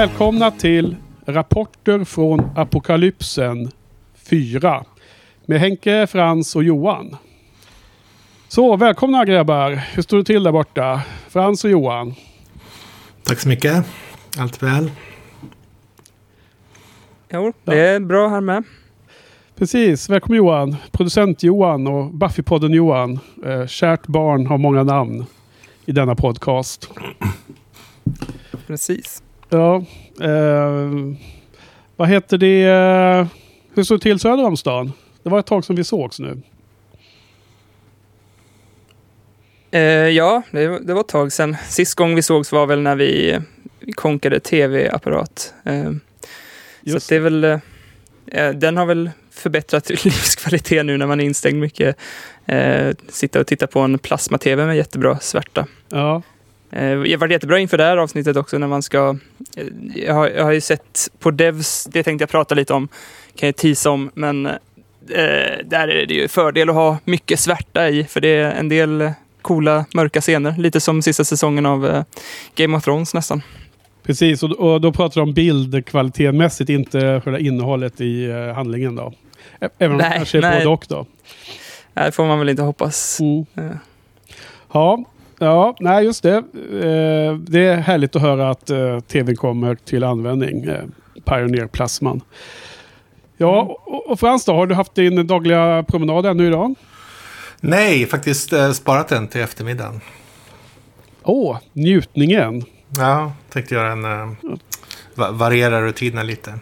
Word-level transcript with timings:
Välkomna 0.00 0.50
till 0.50 0.96
Rapporter 1.26 2.04
från 2.04 2.50
Apokalypsen 2.56 3.70
4. 4.14 4.84
Med 5.46 5.60
Henke, 5.60 6.06
Frans 6.06 6.56
och 6.56 6.64
Johan. 6.64 7.16
Så, 8.48 8.76
välkomna 8.76 9.24
grabbar. 9.24 9.70
Hur 9.70 10.02
står 10.02 10.18
det 10.18 10.24
till 10.24 10.42
där 10.42 10.52
borta? 10.52 11.02
Frans 11.28 11.64
och 11.64 11.70
Johan. 11.70 12.14
Tack 13.24 13.38
så 13.38 13.48
mycket. 13.48 13.86
Allt 14.38 14.62
väl? 14.62 14.90
Jo, 17.32 17.52
det 17.64 17.80
är 17.80 18.00
bra 18.00 18.28
här 18.28 18.40
med. 18.40 18.64
Precis, 19.56 20.08
välkommen 20.08 20.38
Johan. 20.38 20.76
Producent 20.92 21.42
Johan 21.42 21.86
och 21.86 22.14
Buffypodden 22.14 22.72
Johan. 22.72 23.18
Eh, 23.44 23.66
kärt 23.66 24.06
barn 24.06 24.46
har 24.46 24.58
många 24.58 24.82
namn 24.82 25.24
i 25.86 25.92
denna 25.92 26.14
podcast. 26.14 26.90
Precis. 28.66 29.22
Ja, 29.50 29.84
eh, 30.20 30.90
vad 31.96 32.08
heter 32.08 32.38
det? 32.38 33.28
Hur 33.74 33.84
står 33.84 33.96
det 33.96 34.02
till 34.02 34.18
söder 34.18 34.44
om 34.44 34.56
stan? 34.56 34.92
Det 35.22 35.30
var 35.30 35.38
ett 35.38 35.46
tag 35.46 35.64
som 35.64 35.76
vi 35.76 35.84
sågs 35.84 36.18
nu. 36.20 36.42
Eh, 39.70 39.80
ja, 40.08 40.42
det, 40.50 40.78
det 40.78 40.94
var 40.94 41.00
ett 41.00 41.08
tag 41.08 41.32
sedan. 41.32 41.56
Sist 41.68 41.94
gång 41.94 42.14
vi 42.14 42.22
sågs 42.22 42.52
var 42.52 42.66
väl 42.66 42.80
när 42.80 42.96
vi, 42.96 43.40
vi 43.80 43.92
konkade 43.92 44.40
tv-apparat. 44.40 45.54
Eh, 45.64 45.92
så 46.86 46.98
det 47.08 47.16
är 47.16 47.20
väl, 47.20 47.44
eh, 47.44 48.50
den 48.54 48.76
har 48.76 48.86
väl 48.86 49.10
förbättrat 49.30 49.90
livskvalitet 50.04 50.86
nu 50.86 50.96
när 50.96 51.06
man 51.06 51.20
är 51.20 51.24
instängd 51.24 51.60
mycket. 51.60 51.96
Eh, 52.46 52.94
sitta 53.08 53.40
och 53.40 53.46
titta 53.46 53.66
på 53.66 53.80
en 53.80 53.98
plasma-tv 53.98 54.66
med 54.66 54.76
jättebra 54.76 55.18
svärta. 55.18 55.66
Ja, 55.88 56.22
Eh, 56.70 56.82
har 56.88 57.16
varit 57.16 57.32
jättebra 57.32 57.58
inför 57.58 57.76
det 57.78 57.84
här 57.84 57.96
avsnittet 57.96 58.36
också 58.36 58.58
när 58.58 58.66
man 58.66 58.82
ska... 58.82 59.16
eh, 59.56 59.66
Jag 59.94 60.14
har, 60.14 60.28
jag 60.28 60.44
har 60.44 60.52
ju 60.52 60.60
sett 60.60 61.08
på 61.18 61.30
Devs, 61.30 61.84
det 61.84 62.02
tänkte 62.02 62.22
jag 62.22 62.30
prata 62.30 62.54
lite 62.54 62.74
om, 62.74 62.88
kan 63.36 63.46
jag 63.46 63.56
tisa 63.56 63.90
om, 63.90 64.10
men 64.14 64.46
eh, 64.46 64.54
där 65.64 65.88
är 65.88 66.06
det 66.06 66.14
ju 66.14 66.28
fördel 66.28 66.68
att 66.68 66.74
ha 66.74 66.98
mycket 67.04 67.40
svärta 67.40 67.88
i, 67.88 68.04
för 68.04 68.20
det 68.20 68.28
är 68.28 68.50
en 68.50 68.68
del 68.68 69.12
coola 69.42 69.84
mörka 69.94 70.20
scener. 70.20 70.54
Lite 70.58 70.80
som 70.80 71.02
sista 71.02 71.24
säsongen 71.24 71.66
av 71.66 71.86
eh, 71.86 72.02
Game 72.54 72.76
of 72.76 72.84
Thrones 72.84 73.14
nästan. 73.14 73.42
precis. 74.02 74.42
Och, 74.42 74.50
och 74.50 74.80
då 74.80 74.92
pratar 74.92 75.14
du 75.14 75.22
om 75.22 75.32
bildkvalitetmässigt, 75.34 76.70
inte 76.70 77.20
själva 77.24 77.38
innehållet 77.38 78.00
i 78.00 78.24
eh, 78.24 78.54
handlingen 78.54 78.96
då. 78.96 79.12
Även 79.78 79.92
om 79.92 79.98
det 79.98 80.12
kanske 80.16 80.38
är 80.38 80.42
nej. 80.42 80.58
både 80.58 80.68
och 80.68 80.84
då. 80.88 81.06
Det 81.94 82.12
får 82.12 82.24
man 82.26 82.38
väl 82.38 82.48
inte 82.48 82.62
hoppas. 82.62 83.20
Mm. 83.20 83.44
Eh, 83.56 83.76
Ja, 84.72 85.04
ja, 85.40 85.76
nej 85.80 86.04
just 86.04 86.22
det. 86.22 86.36
Eh, 86.36 87.34
det 87.34 87.60
är 87.66 87.76
härligt 87.76 88.16
att 88.16 88.22
höra 88.22 88.50
att 88.50 88.70
eh, 88.70 89.00
tvn 89.00 89.36
kommer 89.36 89.74
till 89.74 90.04
användning. 90.04 90.64
Eh, 90.64 90.84
Pioneer-plasman. 91.24 92.20
Ja, 93.36 93.60
och, 93.86 94.10
och 94.10 94.20
Frans 94.20 94.44
då, 94.44 94.52
har 94.52 94.66
du 94.66 94.74
haft 94.74 94.94
din 94.94 95.26
dagliga 95.26 95.84
promenad 95.88 96.26
ännu 96.26 96.46
idag? 96.46 96.74
Nej, 97.60 98.06
faktiskt 98.06 98.52
eh, 98.52 98.72
sparat 98.72 99.08
den 99.08 99.28
till 99.28 99.40
eftermiddagen. 99.40 100.00
Åh, 101.22 101.58
njutningen. 101.72 102.62
Ja, 102.98 103.32
tänkte 103.48 103.74
göra 103.74 103.92
en... 103.92 104.04
Eh, 104.04 104.32
va 105.14 105.30
variera 105.30 105.82
rutinerna 105.82 106.22
lite. 106.22 106.58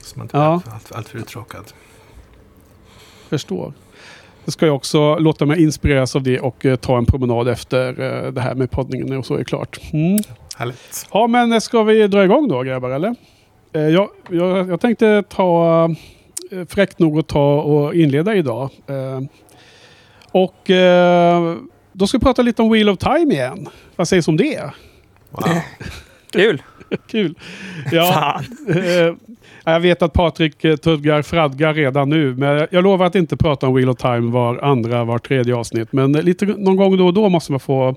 Så 0.00 0.18
man 0.18 0.24
inte 0.24 0.36
Ja. 0.36 0.60
blir 0.64 0.74
allt, 0.74 0.92
allt 0.92 1.08
för 1.08 1.18
uttråkad. 1.18 1.64
Förstår. 3.28 3.72
Ska 4.46 4.66
jag 4.66 4.76
också 4.76 5.18
låta 5.18 5.46
mig 5.46 5.62
inspireras 5.62 6.16
av 6.16 6.22
det 6.22 6.40
och 6.40 6.66
eh, 6.66 6.76
ta 6.76 6.98
en 6.98 7.06
promenad 7.06 7.48
efter 7.48 8.00
eh, 8.00 8.32
det 8.32 8.40
här 8.40 8.54
med 8.54 8.70
poddningen 8.70 9.16
och 9.18 9.26
så 9.26 9.34
är 9.34 9.44
klart. 9.44 9.80
Mm. 9.92 10.22
Härligt. 10.56 11.08
Ja, 11.12 11.26
men 11.26 11.52
eh, 11.52 11.58
ska 11.58 11.82
vi 11.82 12.06
dra 12.06 12.24
igång 12.24 12.48
då 12.48 12.62
grabbar, 12.62 12.90
eller? 12.90 13.14
Jag, 13.72 14.08
jag, 14.30 14.68
jag 14.68 14.80
tänkte 14.80 15.22
ta 15.28 15.88
fräckt 16.68 16.98
nog 16.98 17.18
att 17.18 17.28
ta 17.28 17.62
och 17.62 17.94
inleda 17.94 18.34
idag. 18.34 18.70
Och 20.30 20.70
då 21.92 22.06
ska 22.06 22.18
vi 22.18 22.24
prata 22.24 22.42
lite 22.42 22.62
om 22.62 22.70
Wheel 22.70 22.88
of 22.88 22.98
Time 22.98 23.34
igen. 23.34 23.68
Vad 23.96 24.08
sägs 24.08 24.28
om 24.28 24.36
det? 24.36 24.60
Wow. 25.30 25.44
kul! 26.34 26.62
Kul! 27.10 27.34
Ja, 27.92 28.40
eh, 28.68 29.14
jag 29.64 29.80
vet 29.80 30.02
att 30.02 30.12
Patrik 30.12 30.64
eh, 30.64 30.76
tuggar 30.76 31.22
fradgar 31.22 31.74
redan 31.74 32.08
nu, 32.08 32.34
men 32.34 32.66
jag- 32.70 32.82
lovar 32.84 33.06
att 33.06 33.14
inte 33.14 33.36
prata 33.36 33.66
om 33.66 33.74
Wheel 33.74 33.88
of 33.88 33.96
Time 33.98 34.32
var 34.32 34.58
andra, 34.64 35.04
var 35.04 35.18
tredje 35.18 35.54
avsnitt. 35.54 35.92
Men 35.92 36.12
lite, 36.12 36.46
någon 36.46 36.76
gång 36.76 36.96
då 36.96 37.06
och 37.06 37.14
då 37.14 37.28
måste 37.28 37.52
man 37.52 37.60
få 37.60 37.96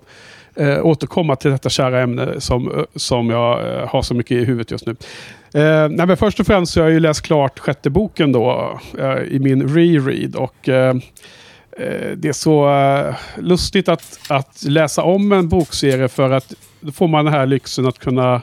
eh, 0.55 0.85
återkomma 0.85 1.35
till 1.35 1.51
detta 1.51 1.69
kära 1.69 2.01
ämne 2.01 2.41
som, 2.41 2.71
eh, 2.77 2.83
som 2.95 3.29
jag 3.29 3.73
eh, 3.81 3.87
har 3.87 4.01
så 4.01 4.13
mycket 4.13 4.31
i 4.31 4.45
huvudet 4.45 4.71
just 4.71 4.85
nu. 4.85 4.95
Eh, 5.53 5.89
nej, 5.89 6.07
men 6.07 6.17
först 6.17 6.39
och 6.39 6.45
främst 6.47 6.73
så 6.73 6.79
har 6.79 6.85
jag 6.87 6.93
ju 6.93 6.99
läst 6.99 7.21
klart 7.21 7.59
sjätte 7.59 7.89
boken 7.89 8.31
då 8.31 8.79
eh, 8.99 9.17
i 9.23 9.39
min 9.39 9.75
reread. 9.75 10.35
Och 10.35 10.69
Eh, 11.77 12.11
det 12.17 12.27
är 12.27 12.33
så 12.33 12.69
eh, 12.69 13.15
lustigt 13.37 13.89
att, 13.89 14.19
att 14.29 14.63
läsa 14.67 15.03
om 15.03 15.31
en 15.31 15.49
bokserie 15.49 16.07
för 16.07 16.31
att 16.31 16.53
då 16.79 16.91
får 16.91 17.07
man 17.07 17.25
den 17.25 17.33
här 17.33 17.45
lyxen 17.45 17.87
att 17.87 17.99
kunna 17.99 18.41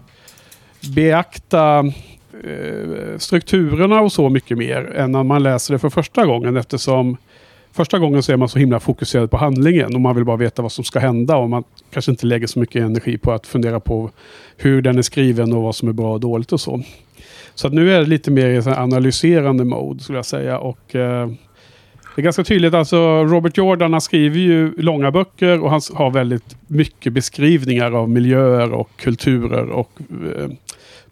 beakta 0.95 1.79
eh, 2.45 3.19
strukturerna 3.19 4.01
och 4.01 4.13
så 4.13 4.29
mycket 4.29 4.59
mer 4.59 4.93
än 4.97 5.13
när 5.13 5.23
man 5.23 5.43
läser 5.43 5.75
det 5.75 5.79
för 5.79 5.91
första 5.91 6.27
gången 6.27 6.57
eftersom 6.57 7.17
första 7.73 7.99
gången 7.99 8.23
så 8.23 8.33
är 8.33 8.37
man 8.37 8.49
så 8.49 8.59
himla 8.59 8.81
fokuserad 8.81 9.31
på 9.31 9.37
handlingen 9.37 9.95
och 9.95 10.01
man 10.01 10.15
vill 10.15 10.25
bara 10.25 10.37
veta 10.37 10.63
vad 10.63 10.73
som 10.73 10.85
ska 10.85 10.99
hända 10.99 11.37
och 11.37 11.51
man 11.51 11.65
kanske 11.93 12.11
inte 12.11 12.27
lägger 12.27 12.47
så 12.47 12.59
mycket 12.59 12.83
energi 12.83 13.19
på 13.19 13.33
att 13.33 13.47
fundera 13.47 13.81
på 13.81 14.11
hur 14.57 14.83
den 14.83 14.99
är 14.99 15.03
skriven 15.03 15.53
och 15.53 15.63
vad 15.63 15.77
som 15.77 15.89
är 15.89 15.93
bra 15.93 16.13
och 16.13 16.21
dåligt 16.21 16.53
och 16.53 16.61
så. 16.61 16.83
Så 17.55 17.67
att 17.67 17.73
nu 17.73 17.95
är 17.95 18.01
det 18.01 18.07
lite 18.07 18.31
mer 18.31 18.47
i 18.47 18.69
analyserande 18.69 19.65
mode 19.65 20.03
skulle 20.03 20.19
jag 20.19 20.27
säga 20.27 20.59
och 20.59 20.97
det 22.15 22.21
är 22.21 22.23
ganska 22.23 22.45
tydligt, 22.45 22.75
alltså 22.75 23.25
Robert 23.25 23.57
Jordan 23.57 23.93
han 23.93 24.01
skriver 24.01 24.39
ju 24.39 24.73
långa 24.77 25.11
böcker 25.11 25.63
och 25.63 25.71
han 25.71 25.81
har 25.95 26.11
väldigt 26.11 26.57
mycket 26.67 27.13
beskrivningar 27.13 27.93
av 27.93 28.11
miljöer 28.11 28.73
och 28.73 28.91
kulturer 28.97 29.71
och 29.71 29.91
eh, 30.37 30.49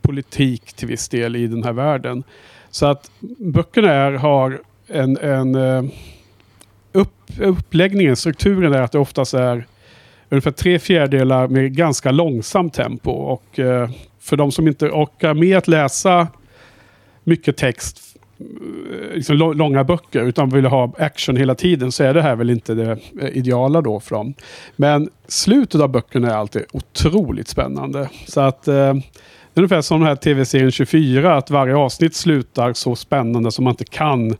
politik 0.03 0.73
till 0.73 0.89
viss 0.89 1.09
del 1.09 1.37
i 1.37 1.47
den 1.47 1.65
här 1.65 1.73
världen. 1.73 2.23
Så 2.71 2.87
att 2.87 3.11
böckerna 3.39 3.93
är, 3.93 4.12
har 4.12 4.61
en, 4.87 5.17
en 5.17 5.55
eh, 5.55 5.85
upp, 6.93 7.15
uppläggningen, 7.41 8.17
strukturen 8.17 8.75
är 8.75 8.83
att 8.83 8.93
det 8.93 8.99
oftast 8.99 9.35
är 9.35 9.67
ungefär 10.29 10.51
tre 10.51 10.79
fjärdedelar 10.79 11.49
med 11.49 11.77
ganska 11.77 12.11
långsamt 12.11 12.75
tempo. 12.75 13.11
Och 13.11 13.59
eh, 13.59 13.91
för 14.21 14.37
de 14.37 14.53
som 14.53 14.69
inte 14.69 14.89
orkar 14.89 15.35
med 15.35 15.57
att 15.59 15.69
läsa 15.69 16.29
mycket 17.25 17.57
text, 17.57 18.12
Eh, 18.93 19.15
liksom 19.15 19.37
långa 19.37 19.85
böcker, 19.85 20.23
utan 20.23 20.49
vill 20.49 20.67
ha 20.67 20.93
action 20.99 21.37
hela 21.37 21.55
tiden, 21.55 21.93
så 21.93 22.05
är 22.05 22.15
det 22.15 22.23
här 22.23 22.37
väl 22.37 22.51
inte 22.51 22.75
det 22.75 22.91
eh, 23.21 23.29
ideala 23.33 23.81
då 23.81 24.01
för 24.01 24.17
dem. 24.17 24.35
Men 24.77 25.09
slutet 25.29 25.81
av 25.81 25.89
böckerna 25.89 26.31
är 26.31 26.35
alltid 26.35 26.65
otroligt 26.73 27.49
spännande. 27.49 28.09
Så 28.27 28.41
att 28.41 28.69
eh, 28.69 28.75
det 29.55 29.61
är 29.61 29.63
ungefär 29.63 29.81
som 29.81 30.01
den 30.01 30.09
här 30.09 30.17
tv-serien 30.17 30.71
24, 30.71 31.37
att 31.37 31.51
varje 31.51 31.77
avsnitt 31.77 32.15
slutar 32.15 32.73
så 32.73 32.97
spännande 32.97 33.53
som 33.53 33.65
man 33.65 33.73
inte 33.73 33.85
kan 33.85 34.37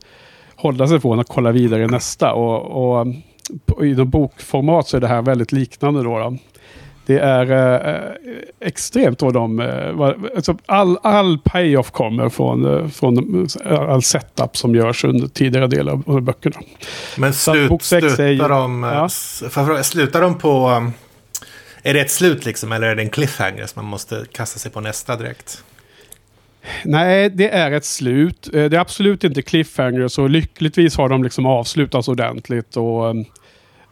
hålla 0.55 0.87
sig 0.87 0.99
från 0.99 1.19
att 1.19 1.29
kolla 1.29 1.51
vidare 1.51 1.83
i 1.83 1.87
nästa. 1.87 2.33
Och, 2.33 2.95
och 2.95 3.07
eh, 3.81 3.87
i 3.87 3.95
bokformat 3.95 4.87
så 4.87 4.97
är 4.97 5.01
det 5.01 5.07
här 5.07 5.21
väldigt 5.21 5.51
liknande. 5.51 6.03
Då, 6.03 6.19
då. 6.19 6.37
Det 7.05 7.19
är 7.19 7.51
eh, 7.51 8.11
extremt 8.59 9.21
vad 9.21 9.33
de... 9.33 9.59
Eh, 9.59 10.13
alltså 10.35 10.57
all, 10.65 10.97
all 11.03 11.37
payoff 11.43 11.91
kommer 11.91 12.29
från, 12.29 12.65
eh, 12.79 12.87
från 12.87 13.47
eh, 13.65 13.79
all 13.79 14.03
setup 14.03 14.57
som 14.57 14.75
görs 14.75 15.03
under 15.03 15.27
tidigare 15.27 15.67
delar 15.67 15.93
av, 16.07 16.21
böckerna. 16.21 16.55
Men 17.17 17.33
slut, 17.33 17.71
är 17.71 17.99
ju- 18.01 18.09
slutar 18.09 18.49
de... 18.49 18.83
eh, 18.83 18.89
Ja. 18.89 19.09
slutar 19.83 20.21
de 20.21 20.37
på... 20.37 20.69
um, 20.69 20.93
Är 21.83 21.93
det 21.93 21.99
ett 22.01 22.11
slut 22.11 22.45
liksom, 22.45 22.71
eller 22.71 22.87
är 22.87 22.95
det 22.95 23.01
en 23.01 23.09
cliffhanger 23.09 23.65
som 23.65 23.81
man 23.83 23.89
måste 23.89 24.25
kasta 24.31 24.59
sig 24.59 24.71
på 24.71 24.81
nästa 24.81 25.15
direkt? 25.15 25.63
Nej, 26.85 27.29
det 27.29 27.49
är 27.49 27.71
ett 27.71 27.85
slut. 27.85 28.47
Eh, 28.53 28.65
Det 28.69 28.77
är 28.77 28.81
absolut 28.81 29.23
inte 29.23 29.41
cliffhanger, 29.41 30.07
så 30.07 30.27
lyckligtvis 30.27 30.97
har 30.97 31.09
de 31.09 31.23
liksom 31.23 31.45
avslutats 31.45 32.07
ordentligt. 32.07 32.77
Och, 32.77 33.07
eh, 33.09 33.13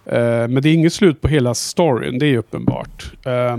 men 0.04 0.62
det 0.62 0.70
är 0.70 0.74
inget 0.74 0.94
slut 0.94 1.22
på 1.22 1.28
hela 1.28 1.54
storyn, 1.54 2.20
det 2.20 2.26
är 2.26 2.38
uppenbart. 2.38 3.12
Eh, 3.26 3.58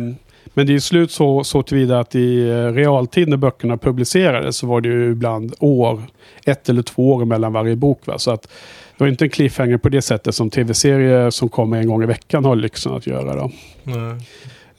men 0.55 0.67
det 0.67 0.75
är 0.75 0.79
slut 0.79 1.11
så, 1.11 1.45
så 1.45 1.63
tillvida 1.63 2.01
att 2.01 2.15
i 2.15 2.49
eh, 2.49 2.73
realtid 2.73 3.29
när 3.29 3.37
böckerna 3.37 3.77
publicerades 3.77 4.57
så 4.57 4.67
var 4.67 4.81
det 4.81 4.89
ju 4.89 5.11
ibland 5.11 5.55
år, 5.59 6.03
ett 6.45 6.69
eller 6.69 6.83
två 6.83 7.13
år 7.13 7.25
mellan 7.25 7.53
varje 7.53 7.77
bok. 7.77 8.07
Va? 8.07 8.19
Så 8.19 8.31
att 8.31 8.43
det 8.43 9.05
var 9.05 9.09
inte 9.09 9.25
en 9.25 9.31
cliffhanger 9.31 9.79
på 9.79 9.89
det 9.89 10.03
sättet 10.03 10.35
som 10.35 10.51
tv-serier 10.51 11.31
som 11.31 11.49
kommer 11.49 11.79
en 11.79 11.89
gång 11.89 12.03
i 12.03 12.07
veckan 12.07 12.45
har 12.45 12.57
lyxen 12.57 12.93
att 12.93 13.07
göra. 13.07 13.35
Då. 13.35 13.51
Mm. 13.87 14.19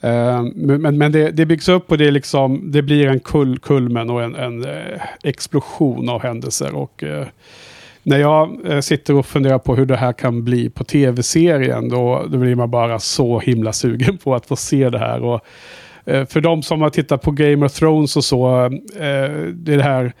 Eh, 0.00 0.42
Men, 0.54 0.82
men, 0.82 0.98
men 0.98 1.12
det, 1.12 1.30
det 1.30 1.46
byggs 1.46 1.68
upp 1.68 1.90
och 1.90 1.98
det, 1.98 2.10
liksom, 2.10 2.72
det 2.72 2.82
blir 2.82 3.06
en 3.06 3.20
kul, 3.20 3.58
kulmen 3.58 4.10
och 4.10 4.22
en, 4.22 4.34
en 4.34 4.64
eh, 4.64 5.00
explosion 5.22 6.08
av 6.08 6.22
händelser. 6.22 6.74
Och, 6.74 7.04
eh, 7.04 7.26
när 8.04 8.18
jag 8.18 8.70
eh, 8.70 8.80
sitter 8.80 9.14
och 9.14 9.26
funderar 9.26 9.58
på 9.58 9.76
hur 9.76 9.86
det 9.86 9.96
här 9.96 10.12
kan 10.12 10.44
bli 10.44 10.70
på 10.70 10.84
tv-serien 10.84 11.88
då, 11.88 12.26
då 12.30 12.38
blir 12.38 12.54
man 12.54 12.70
bara 12.70 12.98
så 12.98 13.40
himla 13.40 13.72
sugen 13.72 14.18
på 14.18 14.34
att 14.34 14.46
få 14.46 14.56
se 14.56 14.90
det 14.90 14.98
här. 14.98 15.22
Och, 15.22 15.40
eh, 16.04 16.26
för 16.26 16.40
de 16.40 16.62
som 16.62 16.80
har 16.82 16.90
tittat 16.90 17.22
på 17.22 17.30
Game 17.30 17.66
of 17.66 17.72
Thrones 17.72 18.16
och 18.16 18.24
så, 18.24 18.64
eh, 18.64 18.70
det 19.52 19.72
är 19.72 19.76
det 19.76 19.82
här 19.82 20.12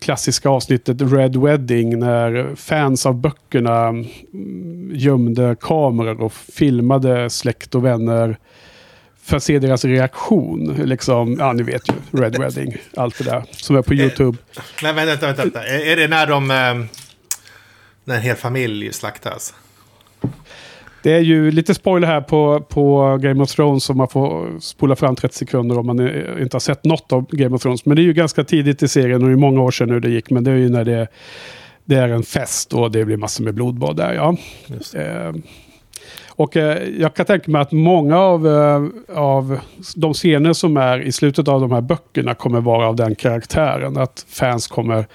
klassiska 0.00 0.48
avsnittet 0.48 1.12
Red 1.12 1.36
Wedding 1.36 1.98
när 1.98 2.54
fans 2.56 3.06
av 3.06 3.14
böckerna 3.14 3.88
mm, 3.88 4.90
gömde 4.94 5.56
kameror 5.60 6.20
och 6.20 6.32
filmade 6.32 7.30
släkt 7.30 7.74
och 7.74 7.84
vänner 7.84 8.38
för 9.30 9.36
att 9.36 9.42
se 9.42 9.58
deras 9.58 9.84
reaktion. 9.84 10.74
Liksom, 10.84 11.36
ja, 11.38 11.52
ni 11.52 11.62
vet 11.62 11.88
ju, 11.88 12.20
Red 12.20 12.38
Wedding, 12.38 12.76
allt 12.96 13.18
det 13.18 13.24
där 13.24 13.44
som 13.50 13.76
är 13.76 13.82
på 13.82 13.94
YouTube. 13.94 14.38
Men 14.82 14.96
vänta, 14.96 15.26
vänta, 15.26 15.42
vänta. 15.42 15.66
Är, 15.66 15.96
det 15.96 16.08
när 16.08 16.26
de... 16.26 16.50
Eh, 16.50 16.96
när 18.04 18.16
en 18.16 18.22
hel 18.22 18.36
familj 18.36 18.92
slaktas? 18.92 19.54
Det 21.02 21.12
är 21.12 21.20
ju 21.20 21.50
lite 21.50 21.74
spoiler 21.74 22.08
här 22.08 22.20
på, 22.20 22.60
på 22.60 23.16
Game 23.20 23.42
of 23.42 23.50
Thrones 23.50 23.84
så 23.84 23.94
man 23.94 24.08
får 24.08 24.60
spola 24.60 24.96
fram 24.96 25.16
30 25.16 25.38
sekunder 25.38 25.78
om 25.78 25.86
man 25.86 26.00
inte 26.40 26.54
har 26.54 26.60
sett 26.60 26.84
något 26.84 27.12
av 27.12 27.26
Game 27.30 27.56
of 27.56 27.62
Thrones. 27.62 27.86
Men 27.86 27.96
det 27.96 28.02
är 28.02 28.04
ju 28.04 28.12
ganska 28.12 28.44
tidigt 28.44 28.82
i 28.82 28.88
serien 28.88 29.22
och 29.22 29.28
det 29.28 29.34
är 29.34 29.36
många 29.36 29.62
år 29.62 29.70
sedan 29.70 29.88
nu 29.88 30.00
det 30.00 30.10
gick. 30.10 30.30
Men 30.30 30.44
det 30.44 30.50
är 30.50 30.56
ju 30.56 30.68
när 30.68 30.84
det, 30.84 31.08
det 31.84 31.96
är 31.96 32.08
en 32.08 32.22
fest 32.22 32.72
och 32.72 32.90
det 32.90 33.04
blir 33.04 33.16
massor 33.16 33.44
med 33.44 33.54
blodbad 33.54 33.96
där. 33.96 34.12
Ja. 34.12 34.36
Eh, 36.40 36.42
och 36.42 36.56
eh, 36.56 36.88
jag 36.98 37.14
kan 37.14 37.26
tänka 37.26 37.50
mig 37.50 37.60
att 37.60 37.72
många 37.72 38.18
av, 38.18 38.46
eh, 38.46 39.16
av 39.18 39.60
de 39.96 40.14
scener 40.14 40.52
som 40.52 40.76
är 40.76 41.00
i 41.00 41.12
slutet 41.12 41.48
av 41.48 41.60
de 41.60 41.72
här 41.72 41.80
böckerna 41.80 42.34
kommer 42.34 42.60
vara 42.60 42.86
av 42.88 42.96
den 42.96 43.14
karaktären. 43.14 43.96
Att 43.96 44.26
fans 44.28 44.66
kommer 44.66 45.06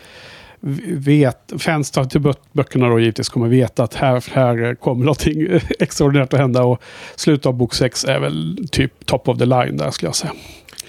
vet, 0.98 1.54
fans 1.60 1.92
till 1.92 2.33
böckerna 2.51 2.89
då 2.89 3.00
givetvis 3.00 3.30
kommer 3.30 3.48
veta 3.48 3.83
att 3.83 3.94
här, 3.94 4.24
här 4.33 4.75
kommer 4.75 5.06
någonting 5.06 5.48
extraordinärt 5.80 6.33
att 6.33 6.39
hända. 6.39 6.63
Och 6.63 6.81
slutet 7.16 7.45
av 7.45 7.54
bok 7.54 7.74
6 7.74 8.06
är 8.06 8.19
väl 8.19 8.68
typ 8.72 9.06
top 9.06 9.27
of 9.27 9.38
the 9.38 9.45
line 9.45 9.77
där 9.77 9.92
skulle 9.92 10.07
jag 10.07 10.16
säga. 10.16 10.33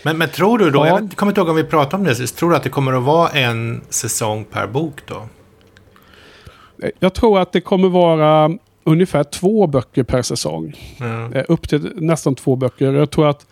Men, 0.03 0.19
men 0.19 0.29
tror 0.29 0.59
du 0.59 0.71
då, 0.71 0.87
ja. 0.87 0.87
jag 0.87 1.17
kommer 1.17 1.33
inte 1.33 1.41
ihåg 1.41 1.49
om 1.49 1.57
vi 1.57 1.65
pratade 1.65 1.97
om 1.97 2.05
det 2.05 2.15
sist, 2.15 2.37
tror 2.37 2.51
du 2.51 2.57
att 2.57 2.63
det 2.63 2.69
kommer 2.69 2.93
att 2.93 3.03
vara 3.03 3.29
en 3.29 3.81
säsong 3.89 4.45
per 4.45 4.67
bok 4.67 5.01
då? 5.07 5.29
Jag 6.99 7.15
tror 7.15 7.41
att 7.41 7.53
det 7.53 7.61
kommer 7.61 7.89
vara 7.89 8.51
ungefär 8.87 9.25
två 9.25 9.67
böcker 9.67 10.03
per 10.03 10.23
säsong. 10.23 10.73
Mm. 11.01 11.45
Upp 11.49 11.69
till 11.69 11.91
nästan 11.95 12.35
två 12.35 12.57
böcker. 12.57 12.93
Jag 12.93 13.11
tror 13.11 13.29
att 13.29 13.47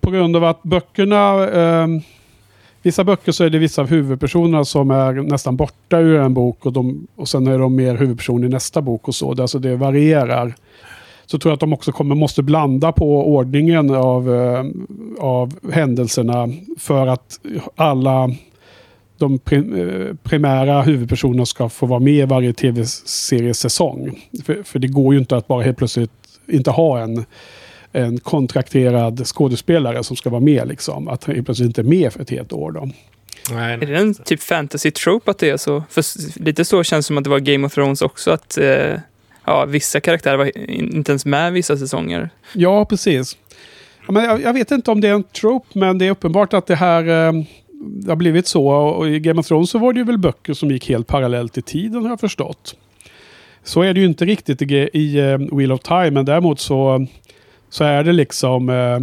på 0.00 0.10
grund 0.10 0.36
av 0.36 0.44
att 0.44 0.62
böckerna 0.62 1.48
eh, 1.48 1.86
vissa 2.82 3.04
böcker 3.04 3.32
så 3.32 3.44
är 3.44 3.50
det 3.50 3.58
vissa 3.58 3.82
av 3.82 3.88
huvudpersonerna 3.88 4.64
som 4.64 4.90
är 4.90 5.12
nästan 5.12 5.56
borta 5.56 5.98
ur 5.98 6.20
en 6.20 6.34
bok 6.34 6.66
och, 6.66 6.72
de, 6.72 7.06
och 7.16 7.28
sen 7.28 7.46
är 7.46 7.58
de 7.58 7.76
mer 7.76 7.96
huvudpersoner 7.96 8.46
i 8.46 8.50
nästa 8.50 8.82
bok 8.82 9.08
och 9.08 9.14
så. 9.14 9.34
Det, 9.34 9.42
alltså 9.42 9.58
det 9.58 9.76
varierar. 9.76 10.54
Så 11.26 11.38
tror 11.38 11.50
jag 11.50 11.54
att 11.54 11.60
de 11.60 11.72
också 11.72 11.92
kommer, 11.92 12.14
måste 12.14 12.42
blanda 12.42 12.92
på 12.92 13.34
ordningen 13.34 13.94
av, 13.94 14.34
eh, 14.34 14.64
av 15.18 15.72
händelserna 15.72 16.48
för 16.78 17.06
att 17.06 17.40
alla 17.76 18.30
de 19.18 19.40
eh, 19.50 20.16
primära 20.22 20.82
huvudpersonerna 20.82 21.46
ska 21.46 21.68
få 21.68 21.86
vara 21.86 22.00
med 22.00 22.14
i 22.14 22.22
varje 22.22 22.52
tv-seriesäsong. 22.52 24.28
För, 24.44 24.62
för 24.62 24.78
det 24.78 24.88
går 24.88 25.14
ju 25.14 25.20
inte 25.20 25.36
att 25.36 25.46
bara 25.46 25.62
helt 25.62 25.78
plötsligt 25.78 26.10
inte 26.46 26.70
ha 26.70 27.00
en 27.00 27.24
en 27.94 28.20
kontrakterad 28.20 29.26
skådespelare 29.26 30.04
som 30.04 30.16
ska 30.16 30.30
vara 30.30 30.40
med. 30.40 30.68
Liksom. 30.68 31.08
Att 31.08 31.24
han 31.24 31.44
plötsligt 31.44 31.66
inte 31.66 31.80
är 31.80 31.84
med 31.84 32.12
för 32.12 32.20
ett 32.20 32.30
helt 32.30 32.52
år. 32.52 32.72
Då. 32.72 32.88
Nej, 33.50 33.74
är 33.74 33.78
det 33.78 33.96
en 33.96 34.14
typ 34.14 34.40
fantasy-trope 34.40 35.30
att 35.30 35.38
det 35.38 35.50
är 35.50 35.56
så? 35.56 35.82
För 35.90 36.04
lite 36.40 36.64
så 36.64 36.84
känns 36.84 37.04
det 37.04 37.06
som 37.06 37.18
att 37.18 37.24
det 37.24 37.30
var 37.30 37.38
Game 37.38 37.66
of 37.66 37.74
Thrones 37.74 38.02
också. 38.02 38.30
Att 38.30 38.58
eh, 38.58 38.94
ja, 39.44 39.64
vissa 39.64 40.00
karaktärer 40.00 40.36
var 40.36 40.58
inte 40.70 41.12
ens 41.12 41.26
med 41.26 41.52
vissa 41.52 41.76
säsonger. 41.76 42.30
Ja, 42.52 42.84
precis. 42.84 43.36
Ja, 44.06 44.12
men 44.12 44.24
jag, 44.24 44.42
jag, 44.42 44.52
vet 44.52 44.70
inte 44.70 44.90
om 44.90 45.00
det 45.00 45.08
är 45.08 45.14
en 45.14 45.22
trope, 45.22 45.78
men 45.78 45.98
det 45.98 46.06
är 46.06 46.10
uppenbart 46.10 46.54
att 46.54 46.66
det 46.66 46.76
här 46.76 47.28
eh, 47.28 47.32
det 47.84 48.10
har 48.10 48.16
blivit 48.16 48.46
så. 48.46 48.66
Och 48.68 49.08
i 49.08 49.20
Game 49.20 49.40
of 49.40 49.46
Thrones 49.46 49.70
så 49.70 49.78
var 49.78 49.92
det 49.92 49.98
ju 49.98 50.04
väl 50.04 50.18
böcker 50.18 50.52
som 50.52 50.70
gick 50.70 50.88
helt 50.88 51.06
parallellt 51.06 51.58
i 51.58 51.62
tiden 51.62 52.02
har 52.02 52.10
jag 52.10 52.20
förstått. 52.20 52.76
Så 53.62 53.82
är 53.82 53.94
det 53.94 54.00
ju 54.00 54.06
inte 54.06 54.24
riktigt 54.24 54.62
i, 54.62 54.90
i 54.92 55.20
uh, 55.20 55.56
Wheel 55.56 55.72
of 55.72 55.80
Time, 55.80 56.10
men 56.10 56.24
däremot 56.24 56.60
så 56.60 57.06
så 57.74 57.84
är 57.84 58.04
det 58.04 58.12
liksom 58.12 58.68
eh, 58.68 58.98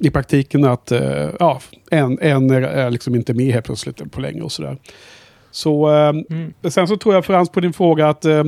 i 0.00 0.10
praktiken 0.10 0.64
att 0.64 0.92
eh, 0.92 1.28
ja, 1.38 1.60
en, 1.90 2.18
en 2.20 2.50
är, 2.50 2.90
liksom 2.90 3.14
inte 3.14 3.34
med 3.34 3.52
helt 3.52 3.66
plötsligt 3.66 4.12
på 4.12 4.20
länge 4.20 4.42
och 4.42 4.52
sådär. 4.52 4.76
Så, 5.50 5.90
eh, 5.94 6.08
mm. 6.08 6.52
Sen 6.68 6.88
så 6.88 6.96
tror 6.96 7.14
jag 7.14 7.24
Frans 7.24 7.50
på 7.50 7.60
din 7.60 7.72
fråga 7.72 8.08
att 8.08 8.24
eh, 8.24 8.44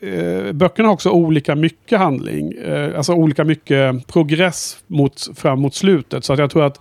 eh, 0.00 0.52
böckerna 0.52 0.88
har 0.88 0.92
också 0.92 1.10
olika 1.10 1.54
mycket 1.54 1.98
handling. 1.98 2.52
Eh, 2.52 2.96
alltså 2.96 3.12
olika 3.12 3.44
mycket 3.44 4.06
progress 4.06 4.78
mot, 4.86 5.28
fram 5.34 5.60
mot 5.60 5.74
slutet. 5.74 6.24
Så 6.24 6.32
att 6.32 6.38
jag 6.38 6.50
tror 6.50 6.64
att 6.64 6.80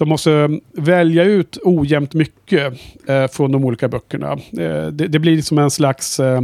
de 0.00 0.08
måste 0.08 0.60
välja 0.72 1.24
ut 1.24 1.58
ojämnt 1.64 2.14
mycket 2.14 2.74
eh, 3.06 3.26
från 3.26 3.52
de 3.52 3.64
olika 3.64 3.88
böckerna. 3.88 4.32
Eh, 4.32 4.86
det, 4.86 5.08
det, 5.08 5.18
blir 5.18 5.42
som 5.42 5.58
en 5.58 5.70
slags 5.70 6.20
eh, 6.20 6.40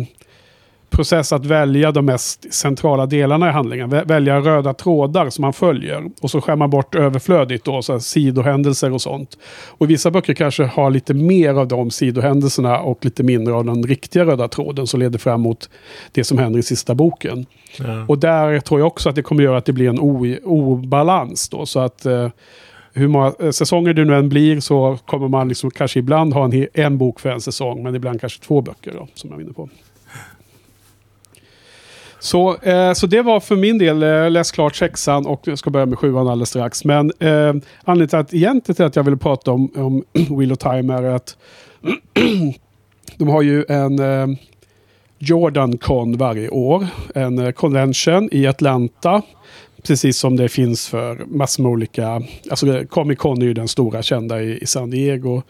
process 0.90 1.32
att 1.32 1.46
välja 1.46 1.92
de 1.92 2.06
mest 2.06 2.54
centrala 2.54 3.06
delarna 3.06 3.48
i 3.48 3.52
handlingen. 3.52 3.90
Välja 3.90 4.40
röda 4.40 4.74
trådar 4.74 5.30
som 5.30 5.42
man 5.42 5.52
följer. 5.52 6.04
Och 6.20 6.30
så 6.30 6.40
skär 6.40 6.56
man 6.56 6.70
bort 6.70 6.94
överflödigt 6.94 7.64
då, 7.64 7.82
så 7.82 8.00
sidohändelser 8.00 8.92
och 8.92 9.02
sånt. 9.02 9.38
Och 9.68 9.90
vissa 9.90 10.10
böcker 10.10 10.34
kanske 10.34 10.64
har 10.64 10.90
lite 10.90 11.14
mer 11.14 11.54
av 11.54 11.68
de 11.68 11.90
sidohändelserna 11.90 12.78
och 12.78 13.04
lite 13.04 13.22
mindre 13.22 13.54
av 13.54 13.64
den 13.64 13.82
riktiga 13.82 14.24
röda 14.24 14.48
tråden 14.48 14.86
som 14.86 15.00
leder 15.00 15.18
fram 15.18 15.40
mot 15.40 15.70
det 16.12 16.24
som 16.24 16.38
händer 16.38 16.58
i 16.60 16.62
sista 16.62 16.94
boken. 16.94 17.46
Ja. 17.78 18.04
Och 18.08 18.18
där 18.18 18.60
tror 18.60 18.80
jag 18.80 18.86
också 18.86 19.08
att 19.08 19.14
det 19.14 19.22
kommer 19.22 19.42
göra 19.42 19.58
att 19.58 19.64
det 19.64 19.72
blir 19.72 19.88
en 19.88 19.98
obalans 20.44 21.48
då. 21.48 21.66
Så 21.66 21.80
att 21.80 22.06
eh, 22.06 22.28
hur 22.96 23.08
många 23.08 23.32
eh, 23.40 23.50
säsonger 23.50 23.94
det 23.94 24.04
nu 24.04 24.14
än 24.14 24.28
blir 24.28 24.60
så 24.60 24.98
kommer 25.06 25.28
man 25.28 25.48
liksom 25.48 25.70
kanske 25.70 25.98
ibland 25.98 26.34
ha 26.34 26.44
en, 26.44 26.66
en 26.74 26.98
bok 26.98 27.20
för 27.20 27.28
en 27.28 27.40
säsong, 27.40 27.82
men 27.82 27.94
ibland 27.94 28.20
kanske 28.20 28.42
två 28.42 28.60
böcker 28.60 28.92
då, 28.92 29.08
som 29.14 29.30
jag 29.30 29.36
var 29.36 29.42
inne 29.42 29.52
på. 29.52 29.68
Så, 32.18 32.56
eh, 32.56 32.92
så 32.92 33.06
det 33.06 33.22
var 33.22 33.40
för 33.40 33.56
min 33.56 33.78
del, 33.78 34.02
eh, 34.02 34.30
läs 34.30 34.52
klart 34.52 34.76
sexan 34.76 35.26
och 35.26 35.40
jag 35.44 35.58
ska 35.58 35.70
börja 35.70 35.86
med 35.86 35.98
sjuan 35.98 36.28
alldeles 36.28 36.48
strax. 36.48 36.84
Men 36.84 37.12
eh, 37.18 37.54
anledningen 37.84 38.08
till 38.08 38.18
att, 38.18 38.34
egentligen 38.34 38.76
till 38.76 38.84
att 38.84 38.96
jag 38.96 39.04
ville 39.04 39.16
prata 39.16 39.52
om, 39.52 39.70
om 39.76 40.04
Wheel 40.38 40.52
of 40.52 40.58
Time 40.58 40.94
är 40.94 41.02
att 41.02 41.36
de 43.16 43.28
har 43.28 43.42
ju 43.42 43.64
en 43.68 43.98
eh, 43.98 44.38
Jordan 45.18 45.78
Con 45.78 46.16
varje 46.16 46.48
år. 46.48 46.86
En 47.14 47.38
eh, 47.38 47.50
convention 47.52 48.28
i 48.32 48.46
Atlanta. 48.46 49.22
Precis 49.82 50.18
som 50.18 50.36
det 50.36 50.48
finns 50.48 50.88
för 50.88 51.24
massor 51.26 51.62
med 51.62 51.72
olika, 51.72 52.22
alltså 52.50 52.84
Comic 52.88 53.18
Con 53.18 53.42
är 53.42 53.46
ju 53.46 53.54
den 53.54 53.68
stora 53.68 54.02
kända 54.02 54.42
i, 54.42 54.58
i 54.58 54.66
San 54.66 54.90
Diego. 54.90 55.42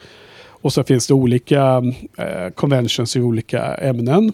Och 0.67 0.73
så 0.73 0.85
finns 0.85 1.07
det 1.07 1.15
olika 1.15 1.83
eh, 2.19 2.51
conventions 2.55 3.17
i 3.17 3.21
olika 3.21 3.75
ämnen. 3.75 4.33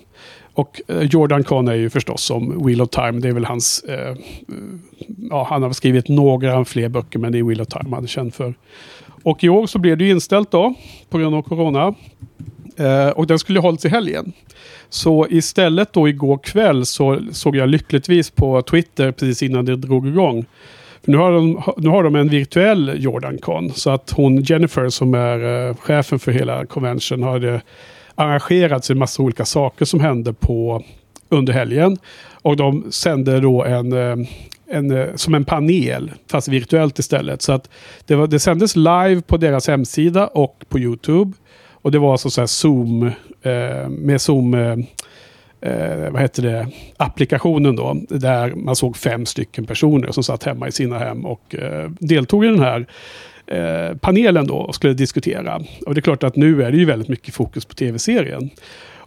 Och 0.55 0.81
eh, 0.89 1.03
Jordan 1.03 1.45
Con 1.45 1.69
är 1.69 1.75
ju 1.75 1.91
förstås 1.91 2.23
som 2.23 2.67
Wheel 2.67 2.83
of 2.83 2.91
Time. 2.91 3.13
Det 3.13 3.29
är 3.29 3.33
väl 3.33 3.45
hans... 3.45 3.83
Eh, 3.83 4.17
ja, 5.31 5.47
han 5.51 5.63
har 5.63 5.73
skrivit 5.73 6.09
några 6.09 6.65
fler 6.65 6.89
böcker, 6.89 7.19
men 7.19 7.33
det 7.33 7.39
är 7.39 7.43
Wheel 7.43 7.61
of 7.61 7.69
Time 7.69 7.95
han 7.95 8.05
är 8.05 8.09
känd 8.09 8.35
för. 8.35 8.55
Och 9.23 9.45
i 9.45 9.49
år 9.49 9.67
så 9.67 9.79
blev 9.79 9.99
det 9.99 10.05
ju 10.05 10.11
inställt 10.11 10.51
då, 10.51 10.75
på 11.11 11.19
grund 11.19 11.35
av 11.35 11.43
Corona. 11.43 11.95
Eh, 12.77 13.09
och 13.09 13.27
den 13.27 13.39
skulle 13.39 13.61
hållits 13.61 13.85
i 13.85 13.89
helgen. 13.89 14.33
Så 14.89 15.27
istället 15.31 15.93
då 15.93 16.09
igår 16.09 16.39
kväll 16.39 16.87
så 16.87 17.21
såg 17.33 17.57
jag 17.57 17.69
lyckligtvis 17.69 18.31
på 18.31 18.63
Twitter 18.63 19.13
precis 19.13 19.43
innan 19.43 19.65
det 19.65 19.77
drog 19.77 20.09
igång. 20.09 20.47
För 21.05 21.13
nu, 21.13 21.17
har 21.17 21.33
de, 21.33 21.63
nu 21.77 21.89
har 21.89 22.03
de 22.03 22.17
en 22.17 22.29
virtuell 22.29 22.93
Jordan 22.97 23.39
Con. 23.39 23.73
Så 23.73 23.91
att 23.91 24.11
hon 24.11 24.43
Jennifer 24.43 24.89
som 24.89 25.15
är 25.15 25.69
eh, 25.69 25.77
chefen 25.77 26.19
för 26.19 26.33
hela 26.33 26.67
convention 26.67 27.23
har 27.23 27.45
eh, 27.45 27.61
arrangerat 28.15 28.85
sig 28.85 28.95
en 28.95 28.99
massa 28.99 29.23
olika 29.23 29.45
saker 29.45 29.85
som 29.85 30.01
hände 30.01 30.33
på 30.33 30.85
under 31.29 31.53
helgen. 31.53 31.99
Och 32.43 32.57
de 32.57 32.85
sände 32.91 33.41
då 33.41 33.65
en, 33.65 33.93
eh, 33.93 34.27
en, 34.67 34.91
eh, 34.91 35.07
som 35.15 35.35
en 35.35 35.45
panel, 35.45 36.11
fast 36.31 36.49
virtuellt 36.49 36.99
istället. 36.99 37.43
Så 37.43 37.53
att 37.53 37.69
det, 38.07 38.15
var, 38.15 38.27
det 38.27 38.39
sändes 38.39 38.77
live 38.77 39.23
på 39.27 39.37
deras 39.37 39.69
hemsida 39.69 40.27
och 40.27 40.65
på 40.69 40.79
YouTube. 40.79 41.33
Och 41.83 41.93
det 41.93 41.99
var 41.99 42.13
alltså 42.13 42.31
så 42.31 42.41
här 42.41 42.47
Zoom, 42.47 43.03
eh, 43.43 43.89
med 43.89 44.21
Zoom, 44.21 44.55
eh, 44.55 44.77
eh, 45.61 46.11
vad 46.11 46.23
heter 46.23 46.43
det, 46.43 46.69
applikationen 46.97 47.77
då. 47.77 47.97
Där 48.09 48.55
man 48.55 48.77
såg 48.77 48.97
fem 48.97 49.27
stycken 49.27 49.67
personer 49.67 50.13
som 50.13 50.25
satt 50.25 50.45
hemma 50.45 50.69
i 50.69 50.73
sina 50.73 50.99
hem 50.99 51.27
och 51.27 51.55
eh, 51.55 51.91
deltog 51.99 52.45
i 52.45 52.49
den 52.49 52.61
här 52.61 52.87
eh, 53.47 53.97
panelen 53.97 54.47
då 54.47 54.57
och 54.57 54.75
skulle 54.75 54.95
diskutera. 54.95 55.63
Och 55.87 55.95
det 55.95 55.99
är 55.99 56.03
klart 56.03 56.23
att 56.23 56.37
nu 56.37 56.63
är 56.63 56.71
det 56.71 56.77
ju 56.79 56.85
väldigt 56.85 57.09
mycket 57.09 57.35
fokus 57.35 57.65
på 57.65 57.75
tv-serien. 57.75 58.51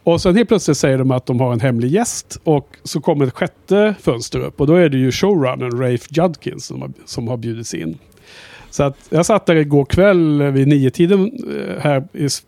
Och 0.06 0.20
sen 0.20 0.36
helt 0.36 0.48
plötsligt 0.48 0.76
säger 0.76 0.98
de 0.98 1.10
att 1.10 1.26
de 1.26 1.40
har 1.40 1.52
en 1.52 1.60
hemlig 1.60 1.90
gäst 1.90 2.40
och 2.44 2.76
så 2.82 3.00
kommer 3.00 3.26
ett 3.26 3.34
sjätte 3.34 3.94
fönster 4.00 4.40
upp 4.40 4.60
och 4.60 4.66
då 4.66 4.74
är 4.74 4.88
det 4.88 4.98
ju 4.98 5.12
showrunnern 5.12 5.80
Rafe 5.80 6.06
Judkins 6.10 6.66
som 6.66 6.82
har, 6.82 6.90
som 7.04 7.28
har 7.28 7.36
bjudits 7.36 7.74
in. 7.74 7.98
Så 8.76 8.82
att 8.82 8.96
jag 9.10 9.26
satt 9.26 9.46
där 9.46 9.56
igår 9.56 9.84
kväll 9.84 10.42
vid 10.42 10.68
nio 10.68 10.90
tiden 10.90 11.24
eh, 11.24 11.80
här 11.80 12.04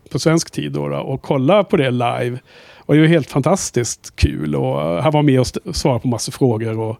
på 0.09 0.19
svensk 0.19 0.51
tid 0.51 0.71
då, 0.71 0.95
och 0.95 1.21
kollade 1.21 1.63
på 1.63 1.77
det 1.77 1.91
live. 1.91 2.39
Och 2.77 2.95
det 2.95 3.01
var 3.01 3.07
helt 3.07 3.31
fantastiskt 3.31 4.15
kul 4.15 4.55
och 4.55 5.03
han 5.03 5.11
var 5.11 5.23
med 5.23 5.39
och 5.39 5.47
svarade 5.75 5.99
på 5.99 6.07
massor 6.07 6.31
frågor. 6.31 6.79
Och 6.79 6.97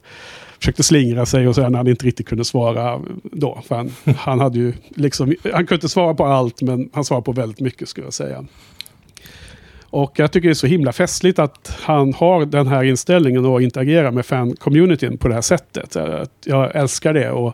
försökte 0.60 0.84
slingra 0.84 1.26
sig 1.26 1.48
och 1.48 1.56
sen 1.56 1.76
han 1.76 1.88
inte 1.88 2.06
riktigt 2.06 2.28
kunde 2.28 2.46
svara 2.46 3.02
då. 3.24 3.62
För 3.68 3.76
han, 3.76 3.92
han, 4.18 4.40
hade 4.40 4.60
ju 4.60 4.74
liksom, 4.90 5.36
han 5.44 5.68
kunde 5.68 5.76
inte 5.76 5.90
svara 5.90 6.14
på 6.14 6.26
allt 6.26 6.62
men 6.62 6.90
han 6.94 7.06
svarade 7.06 7.26
på 7.26 7.32
väldigt 7.32 7.60
mycket 7.60 7.90
skulle 7.90 8.08
jag 8.08 8.14
säga. 8.14 8.46
Och 9.84 10.20
jag 10.20 10.32
tycker 10.32 10.48
det 10.48 10.54
är 10.54 10.54
så 10.54 10.68
himla 10.68 10.92
festligt 10.92 11.40
att 11.40 11.78
han 11.82 12.14
har 12.14 12.46
den 12.46 12.68
här 12.68 12.84
inställningen 12.84 13.46
och 13.46 13.62
interagerar 13.62 14.12
med 14.12 14.26
fan-communityn 14.26 15.18
på 15.18 15.28
det 15.28 15.34
här 15.34 15.42
sättet. 15.42 15.96
Jag 16.46 16.76
älskar 16.76 17.14
det. 17.14 17.32
och 17.32 17.48
eh, 17.48 17.54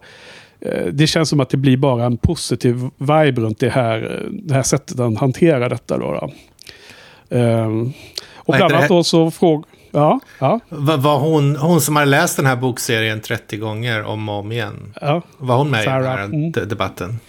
det 0.91 1.07
känns 1.07 1.29
som 1.29 1.39
att 1.39 1.49
det 1.49 1.57
blir 1.57 1.77
bara 1.77 2.05
en 2.05 2.17
positiv 2.17 2.89
vibe 2.97 3.41
runt 3.41 3.59
det 3.59 3.69
här, 3.69 4.25
det 4.31 4.53
här 4.53 4.63
sättet 4.63 4.99
att 4.99 5.17
hantera 5.17 5.69
detta. 5.69 5.97
Då, 5.97 6.11
då. 6.11 7.37
Um, 7.37 7.93
och 8.35 8.55
bland 8.55 8.73
annat 8.73 8.89
då 8.89 9.03
så 9.03 9.31
fråg... 9.31 9.65
Ja, 9.91 10.19
ja. 10.39 10.59
Var, 10.69 10.97
var 10.97 11.19
hon, 11.19 11.55
hon 11.55 11.81
som 11.81 11.95
har 11.95 12.05
läst 12.05 12.37
den 12.37 12.45
här 12.45 12.55
bokserien 12.55 13.21
30 13.21 13.57
gånger 13.57 14.03
om 14.03 14.29
och 14.29 14.35
om 14.39 14.51
igen? 14.51 14.93
Ja. 15.01 15.21
Var 15.37 15.57
hon 15.57 15.69
med 15.71 15.83
Sarah. 15.83 15.99
i 15.99 16.03
den 16.03 16.11
här 16.17 16.23
Mm. 16.25 16.51
de- 16.51 16.65
debatten? 16.65 17.19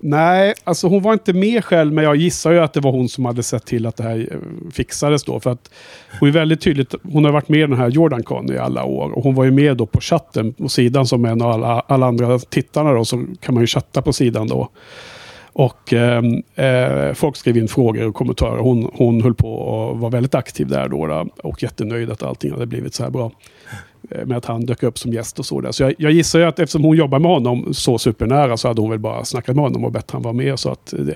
Nej, 0.00 0.54
alltså 0.64 0.88
hon 0.88 1.02
var 1.02 1.12
inte 1.12 1.32
med 1.32 1.64
själv, 1.64 1.92
men 1.92 2.04
jag 2.04 2.16
gissar 2.16 2.52
ju 2.52 2.58
att 2.58 2.72
det 2.72 2.80
var 2.80 2.92
hon 2.92 3.08
som 3.08 3.24
hade 3.24 3.42
sett 3.42 3.66
till 3.66 3.86
att 3.86 3.96
det 3.96 4.02
här 4.02 4.28
eh, 4.30 4.70
fixades 4.72 5.24
då. 5.24 5.40
För 5.40 5.50
att 5.50 5.70
hon 6.20 6.28
är 6.28 6.32
väldigt 6.32 6.60
tydligt, 6.60 6.94
hon 7.02 7.24
har 7.24 7.32
varit 7.32 7.48
med 7.48 7.58
i 7.58 7.62
den 7.66 7.78
här 7.78 7.88
Jordancon 7.88 8.52
i 8.52 8.58
alla 8.58 8.84
år. 8.84 9.10
Och 9.10 9.22
hon 9.22 9.34
var 9.34 9.44
ju 9.44 9.50
med 9.50 9.76
då 9.76 9.86
på 9.86 10.00
chatten 10.00 10.52
på 10.52 10.68
sidan 10.68 11.06
som 11.06 11.24
en 11.24 11.42
av 11.42 11.50
alla, 11.50 11.80
alla 11.80 12.06
andra 12.06 12.38
tittarna 12.38 12.92
då, 12.92 13.04
så 13.04 13.24
kan 13.40 13.54
man 13.54 13.62
ju 13.62 13.66
chatta 13.66 14.02
på 14.02 14.12
sidan 14.12 14.48
då. 14.48 14.68
Och 15.52 15.92
ehm, 15.92 16.42
eh, 16.54 17.14
folk 17.14 17.36
skrev 17.36 17.56
in 17.56 17.68
frågor 17.68 18.06
och 18.06 18.14
kommentarer. 18.14 18.58
Hon, 18.58 18.90
hon 18.94 19.22
höll 19.22 19.34
på 19.34 19.54
och 19.54 19.98
var 19.98 20.10
väldigt 20.10 20.34
aktiv 20.34 20.68
där 20.68 20.88
då, 20.88 21.06
då 21.06 21.28
och 21.42 21.62
jättenöjd 21.62 22.10
att 22.10 22.22
allting 22.22 22.52
hade 22.52 22.66
blivit 22.66 22.94
så 22.94 23.02
här 23.02 23.10
bra. 23.10 23.30
Eh, 24.10 24.26
med 24.26 24.36
att 24.36 24.44
han 24.44 24.66
dök 24.66 24.82
upp 24.82 24.98
som 24.98 25.12
gäst 25.12 25.38
och 25.38 25.46
så 25.46 25.60
där. 25.60 25.72
Så 25.72 25.82
jag, 25.82 25.94
jag 25.98 26.12
gissar 26.12 26.38
ju 26.38 26.44
att 26.44 26.58
eftersom 26.58 26.84
hon 26.84 26.96
jobbar 26.96 27.18
med 27.18 27.30
honom 27.30 27.74
så 27.74 27.98
supernära 27.98 28.56
så 28.56 28.68
hade 28.68 28.80
hon 28.80 28.90
väl 28.90 28.98
bara 28.98 29.24
snackat 29.24 29.56
med 29.56 29.64
honom 29.64 29.84
och 29.84 29.92
bett 29.92 30.10
han 30.10 30.22
vara 30.22 30.34
med. 30.34 30.58
Så 30.58 30.70
att 30.70 30.94
det, 30.98 31.14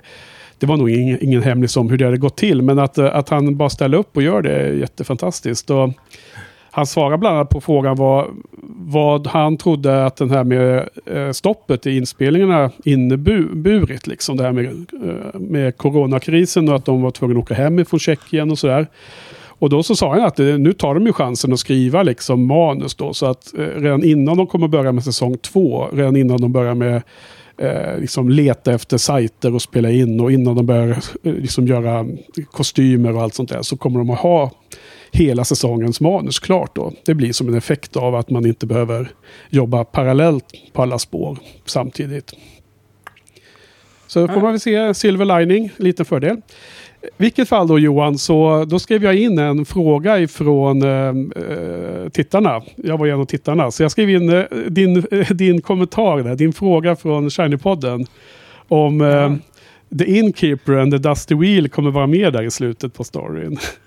det 0.59 0.67
var 0.67 0.77
nog 0.77 0.91
ingen, 0.91 1.25
ingen 1.25 1.43
hemlis 1.43 1.77
om 1.77 1.91
hur 1.91 1.99
det 1.99 2.05
hade 2.05 2.19
gått 2.19 2.37
till. 2.37 2.63
Men 2.63 2.79
att, 2.79 2.99
eh, 2.99 3.17
att 3.17 3.29
han 3.29 3.57
bara 3.57 3.71
ställer 3.71 3.99
upp 3.99 4.17
och 4.17 4.23
gör 4.23 4.43
det 4.43 4.53
är 4.53 4.73
jättefantastiskt. 4.73 5.71
Och 5.71 5.91
han 6.71 6.87
svarar 6.87 7.17
bland 7.17 7.37
annat 7.37 7.49
på 7.49 7.61
frågan 7.61 7.97
vad, 7.97 8.27
vad 8.79 9.27
han 9.27 9.57
trodde 9.57 10.07
att 10.07 10.17
den 10.17 10.31
här 10.31 10.45
med 10.45 10.89
eh, 11.07 11.31
stoppet 11.31 11.87
i 11.87 11.97
inspelningarna 11.97 12.71
inneburit. 12.85 14.07
Liksom 14.07 14.37
det 14.37 14.43
här 14.43 14.53
med, 14.53 14.87
med 15.35 15.77
coronakrisen 15.77 16.69
och 16.69 16.77
att 16.77 16.85
de 16.85 17.03
var 17.03 17.11
tvungna 17.11 17.39
att 17.39 17.45
åka 17.45 17.55
hem 17.55 17.79
ifrån 17.79 18.01
Tjeckien 18.01 18.51
och 18.51 18.59
sådär. 18.59 18.87
Och 19.59 19.71
då 19.71 19.83
så 19.83 19.97
sa 19.97 20.11
han 20.15 20.25
att 20.25 20.41
eh, 20.41 20.47
nu 20.47 20.73
tar 20.73 20.95
de 20.95 21.07
ju 21.07 21.13
chansen 21.13 21.53
att 21.53 21.61
skriva 21.61 22.03
liksom 22.03 22.47
manus 22.47 22.95
då. 22.95 23.15
Så 23.15 23.27
att 23.27 23.55
eh, 23.59 23.61
redan 23.61 24.05
innan 24.05 24.37
de 24.37 24.47
kommer 24.47 24.69
börja 24.69 24.93
med 24.93 25.05
säsong 25.05 25.39
två, 25.39 25.89
redan 25.93 26.17
innan 26.17 26.41
de 26.41 26.53
börjar 26.53 26.75
med 26.75 27.03
eh, 27.59 28.01
liksom 28.01 28.29
leta 28.29 28.73
efter 28.73 28.99
sajter 28.99 29.55
och 29.55 29.63
spela 29.63 29.91
in 29.91 30.21
och 30.21 30.33
innan 30.33 30.57
de 30.57 30.67
börjar 30.67 30.89
eh, 31.23 31.33
liksom 31.35 31.67
göra 31.67 32.07
kostymer 32.51 33.17
och 33.17 33.23
allt 33.23 33.35
sånt 33.35 33.49
där 33.49 33.63
så 33.63 33.77
kommer 33.77 33.99
de 33.99 34.11
att 34.11 34.19
ha 34.19 34.51
hela 35.13 35.45
säsongens 35.45 36.01
manus 36.01 36.39
klart 36.39 36.77
då. 36.77 36.93
Det 37.05 37.15
blir 37.15 37.33
som 37.33 37.49
en 37.49 37.55
effekt 37.55 37.97
av 37.97 38.15
att 38.15 38.31
man 38.31 38.47
inte 38.47 38.67
behöver 38.67 39.11
jobba 39.51 39.85
parallellt 39.85 40.45
på 40.73 40.83
alla 40.83 40.99
spår 40.99 41.39
samtidigt. 41.65 42.33
Så 44.07 44.27
då 44.27 44.29
får 44.33 44.41
man 44.41 44.51
väl 44.51 44.61
se 44.61 44.95
silver 44.95 45.39
lining, 45.39 45.71
liten 45.77 46.05
fördel. 46.07 46.41
Vilket 47.17 47.49
fall 47.49 47.69
då 47.69 47.79
Johan, 47.79 48.19
så 48.19 48.65
då 48.65 48.79
skrev 48.79 49.05
jag 49.05 49.15
in 49.17 49.39
en 49.39 49.65
fråga 49.65 50.19
ifrån 50.19 50.83
eh, 50.83 51.09
eh, 51.43 52.09
tittarna. 52.13 52.63
Jag 52.77 52.99
var 52.99 53.07
en 53.07 53.21
av 53.21 53.25
tittarna. 53.25 53.71
Så 53.71 53.83
jag 53.83 53.91
skrev 53.91 54.11
in 54.11 54.29
eh, 54.33 54.45
din, 54.69 55.07
eh, 55.11 55.31
din 55.31 55.61
kommentar, 55.61 56.23
där, 56.23 56.35
din 56.35 56.53
fråga 56.53 56.97
från 56.97 57.31
Shinypodden. 57.31 58.07
Om 58.69 59.01
eh, 59.01 59.33
The 59.99 60.05
Innkeeper 60.05 60.73
and 60.73 60.93
the 60.93 60.99
Dusty 60.99 61.35
Wheel 61.35 61.69
kommer 61.69 61.91
vara 61.91 62.07
med 62.07 62.33
där 62.33 62.43
i 62.43 62.51
slutet 62.51 62.95
på 62.95 63.05
storyn. 63.05 63.59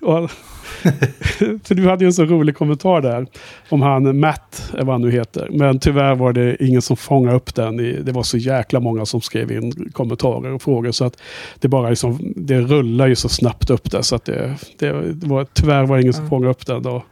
För 1.64 1.74
du 1.74 1.88
hade 1.88 2.04
ju 2.04 2.06
en 2.06 2.12
så 2.12 2.24
rolig 2.24 2.56
kommentar 2.56 3.00
där. 3.00 3.26
Om 3.68 3.82
han 3.82 4.20
Matt, 4.20 4.72
är 4.78 4.84
vad 4.84 4.94
han 4.94 5.02
nu 5.02 5.10
heter. 5.10 5.48
Men 5.50 5.78
tyvärr 5.78 6.14
var 6.14 6.32
det 6.32 6.64
ingen 6.64 6.82
som 6.82 6.96
fångade 6.96 7.36
upp 7.36 7.54
den. 7.54 7.80
I, 7.80 7.92
det 7.92 8.12
var 8.12 8.22
så 8.22 8.36
jäkla 8.36 8.80
många 8.80 9.06
som 9.06 9.20
skrev 9.20 9.52
in 9.52 9.90
kommentarer 9.92 10.54
och 10.54 10.62
frågor. 10.62 10.90
Så 10.90 11.04
att 11.04 11.20
det 11.60 11.68
bara 11.68 11.90
liksom, 11.90 12.32
det 12.36 12.60
rullar 12.60 13.06
ju 13.06 13.14
så 13.14 13.28
snabbt 13.28 13.70
upp 13.70 13.90
där. 13.90 14.02
Så 14.02 14.16
att 14.16 14.24
det, 14.24 14.56
det, 14.78 15.12
det 15.12 15.26
var, 15.26 15.46
tyvärr 15.52 15.86
var 15.86 15.96
det 15.96 16.02
ingen 16.02 16.14
som 16.14 16.28
fångade 16.28 16.50
upp 16.50 16.66
den 16.66 16.82
då. 16.82 17.04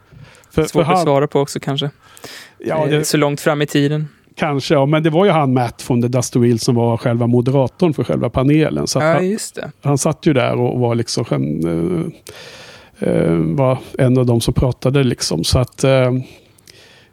För, 0.50 0.62
Svårt 0.62 0.70
för 0.70 0.80
att 0.80 0.86
han, 0.86 1.04
svara 1.04 1.26
på 1.26 1.40
också 1.40 1.60
kanske. 1.60 1.90
ja, 2.58 2.84
Eh, 2.84 2.90
det, 2.90 3.04
Så 3.04 3.16
långt 3.16 3.40
fram 3.40 3.62
i 3.62 3.66
tiden. 3.66 4.08
Kanske, 4.40 4.74
ja, 4.74 4.86
men 4.86 5.02
det 5.02 5.10
var 5.10 5.24
ju 5.24 5.30
han 5.30 5.52
Matt 5.52 5.82
från 5.82 6.02
The 6.02 6.08
Dusty 6.08 6.38
Wheel 6.38 6.58
som 6.58 6.74
var 6.74 6.96
själva 6.96 7.26
moderatorn 7.26 7.94
för 7.94 8.04
själva 8.04 8.30
panelen. 8.30 8.86
Så 8.86 8.98
att 8.98 9.04
Ja, 9.04 9.12
han, 9.12 9.28
just 9.30 9.54
det. 9.54 9.70
han 9.82 9.98
satt 9.98 10.26
ju 10.26 10.32
där 10.32 10.56
och 10.60 10.80
var 10.80 10.94
liksom 10.94 11.24
en, 11.30 12.12
eh, 12.98 13.08
eh, 13.08 13.34
var 13.36 13.78
en 13.98 14.18
av 14.18 14.26
de 14.26 14.40
som 14.40 14.54
pratade 14.54 15.04
liksom. 15.04 15.44
Så 15.44 15.58
att 15.58 15.84
eh, 15.84 16.12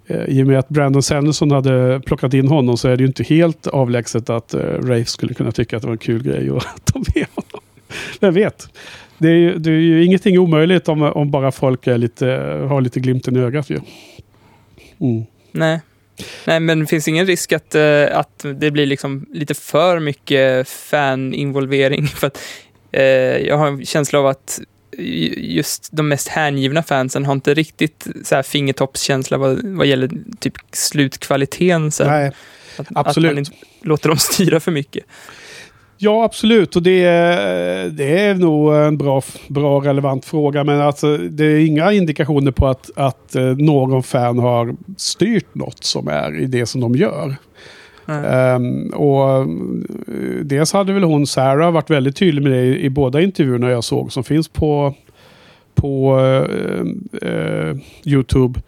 eh, 0.08 0.24
i 0.28 0.44
och 0.44 0.48
med 0.48 0.60
att 0.60 0.70
Brandon 0.70 1.04
Sanderson 1.04 1.52
hade 1.52 2.02
plockat 2.06 2.34
in 2.34 2.48
honom 2.48 2.78
så 2.78 2.88
är 2.88 2.98
det 2.98 3.02
ju 3.02 3.08
inte 3.08 3.24
helt 3.24 3.68
avlägset 3.68 4.30
att 4.30 4.54
eh, 4.54 4.60
Rafe 4.62 5.06
skulle 5.06 5.34
kunna 5.34 5.52
tycka 5.52 5.76
att 5.76 5.82
det 5.82 5.88
var 5.88 5.94
en 5.94 5.98
kul 5.98 6.24
grej 6.24 6.50
att 6.50 6.86
ta 6.94 7.00
med 7.16 7.26
honom. 7.36 7.62
Vem 8.20 8.34
vet? 8.34 8.68
Det 9.18 9.28
är, 9.28 9.36
ju, 9.36 9.58
det 9.58 9.70
är 9.70 9.74
ju 9.74 10.06
ingenting 10.06 10.40
omöjligt 10.40 10.90
om, 10.90 11.02
om 11.02 11.32
bara 11.32 11.52
folk 11.52 11.86
lite, 11.86 12.26
har 12.70 12.82
lite 12.82 13.00
glimten 13.00 13.36
i 13.36 13.40
ögat 13.40 13.70
ju. 13.70 13.80
Mm. 15.00 15.26
Nej. 15.52 15.80
Nej, 16.46 16.60
men 16.60 16.80
det 16.80 16.86
finns 16.88 17.08
ingen 17.08 17.26
risk 17.26 17.52
att, 17.52 17.76
eh, 17.76 18.06
att 18.18 18.46
det 18.56 18.72
blir 18.72 18.86
liksom 18.86 19.26
lite 19.34 19.54
för 19.54 20.00
mycket 20.00 20.70
fan-involvering. 20.70 22.08
För 22.16 22.28
att, 22.28 22.40
eh, 22.92 23.04
jag 23.48 23.58
har 23.58 23.68
en 23.68 23.86
känsla 23.86 24.20
av 24.20 24.28
att 24.28 24.60
ju- 24.98 25.34
just 25.38 25.90
de 25.92 26.08
mest 26.08 26.28
hängivna 26.28 26.84
fansen 26.84 27.26
har 27.26 27.34
inte 27.34 27.54
riktigt 27.54 28.08
så 28.24 28.36
här 28.36 28.44
fingertoppskänsla 28.44 29.38
vad, 29.38 29.60
vad 29.64 29.88
gäller 29.88 30.10
typ 30.40 30.54
slutkvaliteten. 30.72 31.92
Så 31.92 32.04
här. 32.04 32.20
Nej, 32.22 32.32
att, 32.78 32.88
absolut. 32.96 33.30
Att 33.30 33.36
man 33.36 33.38
inte 33.40 33.52
låter 33.82 34.10
dem 34.10 34.18
styra 34.34 34.60
för 34.60 34.72
mycket. 34.72 35.04
Ja, 35.98 36.24
absolut. 36.24 36.76
Och 36.76 36.84
det, 36.84 37.04
är- 37.04 37.90
det 37.90 38.20
är 38.20 38.36
nog 38.36 38.76
en 38.76 38.98
bra, 38.98 39.22
bra 39.48 39.80
relevant 39.82 40.26
fråga. 40.26 40.64
Men 40.64 40.82
alltså, 40.82 41.18
det 41.18 41.46
är 41.46 41.66
inga 41.66 41.92
indikationer 41.94 42.52
på 42.52 42.68
att, 42.68 42.90
att 42.96 43.36
eh, 43.36 43.44
någon 43.44 44.04
fan 44.04 44.40
har 44.40 44.76
styrt 44.98 45.56
något 45.56 45.84
som 45.84 46.08
är 46.08 46.40
i 46.40 46.46
det 46.46 46.66
som 46.66 46.82
de 46.82 46.96
gör. 46.96 47.36
Ehm, 48.26 48.88
och 48.90 49.30
eh, 49.42 49.46
dels 50.44 50.74
hade 50.74 50.94
väl 50.94 51.04
hon, 51.04 51.28
Sarah, 51.28 51.72
varit 51.72 51.90
väldigt 51.90 52.16
tydlig 52.16 52.42
med 52.44 52.52
det 52.52 52.62
i, 52.66 52.86
i 52.86 52.90
båda 52.90 53.22
intervjuerna 53.22 53.70
jag 53.70 53.84
såg 53.84 54.12
som 54.14 54.24
finns 54.24 54.48
på, 54.48 54.94
på 55.76 56.20
eh, 56.20 57.30
eh, 57.32 57.76
YouTube. 58.06 58.60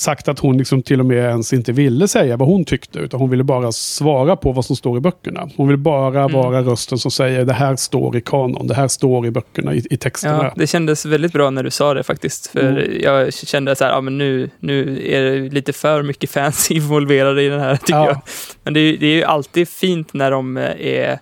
Sagt 0.00 0.28
att 0.28 0.38
hon 0.38 0.58
liksom 0.58 0.82
till 0.82 1.00
och 1.00 1.06
med 1.06 1.16
ens 1.18 1.52
inte 1.52 1.72
ville 1.72 2.08
säga 2.08 2.36
vad 2.36 2.48
hon 2.48 2.64
tyckte. 2.64 2.98
Utan 2.98 3.20
hon 3.20 3.30
ville 3.30 3.44
bara 3.44 3.72
svara 3.72 4.36
på 4.36 4.52
vad 4.52 4.64
som 4.64 4.76
står 4.76 4.98
i 4.98 5.00
böckerna. 5.00 5.48
Hon 5.56 5.68
vill 5.68 5.76
bara 5.76 6.20
Mm. 6.24 6.32
vara 6.32 6.62
rösten 6.62 6.98
som 6.98 7.10
säger 7.10 7.44
det 7.44 7.52
här 7.52 7.76
står 7.76 8.16
i 8.16 8.20
kanon. 8.20 8.66
Det 8.66 8.74
här 8.74 8.88
står 8.88 9.26
i 9.26 9.30
böckerna, 9.30 9.74
i, 9.74 9.82
i 9.90 9.96
texterna. 9.96 10.44
Ja, 10.44 10.52
det 10.56 10.66
kändes 10.66 11.06
väldigt 11.06 11.32
bra 11.32 11.50
när 11.50 11.62
du 11.62 11.70
sa 11.70 11.94
det 11.94 12.02
faktiskt. 12.02 12.46
För 12.46 12.60
Mm. 12.60 13.00
jag 13.02 13.34
kände 13.34 13.76
så 13.76 13.84
här, 13.84 13.92
ja 13.92 14.00
men 14.00 14.18
nu, 14.18 14.50
nu 14.60 15.02
är 15.06 15.22
det 15.22 15.38
lite 15.54 15.72
för 15.72 16.02
mycket 16.02 16.30
fans 16.30 16.70
involverade 16.70 17.42
i 17.42 17.48
den 17.48 17.60
här 17.60 17.76
tycker 17.76 17.92
Ja. 17.94 18.06
jag. 18.06 18.20
Men 18.64 18.74
det 18.74 18.96
det 18.96 19.06
är 19.06 19.14
ju 19.16 19.24
alltid 19.24 19.68
fint 19.68 20.14
när 20.14 20.30
de 20.30 20.56
eh, 20.56 20.86
är 20.86 21.18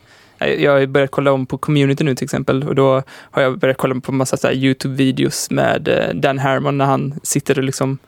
jag 0.59 0.73
har 0.79 0.87
börjat 0.87 1.11
kolla 1.11 1.33
om 1.33 1.47
på 1.47 1.59
community 1.59 2.05
nu 2.05 2.15
till 2.15 2.25
exempel 2.25 2.69
och 2.69 2.75
då 2.75 3.03
har 3.31 3.43
jag 3.43 3.59
börjat 3.59 3.77
kolla 3.77 4.01
på 4.01 4.13
massa 4.13 4.53
YouTube-videos 4.53 5.53
med 5.55 5.89
eh, 5.89 6.15
Dan 6.15 6.39
Harmon 6.39 6.79
när 6.79 6.85
han 6.85 7.15
sitter 7.23 7.59
och 7.59 7.65
liksom 7.65 7.99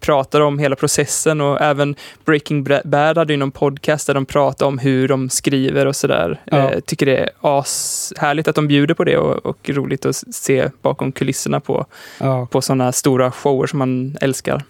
pratar 0.00 0.40
om 0.40 0.58
hela 0.58 0.76
processen 0.76 1.40
och 1.40 1.60
även 1.60 1.94
Breaking 2.24 2.64
Bad 2.84 3.18
hade 3.18 3.32
ju 3.32 3.36
någon 3.36 3.50
podcast 3.50 4.06
där 4.06 4.14
de 4.14 4.26
pratar 4.26 4.66
om 4.66 4.78
hur 4.78 5.08
de 5.08 5.30
skriver 5.30 5.86
och 5.86 5.96
sådär. 5.96 6.40
Ja. 6.44 6.70
Eh, 6.70 6.80
tycker 6.80 7.06
det 7.06 7.16
är 7.16 7.30
ashärligt 7.40 8.48
att 8.48 8.54
de 8.54 8.68
bjuder 8.68 8.94
på 8.94 9.04
det 9.04 9.16
och, 9.16 9.46
och 9.46 9.68
roligt 9.68 10.06
att 10.06 10.16
se 10.16 10.70
bakom 10.82 11.12
kulisserna 11.12 11.60
på, 11.60 11.86
Ja. 12.20 12.46
på 12.50 12.62
sådana 12.62 12.92
stora 12.92 13.30
shower 13.30 13.66
som 13.66 13.78
man 13.78 14.16
älskar. 14.20 14.62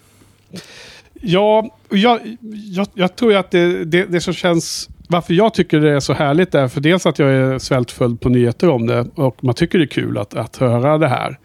Ja, 1.25 1.71
jag, 1.91 2.21
jag, 2.51 2.87
jag 2.95 3.17
tror 3.17 3.35
att 3.35 3.51
det, 3.51 3.85
det, 3.85 4.05
det 4.05 4.21
som 4.21 4.35
känns... 4.35 4.89
Varför 5.09 5.35
jag 5.35 5.55
tycker 5.55 5.81
det 5.81 5.91
är 5.91 6.01
så 6.01 6.13
härligt 6.13 6.55
är 6.55 6.69
för 6.69 6.81
dels 6.81 7.07
att 7.07 7.19
jag 7.19 7.31
är 7.31 7.59
svältföljd 7.59 8.21
på 8.21 8.29
nyheter 8.29 8.69
om 8.69 8.87
det 8.87 9.07
och 9.15 9.45
man 9.45 9.55
tycker 9.55 9.79
det 9.79 9.85
är 9.85 9.87
kul 9.87 10.19
att, 10.19 10.35
att 10.35 10.57
höra 10.57 10.99
det 10.99 11.09
här. 11.09 11.39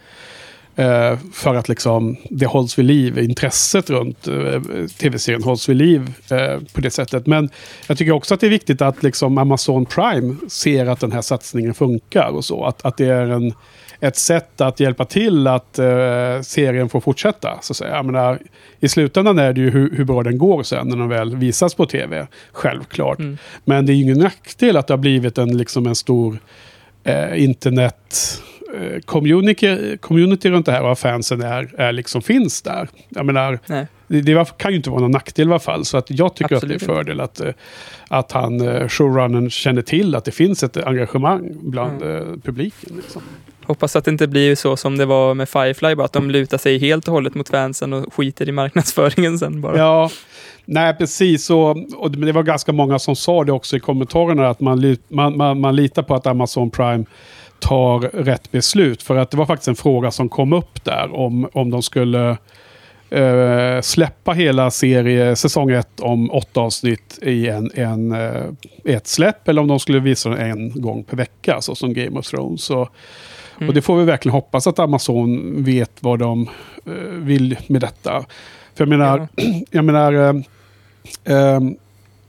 Eh, 0.77 1.17
för 1.33 1.55
att 1.55 1.69
liksom 1.69 2.17
det 2.29 2.45
hålls 2.45 2.79
vid 2.79 2.85
liv, 2.85 3.19
intresset 3.19 3.89
runt 3.89 4.27
eh, 4.27 4.61
tv-serien 4.99 5.43
hålls 5.43 5.69
vid 5.69 5.77
liv 5.77 6.13
eh, 6.31 6.59
på 6.73 6.81
det 6.81 6.89
sättet. 6.89 7.27
Men 7.27 7.49
jag 7.87 7.97
tycker 7.97 8.11
också 8.11 8.33
att 8.33 8.39
det 8.39 8.47
är 8.47 8.51
viktigt 8.51 8.81
att 8.81 9.03
liksom 9.03 9.37
Amazon 9.37 9.85
Prime 9.85 10.35
ser 10.47 10.85
att 10.85 10.99
den 10.99 11.11
här 11.11 11.21
satsningen 11.21 11.73
funkar 11.73 12.29
och 12.29 12.45
så. 12.45 12.65
Att, 12.65 12.85
att 12.85 12.97
det 12.97 13.05
är 13.05 13.27
en, 13.27 13.53
ett 13.99 14.15
sätt 14.15 14.61
att 14.61 14.79
hjälpa 14.79 15.05
till 15.05 15.47
att 15.47 15.79
uh, 15.79 16.41
serien 16.41 16.89
får 16.89 16.99
fortsätta. 16.99 17.57
Så 17.61 17.73
att 17.73 17.77
säga. 17.77 17.95
Jag 17.95 18.05
menar, 18.05 18.39
I 18.79 18.87
slutändan 18.87 19.39
är 19.39 19.53
det 19.53 19.61
ju 19.61 19.69
hur, 19.69 19.95
hur, 19.95 20.03
bra 20.03 20.23
den 20.23 20.37
går 20.37 20.63
sen 20.63 20.87
när 20.87 20.97
den 20.97 21.09
väl 21.09 21.35
visas 21.35 21.75
på 21.75 21.85
tv. 21.85 22.27
Självklart. 22.51 23.19
Mm. 23.19 23.37
Men 23.65 23.85
det 23.85 23.93
är 23.93 23.95
ingen 23.95 24.19
nackdel 24.19 24.77
att 24.77 24.87
det 24.87 24.93
har 24.93 24.99
blivit 24.99 25.37
en, 25.37 25.57
liksom 25.57 25.87
en 25.87 25.95
stor 25.95 26.39
uh, 27.07 27.43
internet 27.43 28.41
community, 29.05 29.97
community 29.97 30.49
runt 30.49 30.65
det 30.65 30.71
här 30.71 30.83
och 30.83 30.99
fansen 30.99 31.41
är, 31.41 31.81
är 31.81 31.91
liksom 31.91 32.21
finns 32.21 32.61
där. 32.61 32.89
Jag 33.09 33.25
menar, 33.25 33.59
det, 34.07 34.21
det, 34.21 34.57
kan 34.57 34.71
ju 34.71 34.77
inte 34.77 34.89
vara 34.89 35.01
någon 35.01 35.11
nackdel 35.11 35.47
i 35.47 35.51
alla 35.51 35.59
fall. 35.59 35.85
Så 35.85 35.97
att 35.97 36.11
jag 36.11 36.35
tycker 36.35 36.55
Absolut. 36.55 36.75
att 36.75 36.87
det 36.87 36.91
är 36.91 36.95
fördel 36.95 37.19
att, 37.19 37.39
eh, 37.39 37.53
att 38.07 38.31
han, 38.31 38.61
eh, 38.61 38.87
showrunnern, 38.87 39.49
känner 39.49 39.81
till 39.81 40.15
att 40.15 40.25
det 40.25 40.31
finns 40.31 40.63
ett 40.63 40.77
engagemang 40.77 41.57
bland 41.61 42.01
mm. 42.01 42.41
publiken. 42.41 42.89
Liksom. 42.95 43.21
Hoppas 43.67 43.95
att 43.95 44.05
det 44.05 44.11
inte 44.11 44.27
blir 44.27 44.55
så 44.55 44.77
som 44.77 44.97
det 44.97 45.05
var 45.05 45.33
med 45.33 45.49
Firefly, 45.49 45.95
bara 45.95 46.05
att 46.05 46.13
de 46.13 46.31
lutar 46.31 46.57
sig 46.57 46.79
helt 46.79 47.07
och 47.07 47.13
hållet 47.13 47.35
mot 47.35 47.49
fansen 47.49 47.93
och 47.93 48.13
skiter 48.13 48.49
i 48.49 48.51
marknadsföringen 48.51 49.39
sen 49.39 49.61
bara. 49.61 49.77
Ja, 49.77 50.09
nej 50.65 50.93
precis. 50.93 51.49
Och, 51.49 51.77
och 51.95 52.11
det 52.11 52.31
var 52.31 52.43
ganska 52.43 52.71
många 52.71 52.99
som 52.99 53.15
sa 53.15 53.43
det 53.43 53.51
också 53.51 53.77
i 53.77 53.79
kommentarerna, 53.79 54.49
att 54.49 54.59
man, 54.59 54.97
man, 55.07 55.37
man, 55.37 55.59
man 55.59 55.75
litar 55.75 56.03
på 56.03 56.15
att 56.15 56.27
Amazon 56.27 56.69
Prime 56.69 57.05
tar 57.67 57.99
rätt 57.99 58.51
beslut. 58.51 59.03
För 59.03 59.15
att 59.15 59.31
det 59.31 59.37
var 59.37 59.45
faktiskt 59.45 59.67
en 59.67 59.75
fråga 59.75 60.11
som 60.11 60.29
kom 60.29 60.53
upp 60.53 60.83
där 60.83 61.15
om, 61.15 61.49
om 61.53 61.69
de 61.69 61.83
skulle 61.83 62.37
uh, 63.15 63.81
släppa 63.81 64.31
hela 64.31 64.71
serie, 64.71 65.35
säsong 65.35 65.71
ett 65.71 65.99
om 65.99 66.31
åtta 66.31 66.61
avsnitt 66.61 67.19
i 67.21 67.47
en, 67.47 67.71
en, 67.75 68.11
uh, 68.11 68.53
ett 68.85 69.07
släpp. 69.07 69.47
Eller 69.47 69.61
om 69.61 69.67
de 69.67 69.79
skulle 69.79 69.99
visa 69.99 70.29
den 70.29 70.51
en 70.51 70.81
gång 70.81 71.03
per 71.03 71.17
vecka, 71.17 71.61
så 71.61 71.75
som 71.75 71.93
Game 71.93 72.19
of 72.19 72.27
Thrones. 72.27 72.63
Så, 72.63 72.89
mm. 73.57 73.69
Och 73.69 73.75
det 73.75 73.81
får 73.81 73.97
vi 73.97 74.05
verkligen 74.05 74.33
hoppas 74.33 74.67
att 74.67 74.79
Amazon 74.79 75.63
vet 75.63 75.91
vad 75.99 76.19
de 76.19 76.49
uh, 76.87 76.93
vill 77.09 77.57
med 77.67 77.81
detta. 77.81 78.25
För 78.75 78.83
jag 78.83 78.89
menar, 78.89 79.27
ja. 79.35 79.43
jag 79.71 79.85
menar 79.85 80.43
um, 81.25 81.77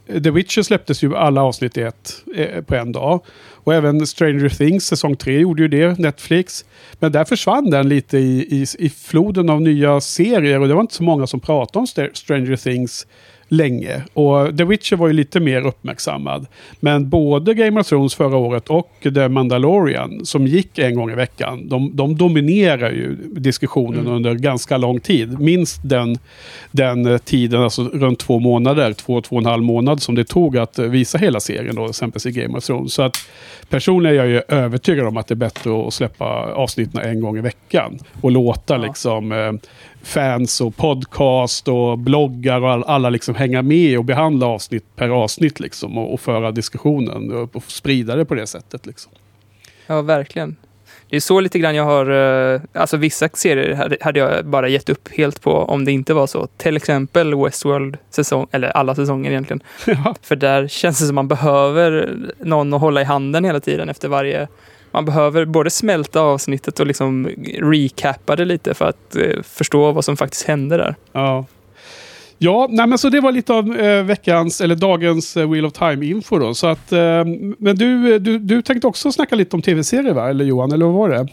The 0.08 0.30
Witcher 0.30 0.62
släpptes 0.62 1.02
ju 1.02 1.16
alla 1.16 1.42
avsnitt 1.42 1.76
i 1.76 1.82
ett 1.82 2.24
eh, 2.36 2.62
på 2.62 2.74
en 2.74 2.92
dag. 2.92 3.20
Och 3.50 3.74
även 3.74 4.06
Stranger 4.06 4.48
Things 4.48 4.86
säsong 4.86 5.16
3 5.16 5.38
gjorde 5.38 5.62
ju 5.62 5.68
det, 5.68 5.98
Netflix. 5.98 6.64
Men 6.98 7.12
där 7.12 7.24
försvann 7.24 7.70
den 7.70 7.88
lite 7.88 8.18
i, 8.18 8.38
i, 8.40 8.66
i 8.78 8.90
floden 8.90 9.50
av 9.50 9.62
nya 9.62 10.00
serier 10.00 10.60
och 10.60 10.68
det 10.68 10.74
var 10.74 10.80
inte 10.80 10.94
så 10.94 11.02
många 11.02 11.26
som 11.26 11.40
pratade 11.40 11.78
om 11.78 11.86
Stranger 12.14 12.56
Things 12.56 13.06
länge. 13.48 14.02
Och 14.14 14.58
The 14.58 14.64
Witcher 14.64 14.96
var 14.96 15.06
ju 15.06 15.12
lite 15.12 15.40
mer 15.40 15.66
uppmärksammad. 15.66 16.46
Men 16.80 17.08
både 17.08 17.54
Game 17.54 17.80
of 17.80 17.86
Thrones 17.86 18.14
förra 18.14 18.36
året 18.36 18.68
och 18.68 18.90
The 19.02 19.28
Mandalorian, 19.28 20.26
som 20.26 20.46
gick 20.46 20.78
en 20.78 20.94
gång 20.94 21.10
i 21.10 21.14
veckan, 21.14 21.68
de, 21.68 21.96
de 21.96 22.16
dominerar 22.16 22.90
ju 22.90 23.16
diskussionen 23.32 24.00
mm. 24.00 24.12
under 24.12 24.34
ganska 24.34 24.76
lång 24.76 25.00
tid. 25.00 25.40
Minst 25.40 25.80
den, 25.84 26.18
den 26.70 27.18
tiden, 27.18 27.62
alltså 27.62 27.82
runt 27.84 28.18
två 28.18 28.38
månader, 28.38 28.92
två, 28.92 29.20
två 29.20 29.36
och 29.36 29.42
en 29.42 29.46
halv 29.46 29.62
månad 29.62 30.02
som 30.02 30.14
det 30.14 30.24
tog 30.24 30.58
att 30.58 30.78
visa 30.78 31.18
hela 31.18 31.40
serien 31.40 31.74
då, 31.74 31.88
exempelvis 31.88 32.26
i 32.26 32.40
Game 32.40 32.58
of 32.58 32.64
Thrones. 32.64 32.92
Så 32.92 33.02
att 33.02 33.16
personligen 33.68 34.16
är 34.16 34.24
jag 34.24 34.28
ju 34.28 34.42
övertygad 34.48 35.06
om 35.06 35.16
att 35.16 35.26
det 35.26 35.34
är 35.34 35.36
bättre 35.36 35.86
att 35.86 35.94
släppa 35.94 36.24
avsnitten 36.54 37.00
en 37.00 37.20
gång 37.20 37.38
i 37.38 37.40
veckan 37.40 37.98
och 38.20 38.30
låta 38.30 38.74
ja. 38.74 38.82
liksom 38.82 39.32
eh, 39.32 39.52
fans 40.02 40.60
och 40.60 40.76
podcast 40.76 41.68
och 41.68 41.98
bloggar 41.98 42.60
och 42.60 42.70
all, 42.70 42.84
alla 42.84 43.10
liksom 43.10 43.34
hänga 43.38 43.62
med 43.62 43.98
och 43.98 44.04
behandla 44.04 44.46
avsnitt 44.46 44.84
per 44.96 45.08
avsnitt 45.08 45.60
liksom 45.60 45.98
och, 45.98 46.12
och 46.12 46.20
föra 46.20 46.50
diskussionen 46.50 47.32
och, 47.32 47.56
och 47.56 47.62
sprida 47.66 48.16
det 48.16 48.24
på 48.24 48.34
det 48.34 48.46
sättet. 48.46 48.86
Liksom. 48.86 49.12
Ja, 49.86 50.02
verkligen. 50.02 50.56
Det 51.10 51.16
är 51.16 51.20
så 51.20 51.40
lite 51.40 51.58
grann 51.58 51.74
jag 51.74 51.84
har, 51.84 52.10
eh, 52.54 52.60
alltså 52.72 52.96
vissa 52.96 53.28
serier 53.28 53.98
hade 54.00 54.20
jag 54.20 54.46
bara 54.46 54.68
gett 54.68 54.88
upp 54.88 55.08
helt 55.08 55.40
på 55.40 55.52
om 55.52 55.84
det 55.84 55.92
inte 55.92 56.14
var 56.14 56.26
så. 56.26 56.46
Till 56.46 56.76
exempel 56.76 57.34
Westworld 57.34 57.96
säsong, 58.10 58.46
eller 58.50 58.68
alla 58.68 58.94
säsonger 58.94 59.30
egentligen. 59.30 59.62
Ja. 59.86 60.14
För 60.22 60.36
där 60.36 60.68
känns 60.68 60.98
det 61.00 61.06
som 61.06 61.14
man 61.14 61.28
behöver 61.28 62.16
någon 62.38 62.74
att 62.74 62.80
hålla 62.80 63.00
i 63.00 63.04
handen 63.04 63.44
hela 63.44 63.60
tiden 63.60 63.88
efter 63.88 64.08
varje 64.08 64.48
man 64.90 65.04
behöver 65.04 65.44
både 65.44 65.70
smälta 65.70 66.20
avsnittet 66.20 66.80
och 66.80 66.86
liksom 66.86 67.28
recappa 67.58 68.36
det 68.36 68.44
lite 68.44 68.74
för 68.74 68.84
att 68.84 69.16
eh, 69.16 69.42
förstå 69.42 69.92
vad 69.92 70.04
som 70.04 70.16
faktiskt 70.16 70.46
hände 70.46 70.76
där. 70.76 70.94
Ja. 71.12 71.44
Ja, 72.38 72.66
nej, 72.70 72.86
men 72.86 72.98
så 72.98 73.08
det 73.08 73.20
var 73.20 73.32
lite 73.32 73.52
av 73.52 73.76
eh, 73.76 74.04
veckans, 74.04 74.60
eller 74.60 74.74
dagens 74.74 75.36
eh, 75.36 75.50
Wheel 75.50 75.66
of 75.66 75.72
Time-info 75.72 76.38
då. 76.38 76.54
Så 76.54 76.66
att, 76.66 76.92
eh, 76.92 77.24
men 77.58 77.76
du, 77.76 78.18
du, 78.18 78.38
du 78.38 78.62
tänkte 78.62 78.86
också 78.86 79.12
snacka 79.12 79.36
lite 79.36 79.56
om 79.56 79.62
tv-serier 79.62 80.14
va? 80.14 80.30
Eller 80.30 80.44
Johan, 80.44 80.72
eller 80.72 80.86
vad 80.86 80.94
var 80.94 81.08
det? 81.08 81.28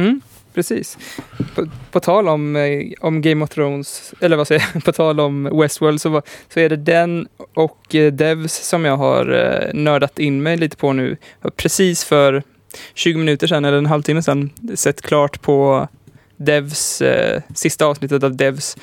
Mm, 0.00 0.20
precis. 0.54 0.98
På, 1.54 1.68
på, 1.90 2.00
tal 2.00 2.28
om, 2.28 2.56
eh, 2.56 2.92
om 3.00 3.22
Game 3.22 3.44
of 3.44 3.50
Thrones, 3.50 4.14
eller 4.20 4.36
vad 4.36 4.48
säger 4.48 4.64
jag, 4.74 4.84
på 4.84 4.92
tal 4.92 5.20
om 5.20 5.58
Westworld 5.60 6.00
så, 6.00 6.08
var, 6.08 6.22
så 6.54 6.60
är 6.60 6.68
det 6.68 6.76
den 6.76 7.28
och 7.54 7.94
eh, 7.94 8.12
Devs 8.12 8.68
som 8.68 8.84
jag 8.84 8.96
har 8.96 9.32
eh, 9.32 9.74
nördat 9.74 10.18
in 10.18 10.42
mig 10.42 10.56
lite 10.56 10.76
på 10.76 10.92
nu. 10.92 11.16
Precis 11.56 12.04
för 12.04 12.42
20 12.94 13.18
minuter 13.18 13.46
sedan, 13.46 13.64
eller 13.64 13.78
en 13.78 13.86
halvtimme 13.86 14.22
sedan, 14.22 14.50
sett 14.74 15.02
klart 15.02 15.42
på 15.42 15.88
Devs, 16.36 17.02
eh, 17.02 17.42
sista 17.54 17.86
avsnittet 17.86 18.22
av 18.22 18.36
Devs. 18.36 18.76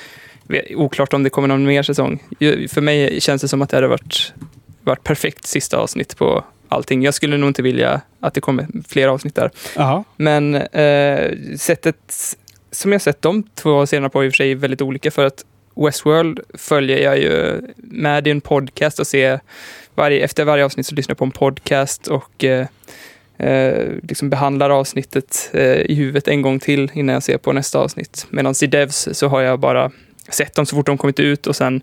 Oklart 0.76 1.12
om 1.12 1.22
det 1.22 1.30
kommer 1.30 1.48
någon 1.48 1.64
mer 1.64 1.82
säsong. 1.82 2.22
För 2.68 2.80
mig 2.80 3.20
känns 3.20 3.42
det 3.42 3.48
som 3.48 3.62
att 3.62 3.70
det 3.70 3.76
hade 3.76 3.88
varit, 3.88 4.32
varit 4.80 5.04
perfekt 5.04 5.46
sista 5.46 5.76
avsnitt 5.76 6.16
på 6.16 6.44
allting. 6.68 7.02
Jag 7.02 7.14
skulle 7.14 7.36
nog 7.36 7.50
inte 7.50 7.62
vilja 7.62 8.00
att 8.20 8.34
det 8.34 8.40
kommer 8.40 8.66
fler 8.88 9.08
avsnitt 9.08 9.34
där. 9.34 9.50
Aha. 9.76 10.04
Men 10.16 10.54
eh, 10.54 11.30
sättet 11.56 12.36
som 12.70 12.92
jag 12.92 13.02
sett 13.02 13.22
de 13.22 13.42
två 13.42 13.86
serierna 13.86 14.08
på 14.08 14.24
i 14.24 14.28
och 14.28 14.32
för 14.32 14.36
sig 14.36 14.50
är 14.50 14.56
väldigt 14.56 14.82
olika 14.82 15.10
för 15.10 15.26
att 15.26 15.44
Westworld 15.76 16.40
följer 16.54 16.98
jag 16.98 17.18
ju 17.18 17.60
med 17.76 18.26
i 18.26 18.30
en 18.30 18.40
podcast 18.40 18.98
och 18.98 19.06
ser 19.06 19.40
varje, 19.94 20.24
efter 20.24 20.44
varje 20.44 20.64
avsnitt 20.64 20.86
så 20.86 20.94
lyssnar 20.94 21.10
jag 21.10 21.18
på 21.18 21.24
en 21.24 21.30
podcast 21.30 22.06
och 22.06 22.44
eh, 22.44 22.66
eh, 23.38 23.88
liksom 24.02 24.30
behandlar 24.30 24.70
avsnittet 24.70 25.50
eh, 25.52 25.80
i 25.80 25.94
huvudet 25.94 26.28
en 26.28 26.42
gång 26.42 26.60
till 26.60 26.90
innan 26.94 27.12
jag 27.12 27.22
ser 27.22 27.38
på 27.38 27.52
nästa 27.52 27.78
avsnitt. 27.78 28.26
Medan 28.30 28.54
i 28.62 28.66
Devs 28.66 29.08
så 29.12 29.28
har 29.28 29.40
jag 29.40 29.58
bara 29.60 29.90
sett 30.28 30.54
dem 30.54 30.66
så 30.66 30.76
fort 30.76 30.86
de 30.86 30.98
kommit 30.98 31.20
ut 31.20 31.46
och 31.46 31.56
sen 31.56 31.80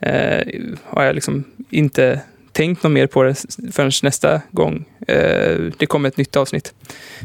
eh, 0.00 0.46
har 0.84 1.04
jag 1.04 1.14
liksom 1.14 1.44
inte 1.70 2.20
tänkt 2.52 2.82
något 2.82 2.92
mer 2.92 3.06
på 3.06 3.22
det 3.22 3.34
förrän 3.72 3.90
nästa 4.02 4.42
gång 4.50 4.84
eh, 5.08 5.58
det 5.78 5.86
kommer 5.86 6.08
ett 6.08 6.16
nytt 6.16 6.36
avsnitt. 6.36 6.74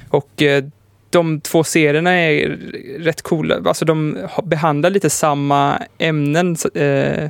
Och 0.09 0.41
eh, 0.41 0.63
de 1.09 1.41
två 1.41 1.63
serierna 1.63 2.11
är 2.11 2.47
rätt 2.99 3.21
coola. 3.21 3.61
Alltså 3.65 3.85
de 3.85 4.17
behandlar 4.43 4.89
lite 4.89 5.09
samma 5.09 5.83
ämnen. 5.97 6.55
Eh, 6.75 7.29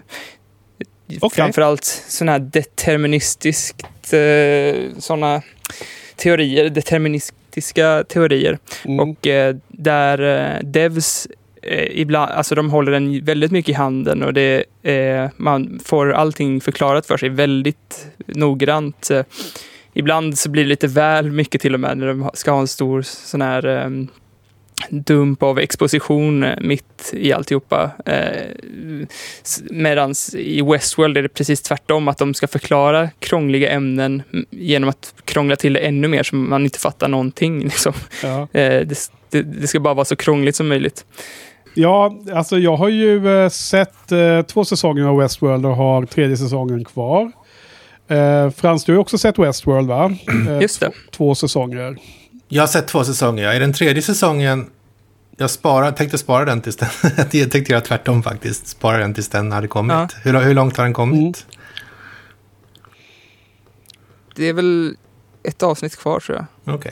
okay. 1.21 1.29
Framförallt 1.31 1.85
sådana 1.85 2.31
här 2.31 2.39
deterministiskt, 2.39 4.13
eh, 4.13 4.99
sådana 4.99 5.41
teorier, 6.15 6.69
deterministiska 6.69 8.03
teorier. 8.07 8.59
Mm. 8.85 8.99
Och 8.99 9.27
eh, 9.27 9.55
där 9.67 10.19
eh, 10.21 10.63
Devs 10.63 11.27
eh, 11.61 11.99
ibland, 11.99 12.31
alltså 12.31 12.55
de 12.55 12.69
håller 12.69 12.91
den 12.91 13.25
väldigt 13.25 13.51
mycket 13.51 13.69
i 13.69 13.73
handen 13.73 14.23
och 14.23 14.33
det, 14.33 14.63
eh, 14.83 15.29
man 15.37 15.79
får 15.83 16.11
allting 16.13 16.61
förklarat 16.61 17.05
för 17.05 17.17
sig 17.17 17.29
väldigt 17.29 18.07
noggrant. 18.25 19.11
Ibland 19.93 20.37
så 20.37 20.49
blir 20.49 20.63
det 20.63 20.69
lite 20.69 20.87
väl 20.87 21.31
mycket 21.31 21.61
till 21.61 21.73
och 21.73 21.79
med 21.79 21.97
när 21.97 22.07
de 22.07 22.29
ska 22.33 22.51
ha 22.51 22.59
en 22.59 22.67
stor 22.67 23.01
sån 23.01 23.41
här 23.41 23.65
um, 23.65 24.07
dump 24.89 25.43
av 25.43 25.59
exposition 25.59 26.43
eh, 26.43 26.59
mitt 26.61 27.13
i 27.13 27.33
alltihopa. 27.33 27.91
Eh, 28.05 28.47
Medan 29.69 30.13
i 30.33 30.61
Westworld 30.61 31.17
är 31.17 31.21
det 31.21 31.29
precis 31.29 31.61
tvärtom, 31.61 32.07
att 32.07 32.17
de 32.17 32.33
ska 32.33 32.47
förklara 32.47 33.09
krångliga 33.19 33.69
ämnen 33.69 34.23
genom 34.49 34.89
att 34.89 35.13
krångla 35.25 35.55
till 35.55 35.73
det 35.73 35.79
ännu 35.79 36.07
mer 36.07 36.23
så 36.23 36.35
man 36.35 36.63
inte 36.63 36.79
fattar 36.79 37.07
någonting. 37.07 37.63
Liksom. 37.63 37.93
Ja. 38.23 38.41
Eh, 38.41 38.87
det, 38.87 39.11
det, 39.29 39.41
det, 39.41 39.67
ska 39.67 39.79
bara 39.79 39.93
vara 39.93 40.05
så 40.05 40.15
krångligt 40.15 40.55
som 40.55 40.67
möjligt. 40.67 41.05
Ja, 41.73 42.15
alltså 42.33 42.59
jag 42.59 42.77
har 42.77 42.89
ju 42.89 43.43
eh, 43.43 43.49
sett 43.49 44.11
eh, 44.11 44.41
två 44.41 44.65
säsonger 44.65 45.03
av 45.03 45.17
Westworld 45.17 45.65
och 45.65 45.75
har 45.75 46.05
tredje 46.05 46.37
säsongen 46.37 46.85
kvar. 46.85 47.31
Eh, 48.07 48.49
Frans, 48.49 48.85
du 48.85 48.93
har 48.93 48.99
också 48.99 49.17
sett 49.17 49.39
Westworld 49.39 49.87
va? 49.87 50.15
Just 50.61 50.79
det. 50.79 50.91
Två 51.11 51.35
säsonger. 51.35 51.97
Jag 52.47 52.61
har 52.61 52.67
sett 52.67 52.87
två 52.87 53.03
säsonger. 53.03 53.53
I 53.53 53.59
den 53.59 53.73
tredje 53.73 54.01
säsongen, 54.01 54.69
jag 55.37 55.49
sparar, 55.49 55.91
tänkte 55.91 56.17
spara 56.17 56.45
den 56.45 56.61
tills 56.61 56.75
den... 56.75 56.89
jag 57.31 57.51
tänkte 57.51 57.71
göra 57.71 57.81
tvärtom 57.81 58.23
faktiskt. 58.23 58.67
Spara 58.67 58.97
den 58.97 59.13
tills 59.13 59.29
den 59.29 59.51
hade 59.51 59.67
kommit. 59.67 59.93
Ja. 59.93 60.07
Hur, 60.23 60.39
hur 60.39 60.53
långt 60.53 60.77
har 60.77 60.83
den 60.83 60.93
kommit? 60.93 61.19
Mm. 61.19 61.33
Det 64.35 64.49
är 64.49 64.53
väl 64.53 64.95
ett 65.43 65.63
avsnitt 65.63 65.95
kvar 65.95 66.19
tror 66.19 66.47
jag. 66.63 66.75
Okay. 66.75 66.91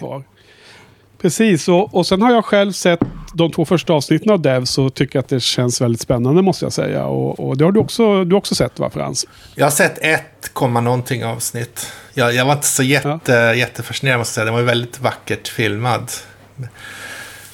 Precis, 1.22 1.68
och, 1.68 1.96
och 1.96 2.08
sen 2.08 2.22
har 2.22 2.32
jag 2.32 2.46
själv 2.46 2.72
sett 2.72 3.00
de 3.34 3.52
två 3.52 3.66
första 3.66 3.94
avsnitten 3.94 4.32
av 4.32 4.42
Dev 4.42 4.66
så 4.66 4.90
tycker 4.90 5.20
att 5.20 5.30
det 5.30 5.40
känns 5.40 5.82
väldigt 5.82 6.02
spännande 6.02 6.42
måste 6.42 6.66
jag 6.66 6.74
säga. 6.74 7.06
Och, 7.06 7.40
och 7.40 7.58
det 7.58 7.66
har 7.66 7.72
du 7.72 7.80
också, 7.80 8.24
du 8.24 8.36
också 8.36 8.56
sett 8.56 8.80
va 8.80 8.90
Frans? 8.90 9.26
Jag 9.56 9.66
har 9.66 9.72
sett 9.72 9.98
ett 9.98 10.54
komma 10.54 10.82
någonting 10.82 11.26
avsnitt. 11.26 11.92
Jag, 12.14 12.34
jag 12.34 12.46
var 12.46 12.54
inte 12.54 12.68
så 12.68 12.84
jätte, 12.84 13.32
ja. 13.32 13.56
jättefascinerad 13.56 14.20
måste 14.20 14.30
jag 14.30 14.34
säga. 14.34 14.46
Den 14.46 14.54
var 14.54 14.62
väldigt 14.62 15.00
vackert 15.00 15.48
filmad. 15.48 16.12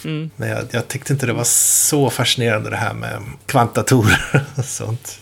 Mm. 0.05 0.29
Men 0.35 0.49
jag, 0.49 0.63
jag, 0.71 0.87
tyckte 0.87 1.13
inte 1.13 1.25
det 1.25 1.33
var 1.33 1.43
så 1.43 2.09
fascinerande 2.09 2.69
det 2.69 2.75
här 2.75 2.93
med 2.93 3.21
kvantatorer 3.45 4.45
och 4.55 4.65
sånt. 4.65 5.19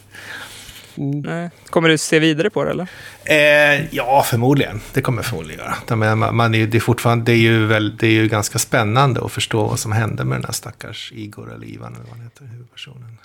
Mm. 0.97 1.19
Nej. 1.19 1.49
Kommer 1.69 1.89
du 1.89 1.97
se 1.97 2.19
vidare 2.19 2.49
på 2.49 2.63
det 2.63 2.71
eller? 2.71 2.87
Eh, 3.25 3.95
ja, 3.95 4.23
förmodligen. 4.23 4.81
Det 4.93 5.01
kommer 5.01 5.17
jag 5.17 5.25
förmodligen 5.25 5.59
göra. 5.59 5.95
Men 5.95 6.17
man, 6.17 6.35
man 6.35 6.55
är, 6.55 6.67
det, 6.67 6.77
är 6.77 6.79
fortfarande, 6.79 7.25
det, 7.25 7.31
är 7.31 7.37
ju 7.37 7.65
väl, 7.65 7.97
det 7.97 8.07
är 8.07 8.11
ju 8.11 8.27
ganska 8.27 8.59
spännande 8.59 9.25
att 9.25 9.31
förstå 9.31 9.67
vad 9.67 9.79
som 9.79 9.91
hände 9.91 10.23
med 10.23 10.37
den 10.37 10.45
här 10.45 10.51
stackars 10.51 11.11
Igor 11.15 11.53
eller 11.53 11.67
Ivan 11.67 11.93
eller 11.93 12.03
vad 12.03 12.17
han 12.17 12.23
heter, 12.23 12.45
huvudpersonen. 12.45 13.17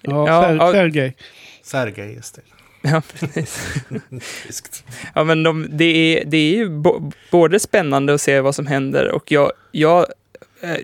Ja, 0.00 0.28
ja 0.58 0.72
Sergej. 0.72 1.16
Sergej, 1.62 2.14
just 2.14 2.34
det. 2.34 2.42
Ja, 2.90 3.02
precis. 3.18 4.84
ja, 5.14 5.24
men 5.24 5.42
de, 5.42 5.66
det, 5.70 5.84
är, 5.84 6.24
det 6.24 6.36
är 6.36 6.56
ju 6.56 6.82
både 7.30 7.60
spännande 7.60 8.14
att 8.14 8.20
se 8.20 8.40
vad 8.40 8.54
som 8.54 8.66
händer 8.66 9.10
och 9.10 9.32
jag, 9.32 9.52
jag 9.70 10.06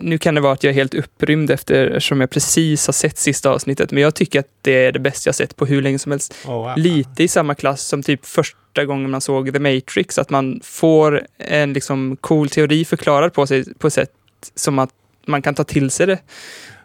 nu 0.01 0.19
kan 0.19 0.35
det 0.35 0.41
vara 0.41 0.53
att 0.53 0.65
jag 0.65 0.71
är 0.71 0.75
helt 0.75 0.95
upprymd 0.95 1.51
eftersom 1.51 2.21
jag 2.21 2.31
precis 2.31 2.87
har 2.87 2.93
sett 2.93 3.19
sista 3.19 3.51
avsnittet, 3.51 3.91
men 3.91 4.03
jag 4.03 4.15
tycker 4.15 4.41
att 4.41 4.49
det 4.63 4.87
är 4.87 4.93
det 4.93 4.99
bästa 4.99 5.29
jag 5.29 5.35
sett 5.35 5.57
på 5.57 5.67
hur 5.67 5.83
länge 5.83 5.99
som 5.99 6.13
helst. 6.13 6.35
Oh, 6.47 6.53
wow. 6.53 6.73
Lite 6.77 7.25
i 7.25 7.29
samma 7.29 7.55
klass 7.55 7.83
som 7.83 8.03
typ 8.03 8.27
första 8.27 8.85
gången 8.85 9.11
man 9.11 9.21
såg 9.21 9.53
The 9.53 9.59
Matrix, 9.59 10.19
att 10.19 10.31
man 10.31 10.61
får 10.65 11.27
en 11.39 11.73
liksom 11.73 12.17
cool 12.21 12.49
teori 12.49 12.85
förklarad 12.85 13.33
på 13.33 13.47
sig 13.47 13.75
på 13.75 13.87
ett 13.87 13.93
sätt 13.93 14.13
som 14.55 14.79
att 14.79 14.91
man 15.27 15.43
kan 15.43 15.55
ta 15.55 15.65
till 15.65 15.91
sig 15.91 16.07
det. 16.07 16.19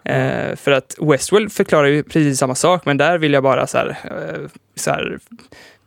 Mm. 0.03 0.49
Eh, 0.49 0.55
för 0.55 0.71
att 0.71 0.95
Westworld 0.99 1.51
förklarar 1.51 1.87
ju 1.87 2.03
precis 2.03 2.39
samma 2.39 2.55
sak, 2.55 2.85
men 2.85 2.97
där 2.97 3.17
vill 3.17 3.33
jag 3.33 3.43
bara 3.43 3.67
så 3.67 3.77
här, 3.77 3.97
eh, 4.05 4.49
så 4.75 4.91
här 4.91 5.19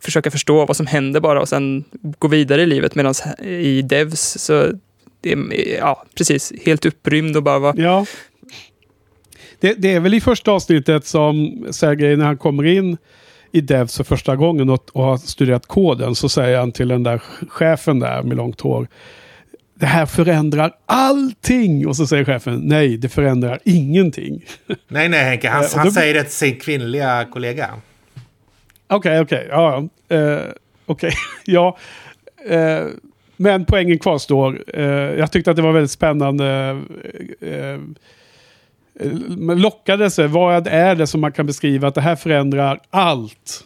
försöka 0.01 0.31
förstå 0.31 0.67
vad 0.67 0.77
som 0.77 0.87
händer 0.87 1.21
bara 1.21 1.41
och 1.41 1.49
sen 1.49 1.85
gå 2.19 2.29
vidare 2.29 2.63
i 2.63 2.67
livet. 2.67 2.95
Medan 2.95 3.15
i 3.43 3.83
Devs 3.83 4.39
så 4.39 4.73
ja, 5.79 6.05
precis, 6.15 6.53
helt 6.65 6.87
upprymd 6.87 7.37
och 7.37 7.43
bara 7.43 7.59
vara... 7.59 7.75
Ja. 7.77 8.07
Det, 9.61 9.75
det, 9.75 9.95
är 9.95 10.01
väl 10.01 10.15
i 10.15 10.21
första 10.21 10.51
avsnittet 10.51 11.07
som 11.07 11.67
Sergej, 11.71 12.17
när 12.17 12.25
han 12.25 12.37
kommer 12.37 12.65
in 12.65 12.97
i 13.53 13.61
Devs 13.61 13.97
för 13.97 14.05
första 14.05 14.37
gången 14.37 14.71
och, 14.71 14.91
och 14.93 15.05
har 15.05 15.17
studerat 15.17 15.67
koden, 15.67 16.15
så 16.15 16.29
säger 16.29 16.59
han 16.59 16.73
till 16.73 16.89
den 16.89 17.03
där 17.03 17.23
chefen 17.49 17.99
där 17.99 18.23
med 18.23 18.37
långt 18.37 18.61
hår. 18.61 18.89
Det 19.75 19.87
här 19.87 20.07
förändrar 20.07 20.73
allting! 20.87 21.87
Och 21.87 21.97
så 21.97 22.07
säger 22.07 22.25
chefen, 22.25 22.61
nej, 22.65 22.97
det 22.97 23.09
förändrar 23.09 23.61
ingenting. 23.65 24.45
Nej, 24.89 25.09
nej, 25.09 25.25
Henke, 25.25 25.49
han, 25.49 25.65
han 25.75 25.93
säger 25.93 26.15
det 26.15 26.23
till 26.23 26.33
sin 26.33 26.61
kvinnliga 26.61 27.25
kollega. 27.33 27.75
Okej, 28.89 29.21
okay, 29.21 29.21
okej, 29.21 29.39
okay, 29.39 29.49
ja, 29.51 29.89
uh, 30.13 30.53
okej, 30.87 31.09
okay. 31.09 31.13
ja. 31.45 31.79
Uh, 32.51 32.89
men 33.37 33.65
poängen 33.65 33.99
kvarstår. 33.99 34.65
Eh, 34.75 34.85
jag 34.91 35.33
tyckte 35.33 35.51
att 35.51 35.57
det 35.57 35.63
var 35.63 35.73
väldigt 35.73 35.91
spännande. 35.91 36.81
Eh, 37.41 37.51
eh 37.51 37.81
sig. 40.11 40.29
Vad 40.29 40.67
är 40.67 40.95
det 40.95 41.07
som 41.07 41.21
man 41.21 41.33
kan 41.33 41.47
beskriva 41.47 41.89
att 41.89 41.95
det 41.95 42.01
här 42.01 42.17
förändrar 42.17 42.81
allt? 42.91 43.65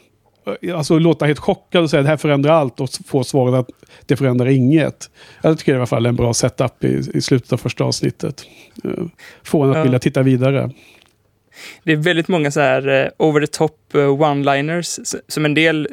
Eh, 0.63 0.77
alltså 0.77 0.99
låta 0.99 1.27
helt 1.27 1.39
chockad 1.39 1.83
och 1.83 1.91
säga 1.91 2.01
att 2.01 2.07
det 2.07 2.11
här 2.11 2.17
förändrar 2.17 2.53
allt 2.53 2.81
och 2.81 2.89
få 3.07 3.25
svaret 3.25 3.55
att 3.55 3.69
det 4.07 4.17
förändrar 4.17 4.47
inget. 4.47 5.11
Jag 5.43 5.59
tycker 5.59 5.73
det 5.73 5.77
är 5.77 5.79
i 5.79 5.81
alla 5.81 5.87
fall 5.87 6.07
en 6.07 6.17
bra 6.17 6.35
setup 6.35 6.85
i, 6.85 7.11
i 7.15 7.21
slutet 7.21 7.53
av 7.53 7.57
första 7.57 7.85
avsnittet. 7.85 8.45
Eh, 8.85 9.05
få 9.43 9.63
en 9.63 9.71
att 9.71 9.77
ja. 9.77 9.83
vilja 9.83 9.99
titta 9.99 10.23
vidare. 10.23 10.71
Det 11.85 11.93
är 11.93 11.97
väldigt 11.97 12.29
många 12.29 12.51
så 12.51 12.61
här 12.61 13.11
over 13.17 13.41
the 13.41 13.47
top 13.47 13.77
one-liners 13.95 15.17
som 15.29 15.45
en 15.45 15.55
del 15.55 15.89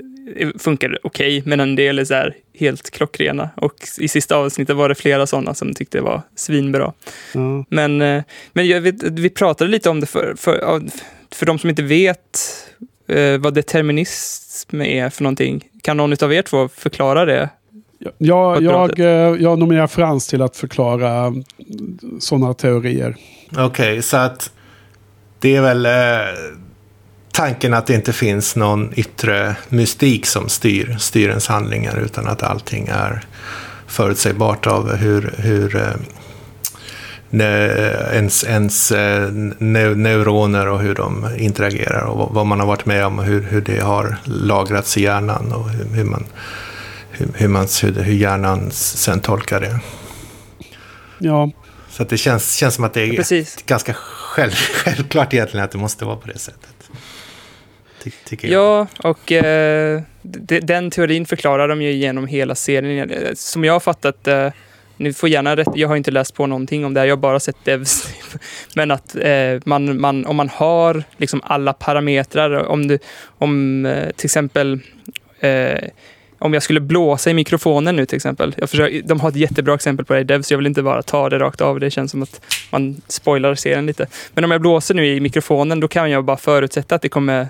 funkar 0.60 0.98
okej, 1.04 1.38
okay, 1.38 1.50
men 1.50 1.60
en 1.60 1.76
del 1.76 2.00
är 2.00 2.06
så 2.06 2.14
här 2.14 2.36
helt 2.60 2.90
klockrena. 2.90 3.50
Och 3.56 3.74
i 3.98 4.08
sista 4.08 4.36
avsnittet 4.36 4.76
var 4.76 4.90
det 4.90 4.96
flera 4.96 5.28
sådana 5.28 5.54
som 5.54 5.74
tyckte 5.74 5.98
det 5.98 6.02
var 6.02 6.22
svinbra. 6.36 6.94
Mm. 7.36 7.66
Men, 7.70 8.02
eh, 8.02 8.24
men 8.54 8.68
jag 8.68 8.82
vet, 8.82 9.04
vi 9.04 9.30
pratade 9.30 9.72
lite 9.72 9.90
om 9.90 10.00
det 10.00 10.06
för, 10.06 10.36
för, 10.38 10.82
för 11.32 11.46
de 11.46 11.60
som 11.60 11.70
inte 11.70 11.84
vet 11.84 12.40
eh, 13.08 13.38
vad 13.38 13.54
determinism 13.54 14.82
är 14.82 15.10
för 15.10 15.24
någonting. 15.24 15.70
Kan 15.82 15.98
någon 15.98 16.24
av 16.24 16.34
er 16.34 16.42
två 16.42 16.68
förklara 16.68 17.26
det? 17.26 17.50
Ja, 18.18 18.62
jag, 18.62 19.00
eh, 19.00 19.06
jag 19.40 19.60
nominerar 19.60 19.88
Frans 19.88 20.28
till 20.28 20.42
att 20.42 20.58
förklara 20.58 21.34
sådana 22.20 22.54
teorier. 22.54 23.16
Okej, 23.52 23.66
okay, 23.66 24.02
så 24.02 24.18
att 24.18 24.52
det 25.40 25.56
är 25.56 25.62
väl 25.62 25.86
eh 25.86 26.62
tanken 27.38 27.74
att 27.74 27.88
det 27.88 27.94
inte 27.94 28.14
finns 28.14 28.56
någon 28.56 28.94
yttre 28.96 29.56
mystik 29.70 30.26
som 30.26 30.50
styr, 30.50 30.96
styr 31.00 31.30
ens 31.30 31.48
handlingar 31.48 31.98
utan 31.98 32.28
att 32.28 32.44
allting 32.44 32.88
är 32.88 33.26
förutsägbart 33.88 34.68
av 34.68 34.96
hur, 34.96 35.34
hur 35.38 35.76
eh, 35.76 35.94
ens, 38.14 38.44
ens 38.44 38.92
eh, 38.92 39.32
neuroner 39.32 40.68
och 40.68 40.80
hur 40.80 40.96
de 40.96 41.28
interagerar 41.38 42.02
och 42.02 42.34
vad 42.34 42.46
man 42.46 42.60
har 42.60 42.68
varit 42.68 42.86
med 42.86 43.06
om 43.06 43.20
och 43.20 43.26
hur, 43.26 43.42
hur 43.42 43.62
det 43.62 43.80
har 43.80 44.18
lagrats 44.24 44.98
i 44.98 45.04
hjärnan 45.04 45.54
och 45.54 45.70
hur, 45.70 45.86
hur 45.86 46.04
man, 46.04 46.26
hur, 47.12 47.28
hur, 47.34 47.48
man, 47.48 47.68
hur, 47.84 47.94
hur 47.94 48.14
hjärnan 48.14 48.72
sen 48.72 49.20
tolkar 49.20 49.62
det. 49.62 49.80
Ja. 51.20 51.52
Så 51.98 52.04
det 52.04 52.18
känns, 52.18 52.56
känns 52.56 52.76
som 52.76 52.84
att 52.84 52.94
det 52.94 53.02
är 53.02 53.34
ja, 53.34 53.44
ganska 53.66 53.94
själv, 53.94 54.52
självklart 54.74 55.34
egentligen 55.34 55.64
att 55.64 55.72
det 55.72 55.78
måste 55.78 56.06
vara 56.06 56.16
på 56.16 56.28
det 56.28 56.40
sättet 56.40 56.78
tycker 58.26 58.48
jag. 58.48 58.64
Ja, 58.64 58.88
och 59.10 59.32
eh, 59.32 60.02
den 60.62 60.92
teorin 60.92 61.26
förklarar 61.26 61.68
de 61.68 61.82
ju 61.82 61.92
genom 61.92 62.28
hela 62.28 62.56
serien. 62.56 63.36
Som 63.36 63.64
jag 63.64 63.74
har 63.74 63.80
fattat 63.80 64.28
eh, 64.28 64.50
ni 64.98 65.14
får 65.14 65.30
gärna 65.30 65.56
rätt, 65.56 65.68
jag 65.76 65.88
har 65.88 65.96
inte 65.96 66.12
läst 66.12 66.34
på 66.34 66.48
någonting 66.48 66.86
om 66.86 66.94
det 66.94 67.00
här, 67.00 67.08
jag 67.08 67.16
har 67.16 67.22
bara 67.22 67.40
sett 67.40 67.66
devs. 67.66 68.08
Men 68.76 68.92
att 68.92 69.16
eh, 69.16 69.60
man, 69.66 70.02
man, 70.02 70.26
om 70.26 70.36
man 70.36 70.50
har 70.50 71.04
liksom 71.18 71.42
alla 71.44 71.74
parametrar, 71.74 72.68
om, 72.68 72.88
du, 72.88 73.00
om 73.26 73.86
eh, 73.86 74.10
till 74.10 74.26
exempel 74.26 74.80
eh, 75.40 75.90
om 76.40 76.54
jag 76.54 76.64
skulle 76.64 76.80
blåsa 76.80 77.30
i 77.30 77.34
mikrofonen 77.34 77.96
nu 77.96 78.06
till 78.06 78.16
exempel. 78.16 78.56
Jag 78.58 78.70
försöker, 78.70 79.02
de 79.02 79.20
har 79.20 79.30
ett 79.30 79.36
jättebra 79.36 79.76
exempel 79.76 80.06
på 80.06 80.14
det 80.14 80.20
i 80.20 80.24
Devs, 80.24 80.52
jag 80.52 80.58
vill 80.58 80.68
inte 80.68 80.84
bara 80.84 81.02
ta 81.02 81.30
det 81.30 81.40
rakt 81.40 81.62
av. 81.62 81.80
Det 81.80 81.92
känns 81.92 82.12
som 82.12 82.24
att 82.24 82.42
man 82.72 83.02
spoilar 83.08 83.56
serien 83.56 83.86
lite. 83.86 84.08
Men 84.34 84.44
om 84.44 84.52
jag 84.52 84.62
blåser 84.62 84.96
nu 84.96 85.08
i 85.08 85.20
mikrofonen, 85.20 85.80
då 85.80 85.88
kan 85.88 86.12
jag 86.12 86.26
bara 86.26 86.38
förutsätta 86.38 86.96
att 86.96 87.02
det 87.02 87.10
kommer 87.10 87.48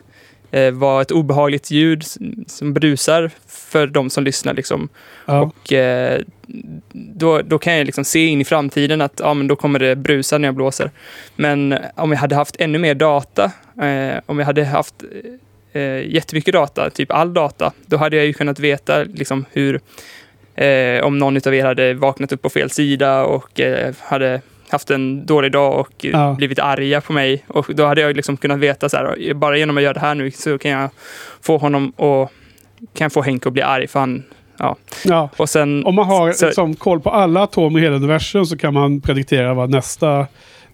eh, 0.51 0.71
vara 0.71 1.01
ett 1.01 1.11
obehagligt 1.11 1.71
ljud 1.71 2.03
som 2.47 2.73
brusar 2.73 3.31
för 3.47 3.87
de 3.87 4.09
som 4.09 4.23
lyssnar. 4.23 4.53
Liksom. 4.53 4.89
Ja. 5.25 5.41
Och 5.41 5.73
eh, 5.73 6.21
då, 6.93 7.41
då 7.41 7.57
kan 7.57 7.77
jag 7.77 7.85
liksom 7.85 8.05
se 8.05 8.25
in 8.25 8.41
i 8.41 8.45
framtiden 8.45 9.01
att 9.01 9.19
ja, 9.23 9.33
men 9.33 9.47
då 9.47 9.55
kommer 9.55 9.79
det 9.79 9.95
brusa 9.95 10.37
när 10.37 10.47
jag 10.47 10.55
blåser. 10.55 10.91
Men 11.35 11.77
om 11.95 12.11
jag 12.11 12.19
hade 12.19 12.35
haft 12.35 12.55
ännu 12.59 12.77
mer 12.77 12.95
data, 12.95 13.51
eh, 13.81 14.19
om 14.25 14.39
jag 14.39 14.45
hade 14.45 14.65
haft 14.65 15.03
eh, 15.73 16.13
jättemycket 16.13 16.53
data, 16.53 16.89
typ 16.89 17.11
all 17.11 17.33
data, 17.33 17.73
då 17.85 17.97
hade 17.97 18.15
jag 18.15 18.25
ju 18.25 18.33
kunnat 18.33 18.59
veta 18.59 19.03
liksom, 19.03 19.45
hur 19.51 19.81
Eh, 20.57 21.03
om 21.03 21.17
någon 21.17 21.37
av 21.37 21.55
er 21.55 21.65
hade 21.65 21.93
vaknat 21.93 22.31
upp 22.31 22.41
på 22.41 22.49
fel 22.49 22.69
sida 22.69 23.23
och 23.23 23.59
eh, 23.59 23.93
hade 23.99 24.41
haft 24.69 24.91
en 24.91 25.25
dålig 25.25 25.51
dag 25.51 25.79
och 25.79 25.91
ja. 25.97 26.35
blivit 26.37 26.59
arga 26.59 27.01
på 27.01 27.13
mig. 27.13 27.43
Och 27.47 27.65
då 27.75 27.85
hade 27.85 28.01
jag 28.01 28.15
liksom 28.15 28.37
kunnat 28.37 28.59
veta 28.59 28.89
så 28.89 28.97
här, 28.97 29.33
bara 29.33 29.57
genom 29.57 29.77
att 29.77 29.83
göra 29.83 29.93
det 29.93 29.99
här 29.99 30.15
nu 30.15 30.31
så 30.31 30.57
kan 30.57 30.71
jag 30.71 30.89
få 31.41 31.57
honom 31.57 31.89
och 31.89 32.31
kan 32.93 33.09
få 33.09 33.21
Henke 33.21 33.49
att 33.49 33.53
bli 33.53 33.61
arg 33.61 33.87
för 33.87 33.99
han 33.99 34.23
Ja. 34.59 34.75
ja. 35.05 35.29
Och 35.37 35.49
sen, 35.49 35.85
Om 35.85 35.95
man 35.95 36.05
har 36.05 36.31
så, 36.31 36.45
liksom, 36.45 36.75
koll 36.75 36.99
på 36.99 37.09
alla 37.09 37.43
atomer 37.43 37.79
i 37.79 37.83
hela 37.83 37.95
universum 37.95 38.45
så 38.45 38.57
kan 38.57 38.73
man 38.73 39.01
prediktera 39.01 39.53
vad 39.53 39.69
nästa, 39.69 40.27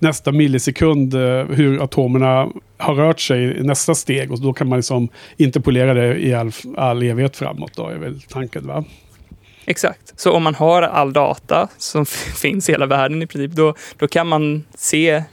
nästa 0.03 0.31
millisekund, 0.31 1.13
eh, 1.13 1.45
hur 1.45 1.83
atomerna 1.83 2.49
har 2.77 2.95
rört 2.95 3.19
sig 3.19 3.57
i 3.57 3.63
nästa 3.63 3.95
steg. 3.95 4.31
Och 4.31 4.41
då 4.41 4.53
kan 4.53 4.69
man 4.69 4.77
liksom 4.77 5.09
interpolera 5.37 5.93
det 5.93 6.19
i 6.19 6.33
all, 6.33 6.51
all 6.77 7.03
evighet 7.03 7.37
framåt. 7.37 7.71
Då 7.75 7.87
är 7.87 7.97
väl 7.97 8.21
tanken 8.21 8.67
va? 8.67 8.83
Exakt. 9.65 10.19
Så 10.19 10.31
om 10.31 10.43
man 10.43 10.55
har 10.55 10.81
all 10.81 11.13
data 11.13 11.67
som 11.77 12.05
finns 12.41 12.69
i 12.69 12.71
hela 12.71 12.85
världen 12.85 13.21
i 13.21 13.27
princip, 13.27 13.51
då, 13.51 13.75
då 13.97 14.07
kan 14.07 14.27
man 14.27 14.63
se 14.75 15.23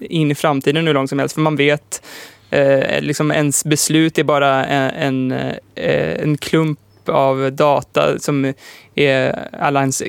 in 0.00 0.30
i 0.30 0.34
framtiden 0.34 0.86
hur 0.86 0.94
långt 0.94 1.08
som 1.08 1.18
helst. 1.18 1.34
För 1.34 1.40
man 1.40 1.56
vet, 1.56 2.02
eh, 2.50 3.00
liksom 3.00 3.32
ens 3.32 3.64
beslut 3.64 4.18
är 4.18 4.24
bara 4.24 4.64
en, 4.66 5.32
en, 5.32 5.50
eh, 5.74 6.22
en 6.22 6.38
klump 6.38 6.78
av 7.08 7.52
data 7.52 8.18
som 8.18 8.54
är 8.94 9.48
alla 9.60 9.80
ens 9.80 10.02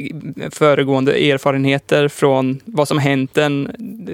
föregående 0.52 1.14
erfarenheter 1.14 2.08
från 2.08 2.60
vad 2.66 2.88
som 2.88 3.00
hänt 3.00 3.38
en 3.38 3.72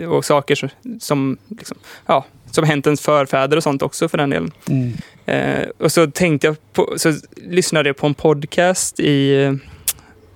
och 0.07 0.25
saker 0.25 0.71
som, 0.99 1.37
liksom, 1.49 1.77
ja, 2.05 2.25
som 2.51 2.63
hänt 2.63 2.85
ens 2.85 3.01
förfäder 3.01 3.57
och 3.57 3.63
sånt 3.63 3.81
också 3.81 4.09
för 4.09 4.17
den 4.17 4.29
delen. 4.29 4.51
Mm. 4.69 4.93
Eh, 5.25 5.67
och 5.77 5.91
så 5.91 6.11
tänkte 6.11 6.47
jag 6.47 6.73
på, 6.73 6.93
så 6.97 7.13
lyssnade 7.35 7.89
jag 7.89 7.97
på 7.97 8.07
en 8.07 8.13
podcast 8.13 8.99
i, 8.99 9.43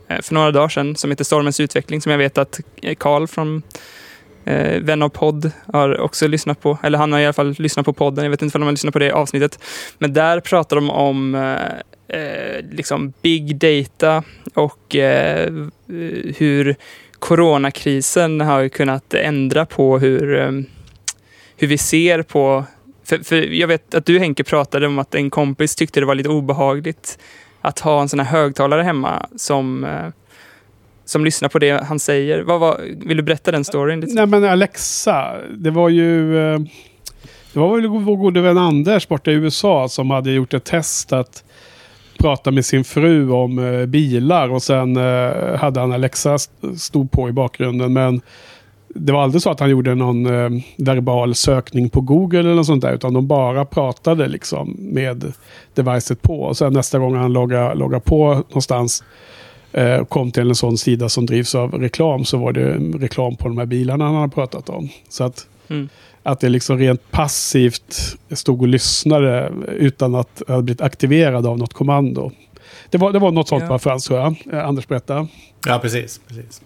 eh, 0.07 0.21
för 0.21 0.33
några 0.33 0.51
dagar 0.51 0.69
sedan 0.69 0.95
som 0.95 1.09
heter 1.09 1.23
Stormens 1.23 1.59
utveckling 1.59 2.01
som 2.01 2.11
jag 2.11 2.19
vet 2.19 2.37
att 2.37 2.59
Karl 2.97 3.27
från 3.27 3.61
eh, 4.45 4.81
Vän 4.81 5.01
av 5.01 5.09
podd 5.09 5.51
har 5.73 5.99
också 5.99 6.27
lyssnat 6.27 6.61
på. 6.61 6.77
Eller 6.83 6.97
han 6.97 7.11
har 7.11 7.19
i 7.19 7.25
alla 7.25 7.33
fall 7.33 7.55
lyssnat 7.57 7.85
på 7.85 7.93
podden. 7.93 8.23
Jag 8.25 8.31
vet 8.31 8.41
inte 8.41 8.57
om 8.57 8.63
han 8.63 8.73
lyssnat 8.73 8.93
på 8.93 8.99
det 8.99 9.11
avsnittet. 9.11 9.59
Men 9.97 10.13
där 10.13 10.39
pratar 10.39 10.75
de 10.75 10.89
om 10.89 11.35
eh, 11.35 12.19
eh 12.19 12.65
liksom 12.71 13.13
big 13.21 13.55
data 13.55 14.23
och 14.53 14.95
eh, 14.95 15.67
hur 16.37 16.75
coronakrisen 17.19 18.41
har 18.41 18.59
ju 18.59 18.69
kunnat 18.69 19.13
ändra 19.13 19.65
på 19.65 19.99
hur, 19.99 20.39
eh, 20.39 20.51
hur 21.57 21.67
vi 21.67 21.77
ser 21.77 22.21
på... 22.21 22.65
För, 23.03 23.17
för 23.17 23.35
jag 23.35 23.67
vet 23.67 23.95
att 23.95 24.05
du 24.05 24.19
Henke 24.19 24.43
pratade 24.43 24.87
om 24.87 24.99
att 24.99 25.15
en 25.15 25.29
kompis 25.29 25.75
tyckte 25.75 25.99
det 25.99 26.05
var 26.05 26.15
lite 26.15 26.29
obehagligt 26.29 27.19
att 27.61 27.79
ha 27.79 28.01
en 28.01 28.09
sån 28.09 28.19
här 28.19 28.27
högtalare 28.27 28.83
hemma 28.83 29.25
som, 29.35 29.83
eh, 29.83 30.07
som 31.05 31.25
lyssnar 31.25 31.49
på 31.49 31.59
det 31.59 31.83
han 31.83 31.99
säger. 31.99 32.41
Vad 32.41 32.59
var, 32.59 32.81
vill 33.05 33.17
du 33.17 33.23
berätta 33.23 33.51
den 33.51 33.63
storyn? 33.63 33.99
Lite? 33.99 34.13
Nej 34.13 34.25
men 34.25 34.43
Alexa, 34.43 35.35
det 35.57 35.71
var 35.71 35.89
ju... 35.89 36.39
Eh, 36.53 36.59
det 37.53 37.59
var 37.59 37.75
väl 37.75 37.87
vår 37.87 38.15
gode 38.15 38.41
vän 38.41 38.57
Anders 38.57 39.07
borta 39.07 39.31
i 39.31 39.33
USA 39.33 39.89
som 39.89 40.09
hade 40.09 40.31
gjort 40.31 40.53
ett 40.53 40.63
test 40.63 41.13
att 41.13 41.43
prata 42.19 42.51
med 42.51 42.65
sin 42.65 42.83
fru 42.83 43.31
om 43.31 43.59
eh, 43.59 43.85
bilar 43.85 44.49
och 44.49 44.63
sen 44.63 44.97
eh, 44.97 45.55
hade 45.59 45.79
han 45.79 45.91
Alexa 45.91 46.35
st- 46.35 46.75
stod 46.77 47.11
på 47.11 47.29
i 47.29 47.31
bakgrunden. 47.31 47.93
Men 47.93 48.21
det 48.95 49.11
var 49.13 49.23
aldrig 49.23 49.41
så 49.41 49.49
att 49.51 49.59
han 49.59 49.69
gjorde 49.69 49.95
någon 49.95 50.25
eh, 50.25 50.49
verbal 50.77 51.35
sökning 51.35 51.89
på 51.89 52.01
Google 52.01 52.39
eller 52.39 52.53
något 52.55 52.65
sånt 52.65 52.81
där. 52.81 52.93
Utan 52.93 53.13
de 53.13 53.27
bara 53.27 53.65
pratade 53.65 54.27
liksom 54.27 54.75
med 54.79 55.33
devicet 55.73 56.21
på. 56.21 56.41
Och 56.41 56.57
sen 56.57 56.73
nästa 56.73 56.99
gång 56.99 57.15
han 57.15 57.33
loggar, 57.33 57.75
loggar 57.75 57.99
på 57.99 58.33
någonstans 58.33 59.03
eh, 59.71 60.05
kom 60.05 60.31
till 60.31 60.49
en 60.49 60.55
sån 60.55 60.77
sida 60.77 61.09
som 61.09 61.25
drivs 61.25 61.55
av 61.55 61.71
reklam 61.73 62.25
så 62.25 62.37
var 62.37 62.51
det 62.51 62.69
reklam 62.99 63.35
på 63.35 63.47
de 63.47 63.57
här 63.57 63.65
bilarna 63.65 64.05
han 64.05 64.15
hade 64.15 64.33
pratat 64.33 64.69
om. 64.69 64.89
Så 65.09 65.23
att, 65.23 65.45
Mm 65.71 65.89
att 66.29 66.39
det 66.39 66.49
liksom 66.49 66.77
rent 66.77 67.11
passivt 67.11 68.17
stod 68.31 68.61
och 68.61 68.67
lyssnade 68.67 69.51
utan 69.67 70.15
att 70.15 70.41
ha 70.47 70.61
blivit 70.61 70.81
aktiverad 70.81 71.45
av 71.45 71.57
något 71.57 71.73
kommando. 71.73 72.31
Det 72.89 72.97
var, 72.97 73.11
det 73.11 73.19
var 73.19 73.31
något 73.31 73.47
sånt 73.47 73.63
Ja. 73.69 73.79
Frans 73.79 74.05
tror 74.05 74.19
jag. 74.19 74.35
Eh, 74.53 74.65
Anders 74.65 74.87
berätta. 74.87 75.27
Ja, 75.67 75.79
precis. 75.79 76.21
precis. 76.27 76.61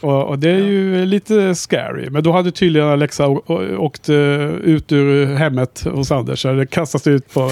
Och, 0.00 0.28
och 0.28 0.38
det 0.38 0.50
är 0.50 0.58
ju 0.58 1.06
lite 1.06 1.54
scary. 1.54 2.10
Men 2.10 2.22
då 2.22 2.32
hade 2.32 2.52
tydligen 2.52 2.88
Alexa 2.88 3.28
åkt 3.78 4.08
eh, 4.08 4.16
ut 4.46 4.92
ur 4.92 5.34
hemmet 5.34 5.86
hos 5.94 6.10
Anders. 6.10 6.42
Så 6.42 6.52
det 6.52 6.66
kastas 6.66 7.06
ut 7.06 7.34
på, 7.34 7.50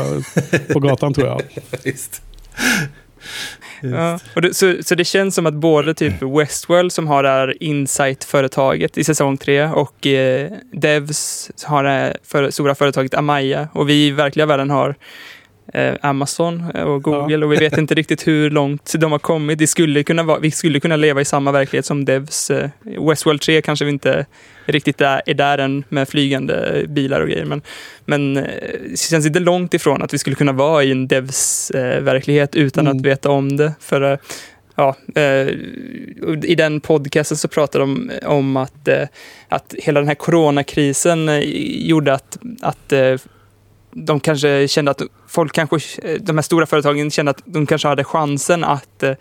på 0.72 0.80
gatan 0.80 1.14
tror 1.14 1.26
jag. 1.26 1.42
Visst. 1.84 2.22
Ja, 3.80 4.18
och 4.34 4.42
det, 4.42 4.54
så, 4.54 4.74
så 4.82 4.94
det 4.94 5.04
känns 5.04 5.34
som 5.34 5.46
att 5.46 5.54
både 5.54 5.94
typ 5.94 6.22
Westworld 6.22 6.92
som 6.92 7.06
har 7.06 7.22
det 7.22 7.28
här 7.28 7.62
Insight-företaget 7.62 8.98
i 8.98 9.04
säsong 9.04 9.36
tre 9.36 9.66
och 9.66 10.06
eh, 10.06 10.52
Devs 10.72 11.50
har 11.64 11.84
det 11.84 11.90
här 11.90 12.16
för, 12.22 12.50
stora 12.50 12.74
företaget 12.74 13.14
Amaya 13.14 13.68
och 13.72 13.88
vi 13.88 14.06
i 14.06 14.10
verkliga 14.10 14.46
världen 14.46 14.70
har 14.70 14.94
Amazon 16.00 16.70
och 16.70 17.02
Google 17.02 17.44
och 17.46 17.52
vi 17.52 17.56
vet 17.56 17.78
inte 17.78 17.94
riktigt 17.94 18.26
hur 18.26 18.50
långt 18.50 18.92
de 18.98 19.12
har 19.12 19.18
kommit. 19.18 19.58
Det 19.58 19.66
skulle 19.66 20.02
kunna 20.02 20.22
vara, 20.22 20.38
vi 20.38 20.50
skulle 20.50 20.80
kunna 20.80 20.96
leva 20.96 21.20
i 21.20 21.24
samma 21.24 21.52
verklighet 21.52 21.86
som 21.86 22.04
Devs. 22.04 22.50
Eh, 22.50 22.70
Westworld 23.08 23.40
3 23.40 23.62
kanske 23.62 23.84
vi 23.84 23.90
inte 23.90 24.26
riktigt 24.66 25.00
är, 25.00 25.22
är 25.26 25.34
där 25.34 25.58
än 25.58 25.84
med 25.88 26.08
flygande 26.08 26.84
bilar 26.88 27.20
och 27.20 27.28
grejer 27.28 27.44
men, 27.44 27.62
men 28.04 28.36
eh, 28.36 28.42
det 28.90 28.98
känns 28.98 29.26
inte 29.26 29.40
långt 29.40 29.74
ifrån 29.74 30.02
att 30.02 30.14
vi 30.14 30.18
skulle 30.18 30.36
kunna 30.36 30.52
vara 30.52 30.84
i 30.84 30.90
en 30.90 31.08
Devs 31.08 31.70
eh, 31.70 32.00
verklighet 32.00 32.56
utan 32.56 32.86
Mm. 32.86 32.96
att 32.96 33.06
veta 33.06 33.30
om 33.30 33.56
det. 33.56 33.72
För 33.80 34.12
eh, 34.12 34.18
ja, 34.76 34.96
eh, 35.14 35.48
I 36.42 36.54
den 36.56 36.80
podcasten 36.80 37.36
så 37.36 37.48
pratade 37.48 37.84
de 37.84 38.10
om 38.26 38.56
att, 38.56 38.88
eh, 38.88 39.02
att 39.48 39.74
hela 39.78 40.00
den 40.00 40.08
här 40.08 40.14
coronakrisen 40.14 41.28
eh, 41.28 41.40
gjorde 41.88 42.14
att, 42.14 42.38
att 42.62 42.92
eh, 42.92 43.14
de 43.94 44.20
kanske 44.20 44.68
kände 44.68 44.90
att 44.90 45.02
folk 45.28 45.52
kanske, 45.52 46.02
eh, 46.02 46.20
de 46.20 46.36
här 46.36 46.42
stora 46.42 46.66
företagen 46.66 47.10
kände 47.10 47.30
att 47.30 47.42
de 47.44 47.66
kanske 47.66 47.88
hade 47.88 48.04
chansen 48.04 48.64
att, 48.64 49.02
eh, 49.02 49.14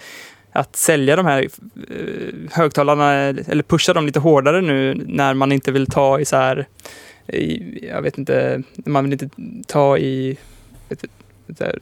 att 0.52 0.76
sälja 0.76 1.16
de 1.16 1.26
här 1.26 1.42
eh, 1.42 2.52
högtalarna 2.52 3.14
eller 3.14 3.64
pusha 3.64 3.94
dem 3.94 4.06
lite 4.06 4.20
hårdare 4.20 4.62
nu 4.62 5.04
när 5.08 5.34
man 5.34 5.52
inte 5.52 5.72
vill 5.72 5.86
ta 5.86 6.20
i 6.20 6.26
så 6.26 6.36
här, 6.36 6.68
i, 7.28 7.88
jag 7.88 8.02
vet 8.02 8.18
inte, 8.18 8.64
man 8.76 9.04
vill 9.04 9.14
inte 9.14 9.30
ta 9.68 9.98
i 9.98 10.38
vet, 10.90 11.06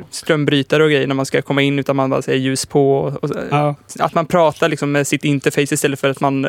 strömbrytare 0.09 0.83
och 0.83 0.89
grejer 0.89 1.07
när 1.07 1.15
man 1.15 1.25
ska 1.25 1.41
komma 1.41 1.61
in 1.61 1.79
utan 1.79 1.95
man 1.95 2.09
bara 2.09 2.21
säger 2.21 2.39
ljus 2.39 2.65
på. 2.65 2.97
Och, 2.97 3.23
och, 3.23 3.29
Ja. 3.49 3.75
Att 3.99 4.13
man 4.13 4.25
pratar 4.25 4.69
liksom 4.69 4.91
med 4.91 5.07
sitt 5.07 5.25
interface 5.25 5.73
istället 5.73 5.99
för 5.99 6.09
att 6.09 6.21
man 6.21 6.47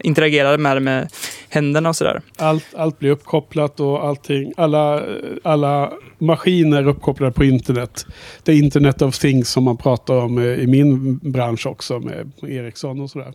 interagerar 0.00 0.58
med 0.58 0.76
det 0.76 0.80
med 0.80 1.08
händerna 1.48 1.88
och 1.88 1.96
sådär. 1.96 2.20
Allt, 2.38 2.64
allt 2.76 2.98
blir 2.98 3.10
uppkopplat 3.10 3.80
och 3.80 4.06
allting. 4.06 4.52
Alla, 4.56 5.02
alla 5.44 5.92
maskiner 6.18 6.78
är 6.78 6.86
uppkopplade 6.88 7.32
på 7.32 7.44
internet. 7.44 8.06
Det 8.42 8.52
är 8.52 8.56
internet 8.56 9.02
of 9.02 9.18
things 9.18 9.48
som 9.50 9.64
man 9.64 9.76
pratar 9.76 10.14
om 10.14 10.38
eh, 10.38 10.44
i 10.44 10.66
min 10.66 11.18
bransch 11.18 11.66
också 11.66 11.98
med 11.98 12.32
Ericsson 12.42 13.00
och 13.00 13.10
sådär. 13.10 13.32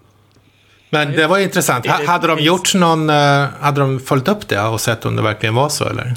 Men 0.90 1.12
det 1.12 1.28
var 1.28 1.38
ju 1.38 1.44
intressant. 1.44 1.88
Hade 1.88 2.28
de 2.28 2.40
gjort 2.40 2.76
någon... 2.76 3.10
eh, 3.10 3.46
Hade 3.60 3.82
de 3.82 4.00
följt 4.00 4.28
upp 4.28 4.48
det 4.48 4.62
och 4.62 4.82
sett 4.82 5.06
om 5.06 5.16
det 5.16 5.22
verkligen 5.22 5.56
var 5.56 5.70
så, 5.70 5.90
eller? 5.90 6.14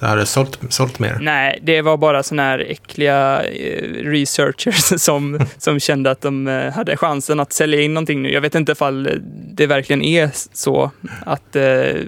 Det 0.00 0.06
hade 0.06 0.26
sålt, 0.26 0.58
sålt 0.68 0.98
mer? 0.98 1.18
Nej, 1.20 1.58
det 1.62 1.82
var 1.82 1.96
bara 1.96 2.22
såna 2.22 2.42
här 2.42 2.58
äckliga 2.58 3.42
eh, 3.42 3.82
researchers 4.04 5.02
som, 5.02 5.40
som 5.58 5.80
kände 5.80 6.10
att 6.10 6.20
de 6.20 6.48
eh, 6.48 6.72
hade 6.72 6.96
chansen 6.96 7.40
att 7.40 7.52
sälja 7.52 7.80
in 7.80 7.94
någonting 7.94 8.22
nu. 8.22 8.32
Jag 8.32 8.40
vet 8.40 8.54
inte 8.54 8.72
ifall 8.72 9.06
eh, 9.06 9.12
det 9.52 9.66
verkligen 9.66 10.02
är 10.02 10.30
så 10.52 10.90
att 11.26 11.56
eh, 11.56 12.00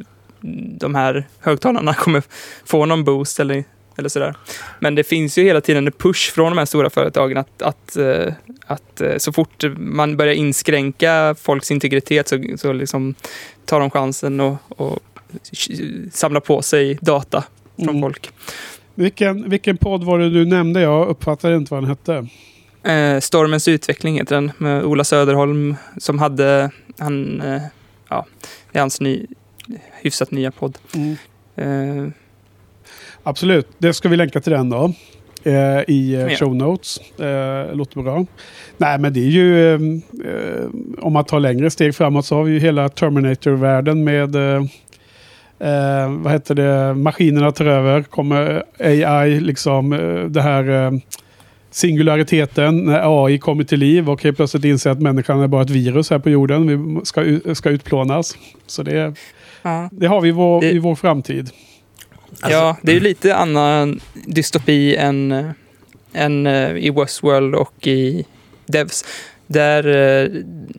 de 0.78 0.94
här 0.94 1.26
högtalarna 1.40 1.94
kommer 1.98 2.22
få 2.64 2.86
någon 2.86 3.04
boost 3.04 3.40
eller, 3.40 3.64
eller 3.96 4.08
sådär. 4.08 4.34
Men 4.80 4.94
det 4.94 5.04
finns 5.04 5.38
ju 5.38 5.44
hela 5.44 5.60
tiden 5.60 5.86
en 5.86 5.92
push 5.92 6.32
från 6.32 6.52
de 6.52 6.58
här 6.58 6.64
stora 6.64 6.90
företagen 6.90 7.36
att, 7.36 7.62
att, 7.62 7.96
eh, 7.96 8.32
att 8.66 9.00
eh, 9.00 9.16
så 9.16 9.32
fort 9.32 9.64
man 9.76 10.16
börjar 10.16 10.34
inskränka 10.34 11.36
folks 11.40 11.70
integritet 11.70 12.28
så, 12.28 12.44
så 12.56 12.72
liksom 12.72 13.14
tar 13.64 13.80
de 13.80 13.90
chansen 13.90 14.40
och, 14.40 14.56
och 14.68 14.98
samlar 16.12 16.40
på 16.40 16.62
sig 16.62 16.98
data 17.02 17.44
från 17.76 17.88
Mm. 17.88 18.00
folk. 18.02 18.30
Vilken, 18.94 19.50
vilken 19.50 19.76
podd 19.76 20.04
var 20.04 20.18
det 20.18 20.30
du 20.30 20.44
nämnde? 20.46 20.80
Jag 20.80 21.08
uppfattade 21.08 21.56
inte 21.56 21.74
vad 21.74 21.82
den 21.82 21.88
hette. 21.90 22.26
Eh, 22.92 23.20
Stormens 23.20 23.68
utveckling 23.68 24.18
heter 24.18 24.34
den, 24.34 24.52
med 24.58 24.84
Ola 24.84 25.04
Söderholm 25.04 25.76
som 25.98 26.18
hade, 26.18 26.70
han, 26.98 27.40
eh, 27.40 27.62
ja, 28.08 28.26
det 28.72 28.78
är 28.78 28.80
hans 28.80 29.00
ny, 29.00 29.26
hyfsat 30.02 30.30
nya 30.30 30.50
podd. 30.50 30.78
Eh, 31.56 32.06
Absolut, 33.22 33.68
det 33.78 33.94
ska 33.94 34.08
vi 34.08 34.16
länka 34.16 34.40
till 34.40 34.52
den 34.52 34.70
då. 34.70 34.92
Eh, 35.44 35.80
I 35.88 36.14
eh, 36.14 36.28
show 36.36 36.54
notes. 36.56 36.98
Eh, 37.20 37.74
låter 37.74 38.02
bra. 38.02 38.26
Nej 38.76 38.98
men 38.98 39.12
det 39.12 39.20
är 39.20 39.30
ju, 39.30 39.74
eh, 39.74 39.80
om 40.98 41.12
man 41.12 41.24
tar 41.24 41.40
längre 41.40 41.70
steg 41.70 41.94
framåt 41.94 42.26
så 42.26 42.34
har 42.36 42.44
vi 42.44 42.52
ju 42.52 42.58
hela 42.58 42.88
Terminator-världen 42.88 44.04
med 44.04 44.36
eh, 45.58 46.10
vad 46.10 46.32
heter 46.32 46.54
det, 46.54 46.94
maskinerna 46.94 47.52
tar 47.52 47.64
över. 47.66 48.02
Kommer 48.02 48.64
AI, 48.78 49.40
liksom 49.40 49.92
eh, 49.92 50.24
det 50.24 50.42
här 50.42 50.86
eh, 50.86 50.92
singulariteten 51.70 52.84
när 52.84 53.24
AI 53.26 53.38
kommer 53.38 53.64
till 53.64 53.78
liv 53.78 54.10
och 54.10 54.22
helt 54.22 54.36
plötsligt 54.36 54.64
inser 54.64 54.90
att 54.90 55.00
människan 55.00 55.40
är 55.40 55.46
bara 55.48 55.62
ett 55.62 55.70
virus 55.70 56.10
här 56.10 56.18
på 56.18 56.30
jorden. 56.30 56.66
Vi 56.66 57.00
ska, 57.04 57.54
ska 57.54 57.70
utplånas. 57.70 58.36
Så 58.66 58.82
det, 58.82 59.14
ja. 59.62 59.88
det 59.92 60.06
har 60.06 60.20
vi 60.20 60.28
i 60.28 60.32
vår, 60.32 60.60
Det- 60.60 60.70
i 60.70 60.78
vår 60.78 60.94
framtid. 60.94 61.50
Alltså- 62.30 62.50
ja, 62.50 62.76
det 62.82 62.90
är 62.92 62.94
ju 62.94 63.00
lite 63.00 63.36
annan 63.36 64.00
dystopi 64.26 64.96
än, 64.96 65.32
eh, 65.32 65.46
än 66.12 66.46
eh, 66.46 66.70
i 66.76 66.90
Westworld 66.90 67.54
och 67.54 67.86
i 67.86 68.24
Devs. 68.66 69.04
Där, 69.46 69.86
eh, 69.86 70.30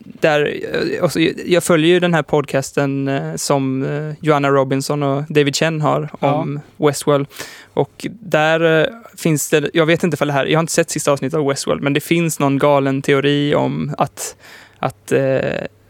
där 0.03 0.53
eh, 0.73 1.03
alltså, 1.03 1.19
jag- 1.19 1.63
följer 1.63 1.89
ju 1.89 1.99
den 1.99 2.13
här 2.13 2.23
podcasten 2.23 3.08
eh, 3.08 3.36
som 3.36 3.86
Joanna 4.21 4.49
Robinson 4.49 5.03
och 5.03 5.23
David 5.30 5.56
Chen 5.56 5.82
har 5.82 6.10
om 6.19 6.60
Westworld. 6.77 7.27
Och 7.73 8.08
där 8.21 8.89
finns 9.17 9.49
det, 9.49 9.69
jag 9.73 9.86
vet 9.86 10.03
inte 10.03 10.15
ifall 10.15 10.27
det 10.27 10.34
här, 10.34 10.45
jag 10.45 10.58
har 10.58 10.63
inte 10.63 10.73
sett 10.73 10.89
sista 10.89 11.12
avsnittet 11.12 11.38
av 11.39 11.47
Westworld, 11.47 11.82
men 11.84 11.93
det 11.93 11.99
finns 11.99 12.39
någon 12.39 12.58
galen 12.58 13.01
teori 13.01 13.56
om 13.56 13.95
att, 13.97 14.36
att, 14.80 15.12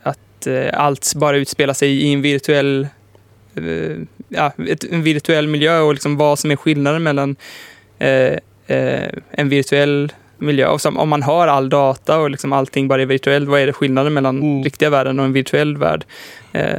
att 0.03 0.47
allt 0.73 1.13
bara 1.15 1.37
utspelar 1.37 1.73
sig 1.73 2.01
i 2.01 2.13
en 2.13 2.21
virtuell 2.21 2.87
ja, 4.29 4.51
en 4.91 5.03
virtuell 5.03 5.47
miljö 5.47 5.79
och 5.79 5.93
liksom 5.93 6.17
vad 6.17 6.39
som 6.39 6.51
är 6.51 6.55
skillnaden 6.55 7.03
mellan 7.03 7.35
en 9.31 9.49
virtuell 9.49 10.11
miljö. 10.37 10.67
Och 10.67 10.81
som, 10.81 10.97
om 10.97 11.09
man 11.09 11.23
har 11.23 11.47
all 11.47 11.69
data 11.69 12.17
och 12.19 12.29
liksom 12.31 12.53
allting 12.53 12.87
bara 12.87 13.01
är 13.01 13.05
virtuellt, 13.05 13.49
vad 13.49 13.59
är 13.61 13.65
det 13.65 13.73
skillnaden 13.73 14.13
mellan 14.13 14.37
Mm. 14.41 14.63
riktiga 14.63 14.89
världen 14.89 15.19
och 15.19 15.25
en 15.25 15.33
virtuell 15.33 15.77
värld? 15.77 16.05
Eh, 16.53 16.73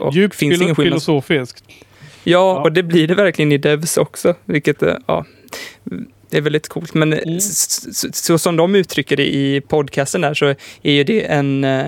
och, 0.00 0.14
Djupt 0.14 0.34
finns 0.36 0.52
filo- 0.54 0.62
ingen 0.64 0.74
skillnad? 0.74 0.92
filosofiskt. 0.92 1.64
Ja, 1.68 1.74
Ja. 2.24 2.60
och 2.62 2.72
det 2.72 2.82
blir 2.82 3.08
det 3.08 3.14
verkligen 3.14 3.52
i 3.52 3.58
Devs 3.58 3.96
också, 3.96 4.34
vilket 4.44 4.82
eh, 4.82 4.94
ja, 5.06 5.24
det 6.30 6.36
är 6.36 6.40
väldigt 6.40 6.68
coolt. 6.68 6.94
Men 6.94 7.12
eh, 7.12 7.18
Mm. 7.26 7.40
så, 7.40 7.92
så, 7.92 8.08
så 8.12 8.38
som 8.38 8.56
de 8.56 8.74
uttrycker 8.74 9.16
det 9.16 9.34
i 9.34 9.60
podcasten 9.60 10.20
där 10.20 10.34
så 10.34 10.46
är 10.82 10.92
ju 10.92 11.04
det 11.04 11.22
en, 11.26 11.64
eh, 11.64 11.86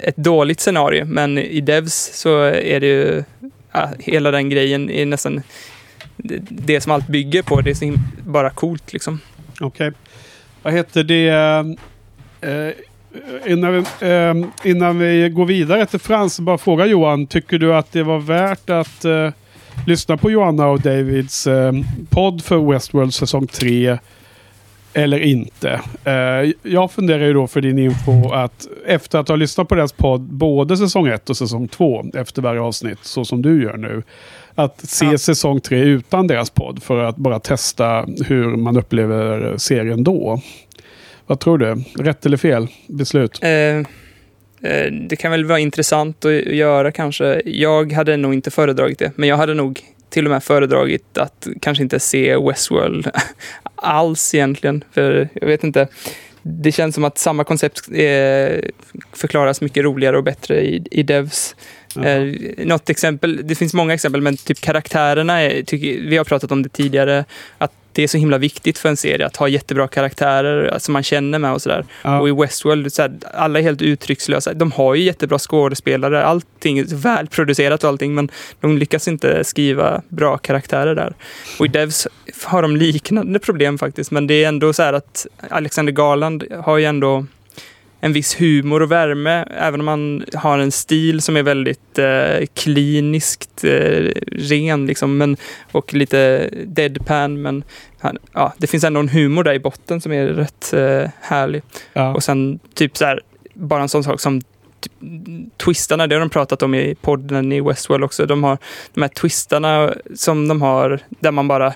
ett 0.00 0.16
dåligt 0.16 0.60
scenario. 0.60 1.04
Men 1.04 1.38
i 1.38 1.60
Devs 1.60 2.10
så 2.14 2.42
är 2.44 2.80
det 2.80 2.86
ju, 2.86 3.24
ja, 3.72 3.88
hela 3.98 4.30
den 4.30 4.50
grejen 4.50 4.90
är 4.90 5.06
nästan 5.06 5.42
det, 6.16 6.38
det 6.50 6.80
som 6.80 6.92
allt 6.92 7.06
bygger 7.08 7.42
på. 7.42 7.60
Det 7.60 7.82
är 7.82 7.94
bara 8.26 8.50
coolt 8.50 8.92
liksom. 8.92 9.20
Okej. 9.60 9.92
Vad 10.62 10.74
heter 10.74 11.04
det? 11.04 11.28
Eh, 11.28 12.50
eh, 12.50 12.72
innan, 13.46 13.72
vi, 13.72 13.78
eh, 14.08 14.34
innan 14.70 14.98
vi 14.98 15.28
går 15.28 15.44
vidare 15.44 15.86
till 15.86 15.98
Frans, 15.98 16.40
bara 16.40 16.58
fråga 16.58 16.86
Johan. 16.86 17.26
Tycker 17.26 17.58
du 17.58 17.74
att 17.74 17.92
det 17.92 18.02
var 18.02 18.18
värt 18.18 18.70
att 18.70 19.04
eh, 19.04 19.30
lyssna 19.86 20.16
på 20.16 20.30
Johanna 20.30 20.66
och 20.68 20.80
Davids 20.80 21.46
eh, 21.46 21.72
podd 22.10 22.44
för 22.44 22.72
Westworld 22.72 23.14
säsong 23.14 23.46
3? 23.46 23.98
Eller 24.94 25.18
inte. 25.18 25.80
Eh, 26.04 26.52
jag 26.62 26.90
funderar 26.90 27.24
ju 27.24 27.32
då 27.32 27.46
för 27.46 27.60
din 27.60 27.78
info 27.78 28.30
att 28.32 28.66
efter 28.86 29.18
att 29.18 29.28
ha 29.28 29.36
lyssnat 29.36 29.68
på 29.68 29.74
deras 29.74 29.92
podd 29.92 30.20
både 30.20 30.76
säsong 30.76 31.06
1 31.06 31.30
och 31.30 31.36
säsong 31.36 31.68
2 31.68 32.04
efter 32.14 32.42
varje 32.42 32.60
avsnitt, 32.60 32.98
så 33.02 33.24
som 33.24 33.42
du 33.42 33.62
gör 33.62 33.76
nu. 33.76 34.02
Att 34.54 34.90
se 34.90 35.06
Ja. 35.06 35.18
säsong 35.18 35.60
3 35.60 35.78
utan 35.78 36.26
deras 36.26 36.50
podd 36.50 36.82
för 36.82 37.04
att 37.04 37.16
bara 37.16 37.40
testa 37.40 38.06
hur 38.26 38.56
man 38.56 38.76
upplever 38.76 39.56
serien 39.58 40.04
då. 40.04 40.40
Vad 41.26 41.40
tror 41.40 41.58
du? 41.58 41.84
Rätt 41.98 42.26
eller 42.26 42.36
fel 42.36 42.66
beslut? 42.86 43.38
Eh, 43.42 43.50
eh, 43.50 44.92
det 45.08 45.16
kan 45.18 45.30
väl 45.30 45.44
vara 45.44 45.58
intressant 45.58 46.24
att 46.24 46.32
göra 46.32 46.92
kanske. 46.92 47.42
Jag 47.44 47.92
hade 47.92 48.16
nog 48.16 48.34
inte 48.34 48.50
föredragit 48.50 48.98
det, 48.98 49.12
men 49.16 49.28
jag 49.28 49.36
hade 49.36 49.54
nog 49.54 49.80
till 50.10 50.24
och 50.26 50.30
med 50.30 50.44
föredragit 50.44 51.18
att 51.18 51.46
kanske 51.60 51.82
inte 51.82 52.00
se 52.00 52.36
Westworld 52.36 53.10
alls 53.74 54.34
egentligen. 54.34 54.84
För 54.92 55.28
jag 55.34 55.46
vet 55.46 55.64
inte. 55.64 55.88
Det 56.42 56.72
känns 56.72 56.94
som 56.94 57.04
att 57.04 57.18
samma 57.18 57.44
koncept 57.44 57.88
eh, 57.88 58.58
förklaras 59.12 59.60
mycket 59.60 59.84
roligare 59.84 60.16
och 60.16 60.24
bättre 60.24 60.60
i, 60.60 60.84
i 60.90 61.02
Devs. 61.02 61.56
Eh, 61.96 62.66
något 62.66 62.90
exempel, 62.90 63.40
det 63.44 63.54
finns 63.54 63.74
många 63.74 63.94
exempel, 63.94 64.20
men 64.20 64.36
typ 64.36 64.60
karaktärerna, 64.60 65.40
är, 65.40 65.62
tycker, 65.62 66.00
vi 66.08 66.16
har 66.16 66.24
pratat 66.24 66.52
om 66.52 66.62
det 66.62 66.68
tidigare, 66.68 67.24
att 67.58 67.72
det 67.92 68.02
är 68.02 68.08
så 68.08 68.18
himla 68.18 68.38
viktigt 68.38 68.78
för 68.78 68.88
en 68.88 68.96
serie 68.96 69.26
att 69.26 69.36
ha 69.36 69.48
jättebra 69.48 69.88
karaktärer 69.88 70.78
som 70.78 70.92
man 70.92 71.02
känner 71.02 71.38
med 71.38 71.52
och 71.52 71.62
sådär. 71.62 71.84
Ja. 72.02 72.20
Och 72.20 72.28
i 72.28 72.32
Westworld, 72.32 72.92
så 72.92 73.02
här, 73.02 73.12
alla 73.34 73.58
är 73.58 73.62
helt 73.62 73.82
uttryckslösa. 73.82 74.54
De 74.54 74.72
har 74.72 74.94
ju 74.94 75.02
jättebra 75.02 75.38
skådespelare, 75.38 76.24
allting 76.24 76.78
är 76.78 76.84
välproducerat 76.84 77.84
och 77.84 77.88
allting, 77.88 78.14
men 78.14 78.30
de 78.60 78.78
lyckas 78.78 79.08
inte 79.08 79.44
skriva 79.44 80.02
bra 80.08 80.38
karaktärer 80.38 80.94
där. 80.94 81.14
Och 81.58 81.66
i 81.66 81.68
Devs 81.68 82.08
har 82.44 82.62
de 82.62 82.76
liknande 82.76 83.38
problem 83.38 83.78
faktiskt, 83.78 84.10
men 84.10 84.26
det 84.26 84.44
är 84.44 84.48
ändå 84.48 84.72
så 84.72 84.82
här 84.82 84.92
att 84.92 85.26
Alexander 85.50 85.92
Garland 85.92 86.44
har 86.64 86.78
ju 86.78 86.84
ändå 86.84 87.26
en 88.04 88.12
viss 88.12 88.40
humor 88.40 88.82
och 88.82 88.92
värme, 88.92 89.44
även 89.50 89.80
om 89.80 89.88
han 89.88 90.24
har 90.34 90.58
en 90.58 90.72
stil 90.72 91.22
som 91.22 91.36
är 91.36 91.42
väldigt 91.42 91.98
eh, 91.98 92.46
kliniskt 92.54 93.64
eh, 93.64 94.10
ren 94.32 94.86
liksom, 94.86 95.18
men, 95.18 95.36
och 95.72 95.94
lite 95.94 96.50
deadpan. 96.66 97.42
Men 97.42 97.64
han, 97.98 98.18
ja, 98.32 98.54
det 98.58 98.66
finns 98.66 98.84
ändå 98.84 99.00
en 99.00 99.08
humor 99.08 99.44
där 99.44 99.54
i 99.54 99.58
botten 99.58 100.00
som 100.00 100.12
är 100.12 100.26
rätt 100.26 100.72
eh, 100.72 101.10
härlig. 101.20 101.62
Ja. 101.92 102.14
Och 102.14 102.24
sen 102.24 102.58
typ 102.74 102.96
så 102.96 103.04
här, 103.04 103.20
bara 103.54 103.82
en 103.82 103.88
sån 103.88 104.04
sak 104.04 104.20
som 104.20 104.40
typ, 104.80 104.92
twistarna, 105.56 106.06
det 106.06 106.14
har 106.14 106.20
de 106.20 106.30
pratat 106.30 106.62
om 106.62 106.74
i 106.74 106.94
podden 106.94 107.52
i 107.52 107.60
Westworld 107.60 108.04
också. 108.04 108.26
De 108.26 108.44
har 108.44 108.58
de 108.94 109.02
här 109.02 109.08
twistarna 109.08 109.94
som 110.14 110.48
de 110.48 110.62
har, 110.62 111.00
där 111.20 111.30
man 111.30 111.48
bara 111.48 111.74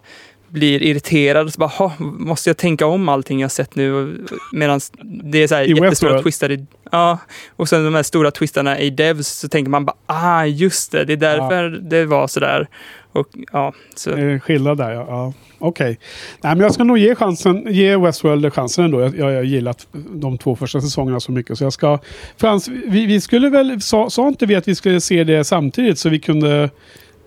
blir 0.48 0.82
irriterad 0.82 1.46
och 1.46 1.52
så 1.52 1.58
bara, 1.58 1.68
"Ha, 1.68 1.92
måste 1.98 2.50
jag 2.50 2.56
tänka 2.56 2.86
om 2.86 3.08
allting 3.08 3.40
jag 3.40 3.50
sett 3.50 3.74
nu? 3.74 4.18
Medan 4.52 4.80
det 5.02 5.42
är 5.42 5.48
så 5.48 5.54
här 5.54 5.62
I 5.62 5.68
jättestora 5.68 5.90
Westworld? 5.90 6.22
twistar 6.22 6.50
i, 6.50 6.66
ja, 6.90 7.18
och 7.56 7.68
sen 7.68 7.84
de 7.84 7.94
här 7.94 8.02
stora 8.02 8.30
twistarna 8.30 8.78
i 8.78 8.90
Devs 8.90 9.28
så 9.28 9.48
tänker 9.48 9.70
man 9.70 9.84
bara, 9.84 9.96
ah 10.06 10.44
just 10.44 10.92
det, 10.92 11.04
det 11.04 11.12
är 11.12 11.16
därför 11.16 11.68
det 11.68 12.04
var 12.04 12.26
så 12.26 12.40
där. 12.40 12.68
Och 13.12 13.28
ja, 13.52 13.72
så. 13.94 14.10
Det 14.10 14.20
är 14.20 14.28
en 14.28 14.40
skillnad 14.40 14.78
där, 14.78 14.90
ja. 14.90 15.06
ja. 15.08 15.32
Okej. 15.58 15.98
Nej, 16.42 16.54
men 16.54 16.60
jag 16.60 16.74
ska 16.74 16.84
nog 16.84 16.98
ge, 16.98 17.14
chansen, 17.14 17.66
ge 17.68 17.96
Westworld 17.96 18.52
chansen 18.52 18.84
ändå. 18.84 19.00
Jag, 19.00 19.18
jag 19.18 19.24
har 19.24 19.42
gillat 19.42 19.86
de 19.92 20.38
två 20.38 20.56
första 20.56 20.80
säsongerna 20.80 21.20
så 21.20 21.32
mycket. 21.32 21.58
Så 21.58 21.64
jag 21.64 21.72
ska... 21.72 21.98
Frans, 22.36 22.68
vi, 22.68 23.06
vi 23.06 23.20
skulle 23.20 23.50
väl... 23.50 23.80
Sa, 23.80 24.10
sa 24.10 24.28
inte 24.28 24.46
vi 24.46 24.54
att 24.54 24.68
vi 24.68 24.74
skulle 24.74 25.00
se 25.00 25.24
det 25.24 25.44
samtidigt 25.44 25.98
så 25.98 26.08
vi 26.08 26.18
kunde 26.18 26.70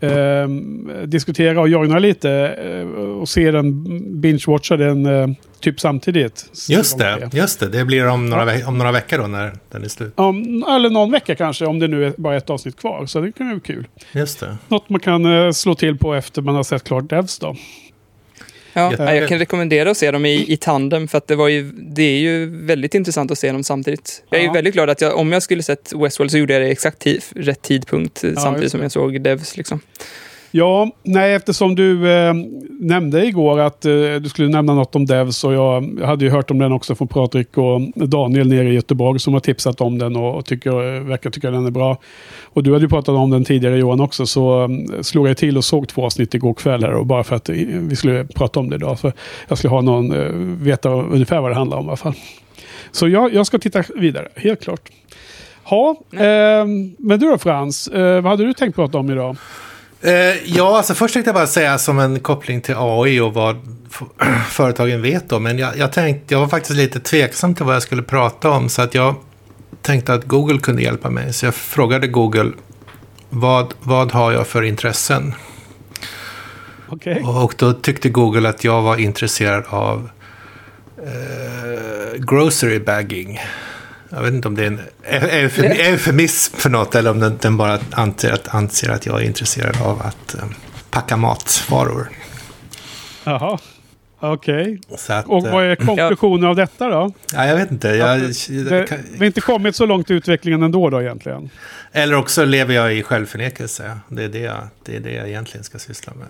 ehm, 0.02 0.92
diskutera 1.06 1.62
och 1.62 1.70
joina 1.70 2.00
lite 2.00 2.32
eh, 2.32 2.88
och 3.02 3.30
se 3.30 3.52
den, 3.52 3.74
binge-watcha 4.22 4.78
den 4.78 5.06
eh, 5.06 5.28
typ 5.60 5.80
samtidigt? 5.80 6.46
Just 6.70 6.98
det, 6.98 7.30
just 7.34 7.60
det. 7.60 7.68
Det 7.70 7.86
blir 7.86 8.08
om 8.08 8.30
några, 8.30 8.46
ve- 8.46 8.64
om 8.64 8.78
några 8.78 8.92
veckor 8.92 9.18
då 9.18 9.28
när 9.28 9.54
den 9.72 9.84
är 9.84 9.88
slut. 9.88 10.14
Om, 10.16 10.64
eller 10.70 10.90
någon 10.90 11.12
vecka 11.12 11.36
kanske, 11.36 11.66
om 11.66 11.80
det 11.80 11.88
nu 11.88 12.06
är 12.06 12.14
bara 12.18 12.38
ett 12.38 12.50
avsnitt 12.50 12.78
kvar. 12.80 13.06
Så 13.06 13.22
det 13.22 13.32
kan 13.32 13.48
ju 13.48 13.54
vara 13.54 13.62
kul. 13.62 13.88
Just 14.12 14.40
det. 14.40 14.58
Något 14.68 14.90
man 14.90 15.00
kan 15.00 15.26
eh, 15.46 15.52
slå 15.52 15.76
till 15.76 15.98
på 15.98 16.14
efter 16.14 16.42
man 16.42 16.56
har 16.56 16.64
sett 16.64 16.84
klart 16.84 17.10
Devs 17.10 17.40
då. 17.40 17.56
Ja, 18.74 18.94
Jag- 18.98 19.16
jag 19.16 19.30
kan 19.30 19.40
rekommendera 19.40 19.92
att 19.92 19.98
se 19.98 20.12
dem 20.12 20.26
i, 20.26 20.54
i 20.54 20.58
tandem 20.58 21.08
för 21.08 21.18
att 21.18 21.28
det, 21.28 21.36
var 21.36 21.48
ju, 21.48 21.72
det 21.78 22.04
är 22.04 22.20
ju 22.20 22.66
väldigt 22.66 22.96
intressant 22.96 23.32
att 23.32 23.38
se 23.40 23.52
dem 23.52 23.64
samtidigt. 23.64 24.24
Jag 24.30 24.42
är 24.42 24.46
Ja. 24.46 24.52
väldigt 24.54 24.74
glad 24.74 24.90
att 24.90 25.02
jag, 25.02 25.18
om 25.18 25.32
jag 25.32 25.44
skulle 25.44 25.64
sett 25.64 25.94
Westworld 25.96 26.32
så 26.32 26.38
gjorde 26.38 26.54
jag 26.54 26.62
det 26.62 26.68
exakt 26.70 27.08
rätt 27.36 27.62
tidpunkt 27.62 28.24
eh, 28.24 28.34
samtidigt 28.36 28.72
som 28.72 28.82
jag 28.82 28.92
såg 28.92 29.22
Devs. 29.22 29.58
Liksom. 29.58 29.80
Ja, 30.52 30.92
nej 31.04 31.34
eftersom 31.34 31.76
du 31.76 32.12
eh, 32.12 32.34
nämnde 32.80 33.26
igår 33.26 33.60
att 33.60 33.86
eh, 33.86 33.92
du 33.92 34.30
skulle 34.30 34.48
nämna 34.48 34.74
något 34.74 34.96
om 34.96 35.06
Devs 35.06 35.44
och 35.44 35.54
jag, 35.54 36.00
hade 36.04 36.26
ju 36.26 36.32
hört 36.32 36.52
om 36.52 36.60
den 36.60 36.72
också 36.72 36.96
från 36.96 37.08
Patrik 37.08 37.58
och 37.58 37.82
Daniel 37.96 38.48
nere 38.48 38.70
i 38.70 38.74
Göteborg 38.74 39.20
som 39.20 39.34
har 39.34 39.40
tipsat 39.40 39.82
om 39.82 39.98
den 39.98 40.16
och, 40.16 40.36
och 40.36 40.46
tycker, 40.46 41.00
verkar 41.00 41.30
tycka 41.30 41.52
den 41.52 41.66
är 41.66 41.72
bra. 41.72 41.98
Och 42.44 42.64
du 42.64 42.74
hade 42.74 42.86
ju 42.86 42.90
pratat 42.90 43.16
om 43.16 43.30
den 43.30 43.46
tidigare 43.46 43.78
Johan 43.78 44.00
också 44.00 44.26
så 44.26 44.64
eh, 44.64 45.02
slog 45.02 45.30
jag 45.30 45.38
till 45.38 45.58
och 45.58 45.66
såg 45.66 45.88
två 45.88 46.06
avsnitt 46.06 46.34
igår 46.34 46.54
kväll 46.54 46.84
här 46.84 46.94
och 46.94 47.06
bara 47.06 47.24
för 47.24 47.36
att 47.36 47.50
vi 47.50 47.96
skulle 47.96 48.26
prata 48.26 48.60
om 48.60 48.70
det 48.70 48.76
idag. 48.76 49.00
För 49.00 49.14
jag 49.48 49.58
skulle 49.58 49.72
ha 49.72 49.82
någon, 49.82 50.14
eh, 50.14 50.32
veta 50.66 50.90
ungefär 50.90 51.42
vad 51.42 51.52
det 51.52 51.56
handlar 51.56 51.78
om 51.78 51.86
i 51.86 51.88
alla 51.88 51.98
fall. 51.98 52.16
Så 52.92 53.08
jag, 53.08 53.34
jag 53.34 53.48
ska 53.48 53.60
titta 53.60 53.84
vidare, 53.96 54.28
helt 54.36 54.64
klart. 54.64 54.90
Ja, 55.70 55.96
eh, 56.12 56.66
men 56.98 57.20
du 57.20 57.30
då 57.30 57.38
Frans, 57.38 57.88
eh, 57.88 58.22
vad 58.22 58.32
hade 58.32 58.46
du 58.46 58.54
tänkt 58.54 58.76
prata 58.76 58.98
om 58.98 59.10
idag? 59.10 59.38
Eh, 60.02 60.14
ja, 60.46 60.78
alltså 60.78 60.94
först 60.94 61.14
tänkte 61.14 61.30
jag 61.30 61.36
bara 61.36 61.48
säga 61.48 61.78
som 61.78 62.00
en 62.00 62.20
koppling 62.20 62.62
till 62.62 62.76
AI 62.78 63.20
och 63.20 63.34
vad 63.34 63.56
företagen 64.50 65.02
vet 65.02 65.32
om. 65.32 65.44
Men 65.44 65.58
jag, 65.58 65.78
jag, 65.78 65.94
tänkte, 65.94 66.34
jag 66.34 66.40
var 66.40 66.48
faktiskt 66.48 66.76
lite 66.78 67.00
tveksam 67.00 67.56
till 67.56 67.66
vad 67.66 67.76
jag 67.76 67.82
skulle 67.82 68.04
prata 68.04 68.50
om. 68.50 68.70
Så 68.70 68.82
att 68.82 68.96
jag 68.96 69.16
tänkte 69.82 70.14
att 70.14 70.26
Google 70.26 70.60
kunde 70.60 70.82
hjälpa 70.82 71.10
mig. 71.10 71.34
Så 71.34 71.46
jag 71.46 71.56
frågade 71.56 72.08
Google 72.08 72.52
vad, 73.30 73.74
vad 73.82 74.12
har 74.12 74.32
jag 74.32 74.48
för 74.48 74.62
intressen? 74.62 75.34
Okej. 76.90 77.24
Och 77.24 77.54
då 77.58 77.74
tyckte 77.74 78.10
Google 78.10 78.50
att 78.50 78.64
jag 78.64 78.82
var 78.82 78.98
intresserad 78.98 79.64
av 79.68 80.10
eh, 80.98 82.20
grocery 82.20 82.80
bagging. 82.80 83.40
Jag 84.10 84.22
vet 84.22 84.34
inte 84.34 84.48
om 84.48 84.56
det 84.56 84.64
är 84.64 84.68
en 84.68 84.80
eufem- 85.04 85.80
eufemism 85.80 86.56
för 86.58 86.70
något 86.70 86.96
eller 86.96 87.12
om 87.12 87.20
den, 87.20 87.38
den 87.42 87.58
bara 87.58 87.80
anser 87.92 88.32
att, 88.32 88.48
anser 88.56 88.90
att 88.90 89.06
jag 89.06 89.22
är 89.22 89.26
intresserad 89.26 89.82
av 89.82 90.02
att 90.02 90.34
eh, 90.36 90.44
packa 90.90 91.18
matvaror. 91.18 92.10
Jaha, 93.24 93.60
okej. 94.20 94.82
Att, 95.10 95.26
Och 95.28 95.46
eh, 95.48 95.54
vad 95.54 95.64
är 95.66 95.76
konklusionen 95.86 96.50
av 96.50 96.56
detta 96.56 96.88
då? 96.90 97.14
ja, 97.34 97.46
jag 97.46 97.56
vet 97.56 97.72
inte. 97.72 97.88
Jag, 97.88 98.20
Det, 98.20 99.00
vi 99.12 99.18
har 99.18 99.26
inte 99.26 99.42
kommit 99.42 99.76
så 99.76 99.86
långt 99.86 100.12
i 100.12 100.14
utvecklingen 100.14 100.64
ändå 100.64 100.90
då 100.90 101.02
egentligen. 101.02 101.50
eller 101.92 102.16
också 102.16 102.46
lever 102.46 102.74
jag 102.76 102.94
i 102.96 103.04
självförnekelse. 103.04 104.00
Det 104.08 104.24
är 104.24 104.30
det, 104.30 104.40
jag, 104.40 104.68
det 104.86 104.96
är 104.96 105.00
det 105.00 105.12
jag 105.14 105.28
egentligen 105.28 105.64
ska 105.64 105.80
syssla 105.80 106.14
med. 106.14 106.28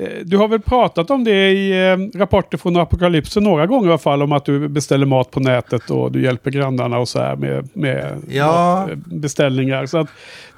Eh, 0.00 0.06
Du 0.24 0.36
har 0.36 0.48
väl 0.48 0.60
pratat 0.60 1.10
om 1.10 1.24
det 1.24 1.50
i 1.50 1.88
eh, 1.90 2.18
rapporter 2.18 2.58
från 2.58 2.76
Apokalypsen 2.76 3.44
några 3.44 3.66
gånger 3.66 3.86
i 3.86 3.90
alla 3.90 3.98
fall. 3.98 4.22
Om 4.22 4.32
att 4.32 4.44
du 4.44 4.68
beställer 4.68 5.06
mat 5.06 5.30
på 5.30 5.40
nätet 5.40 5.90
och 5.90 6.12
du 6.12 6.22
hjälper 6.22 6.50
grannarna 6.50 6.98
och 6.98 7.08
så 7.08 7.18
här 7.20 7.36
med, 7.36 7.68
med 7.72 8.22
Ja. 8.30 8.88
eh, 8.90 8.96
beställningar. 9.04 9.86
Så 9.86 9.98
att 9.98 10.08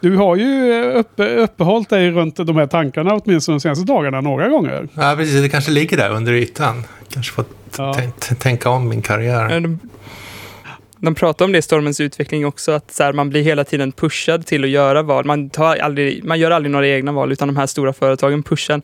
du 0.00 0.16
har 0.16 0.36
ju 0.36 0.82
uppe, 0.92 1.26
uppehållit 1.36 1.88
dig 1.88 2.10
runt 2.10 2.36
de 2.36 2.56
här 2.56 2.66
tankarna 2.66 3.14
åtminstone 3.14 3.56
de 3.56 3.60
senaste 3.60 3.84
dagarna 3.84 4.20
några 4.20 4.48
gånger. 4.48 4.88
Ja, 4.94 5.14
precis. 5.18 5.42
Det 5.42 5.48
kanske 5.48 5.70
ligger 5.70 5.96
där 5.96 6.10
under 6.10 6.32
ytan. 6.32 6.82
Kanske 7.12 7.32
fått 7.32 7.48
Ja. 7.78 7.92
tän- 8.18 8.34
tänka 8.34 8.70
om 8.70 8.88
min 8.88 9.02
karriär. 9.02 9.78
De 11.02 11.14
pratar 11.14 11.44
om 11.44 11.52
det 11.52 11.58
i 11.58 11.62
Stormens 11.62 12.00
utveckling 12.00 12.46
också, 12.46 12.72
att 12.72 12.90
så 12.92 13.02
här, 13.02 13.12
man 13.12 13.30
blir 13.30 13.42
hela 13.42 13.64
tiden 13.64 13.92
pushad 13.92 14.46
till 14.46 14.64
att 14.64 14.70
göra 14.70 15.02
val. 15.02 15.24
Man, 15.24 15.50
tar 15.50 15.76
aldrig, 15.76 16.24
man 16.24 16.38
gör 16.38 16.50
aldrig 16.50 16.72
några 16.72 16.88
egna 16.88 17.12
val, 17.12 17.32
utan 17.32 17.48
de 17.48 17.56
här 17.56 17.66
stora 17.66 17.92
företagen 17.92 18.42
pushar 18.42 18.82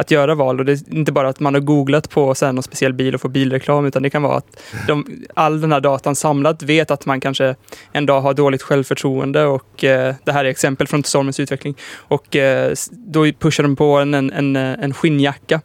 att 0.00 0.10
göra 0.10 0.34
val. 0.34 0.58
Och 0.58 0.64
det 0.64 0.72
är 0.72 0.94
inte 0.94 1.12
bara 1.12 1.28
att 1.28 1.40
man 1.40 1.54
har 1.54 1.60
googlat 1.60 2.10
på 2.10 2.34
så 2.34 2.46
här, 2.46 2.52
någon 2.52 2.62
speciell 2.62 2.92
bil 2.92 3.14
och 3.14 3.20
får 3.20 3.28
bilreklam, 3.28 3.86
utan 3.86 4.02
det 4.02 4.10
kan 4.10 4.22
vara 4.22 4.36
att 4.36 4.60
de, 4.86 5.06
all 5.34 5.60
den 5.60 5.72
här 5.72 5.80
datan 5.80 6.16
samlat 6.16 6.62
vet 6.62 6.90
att 6.90 7.06
man 7.06 7.20
kanske 7.20 7.54
en 7.92 8.06
dag 8.06 8.20
har 8.20 8.34
dåligt 8.34 8.62
självförtroende 8.62 9.44
och 9.44 9.84
eh, 9.84 10.14
det 10.24 10.32
här 10.32 10.44
är 10.44 10.48
exempel 10.48 10.86
från 10.86 11.04
Stormens 11.04 11.40
utveckling. 11.40 11.74
Och 11.96 12.36
eh, 12.36 12.72
då 12.90 13.32
pushar 13.32 13.62
de 13.62 13.76
på 13.76 13.96
en, 13.96 14.14
en, 14.14 14.30
en, 14.32 14.56
en 14.56 14.94
skinnjacka 14.94 15.60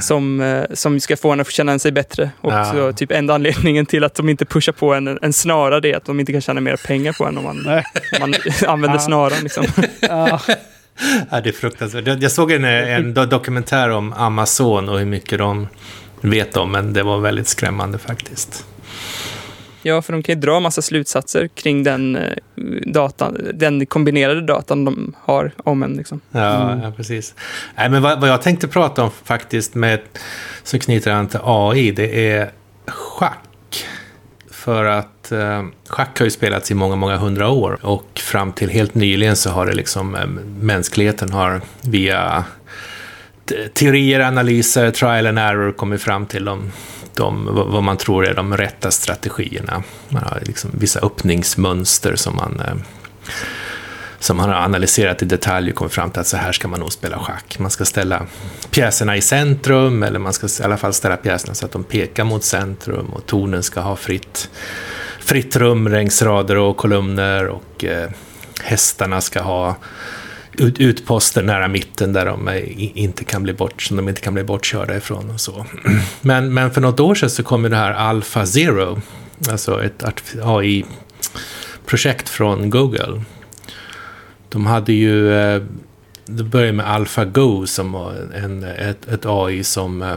som, 0.00 0.40
eh, 0.40 0.64
som 0.74 1.00
ska 1.00 1.16
få 1.16 1.30
en 1.30 1.40
att 1.40 1.50
känna 1.50 1.78
sig 1.78 1.92
bättre. 1.92 2.30
Och 2.40 2.52
Ja. 2.52 2.64
så, 2.64 2.92
typ 2.92 3.12
enda 3.12 3.34
anledningen 3.34 3.86
till 3.86 4.04
att 4.04 4.14
de 4.14 4.28
inte 4.28 4.44
pushar 4.44 4.72
på 4.72 4.94
en, 4.94 5.18
en 5.22 5.32
snara 5.32 5.80
det 5.80 5.92
är 5.92 5.96
att 5.96 6.04
de 6.04 6.20
inte 6.20 6.32
kan 6.32 6.40
tjäna 6.40 6.60
mer 6.60 6.76
pengar 6.86 7.12
på 7.12 7.24
en 7.24 7.38
om 7.38 7.44
man, 7.44 7.58
om 7.58 8.20
man 8.20 8.34
använder 8.66 8.98
Ja. 8.98 9.04
snaran. 9.04 9.38
Liksom. 9.42 9.64
Ja. 10.00 10.40
Ja, 11.30 11.40
det 11.40 11.48
är 11.48 11.52
fruktansvärt. 11.52 12.06
Jag- 12.06 12.32
såg 12.32 12.52
en, 12.52 12.64
en 12.64 13.14
do- 13.14 13.26
dokumentär 13.26 13.90
om 13.90 14.12
Amazon 14.12 14.88
och 14.88 14.98
hur 14.98 15.06
mycket 15.06 15.38
de 15.38 15.68
vet 16.20 16.56
om, 16.56 16.72
men 16.72 16.92
det 16.92 17.02
var 17.02 17.18
väldigt 17.18 17.48
skrämmande 17.48 17.98
faktiskt. 17.98 18.66
Ja, 19.82 20.02
för 20.02 20.12
de 20.12 20.22
kan 20.22 20.34
ju 20.34 20.40
dra 20.40 20.60
massa 20.60 20.82
slutsatser 20.82 21.48
kring 21.54 21.82
den, 21.82 22.16
eh, 22.16 22.22
datan, 22.86 23.36
den 23.54 23.86
kombinerade 23.86 24.40
datan 24.46 24.84
de 24.84 25.14
har 25.22 25.52
om 25.64 25.82
en. 25.82 25.92
Liksom. 25.92 26.20
Ja, 26.30 26.70
Mm. 26.72 26.84
ja, 26.84 26.92
precis. 26.96 27.34
Nej, 27.76 27.88
men 27.90 28.02
vad, 28.02 28.20
vad 28.20 28.28
jag 28.28 28.42
tänkte 28.42 28.68
prata 28.68 29.02
om 29.02 29.10
faktiskt 29.24 29.74
med, 29.74 30.00
som 30.62 30.78
knyter 30.80 31.10
an 31.12 31.28
till 31.28 31.40
AI, 31.42 31.90
det 31.90 32.30
är 32.30 32.50
schack. 32.86 33.38
För 34.60 34.84
att 34.84 35.32
eh, 35.32 35.64
schack 35.88 36.18
har 36.18 36.24
ju 36.24 36.30
spelats 36.30 36.70
i 36.70 36.74
många, 36.74 36.96
många 36.96 37.16
hundra 37.16 37.48
år 37.48 37.78
och 37.82 38.20
fram 38.24 38.52
till 38.52 38.68
helt 38.70 38.94
nyligen 38.94 39.36
så 39.36 39.50
har 39.50 39.66
det 39.66 39.72
liksom, 39.72 40.14
eh, 40.14 40.26
mänskligheten 40.60 41.32
har 41.32 41.60
via 41.80 42.44
teorier, 43.72 44.20
analyser, 44.20 44.90
trial 44.90 45.26
and 45.26 45.38
error 45.38 45.72
kommit 45.72 46.02
fram 46.02 46.26
till 46.26 46.44
de, 46.44 46.72
de, 47.14 47.44
vad 47.44 47.66
vad 47.66 47.82
man 47.82 47.96
tror 47.96 48.26
är 48.26 48.34
de 48.34 48.56
rätta 48.56 48.90
strategierna. 48.90 49.82
Man 50.08 50.22
har 50.22 50.42
liksom 50.42 50.70
vissa 50.74 51.00
öppningsmönster 51.00 52.16
som 52.16 52.36
man 52.36 52.60
eh, 52.66 52.74
som 54.20 54.38
han 54.38 54.48
har 54.48 54.56
analyserat 54.56 55.22
i 55.22 55.24
detalj 55.24 55.70
och 55.70 55.76
kommit 55.76 55.92
fram 55.92 56.10
till 56.10 56.20
att 56.20 56.26
så 56.26 56.36
här 56.36 56.52
ska 56.52 56.68
man 56.68 56.80
nog 56.80 56.92
spela 56.92 57.18
schack. 57.18 57.58
Man 57.58 57.70
ska 57.70 57.84
ställa 57.84 58.26
pjäserna 58.70 59.16
i 59.16 59.20
centrum, 59.20 60.02
eller 60.02 60.18
man 60.18 60.32
ska 60.32 60.46
i 60.46 60.64
alla 60.64 60.76
fall 60.76 60.92
ställa 60.92 61.16
pjäserna 61.16 61.54
så 61.54 61.66
att 61.66 61.72
de 61.72 61.84
pekar 61.84 62.24
mot 62.24 62.44
centrum 62.44 63.06
och 63.06 63.26
tornen 63.26 63.62
ska 63.62 63.80
ha 63.80 63.96
fritt, 63.96 64.50
fritt 65.20 65.56
rum 65.56 65.88
längs 65.88 66.22
rader 66.22 66.56
och 66.56 66.76
kolumner 66.76 67.46
och 67.46 67.84
eh, 67.84 68.10
hästarna 68.62 69.20
ska 69.20 69.42
ha 69.42 69.76
ut, 70.52 70.78
utposter 70.78 71.42
nära 71.42 71.68
mitten 71.68 72.12
där 72.12 72.26
de 72.26 72.50
inte 72.76 73.24
kan 73.24 73.42
bli 73.42 73.52
bort, 73.52 73.82
som 73.82 73.96
de 73.96 74.08
inte 74.08 74.20
kan 74.20 74.34
bli 74.34 74.44
bortkörda 74.44 74.96
ifrån 74.96 75.30
och 75.30 75.40
så. 75.40 75.66
Men, 76.20 76.54
men 76.54 76.70
för 76.70 76.80
något 76.80 77.00
år 77.00 77.14
sedan 77.14 77.30
så 77.30 77.42
kom 77.42 77.64
ju 77.64 77.70
det 77.70 77.76
här 77.76 77.92
Alpha 77.92 78.46
Zero, 78.46 79.00
alltså 79.50 79.84
ett 79.84 80.04
AI-projekt 80.42 82.28
från 82.28 82.70
Google. 82.70 83.22
De 84.50 84.66
hade 84.66 84.92
ju, 84.92 85.34
eh, 85.34 85.62
det 86.26 86.44
började 86.44 86.72
med 86.72 86.90
AlphaGo 86.90 87.66
som 87.66 87.92
var 87.92 88.14
en, 88.34 88.64
ett, 88.64 89.08
ett 89.08 89.26
AI 89.26 89.64
som 89.64 90.02
eh, 90.02 90.16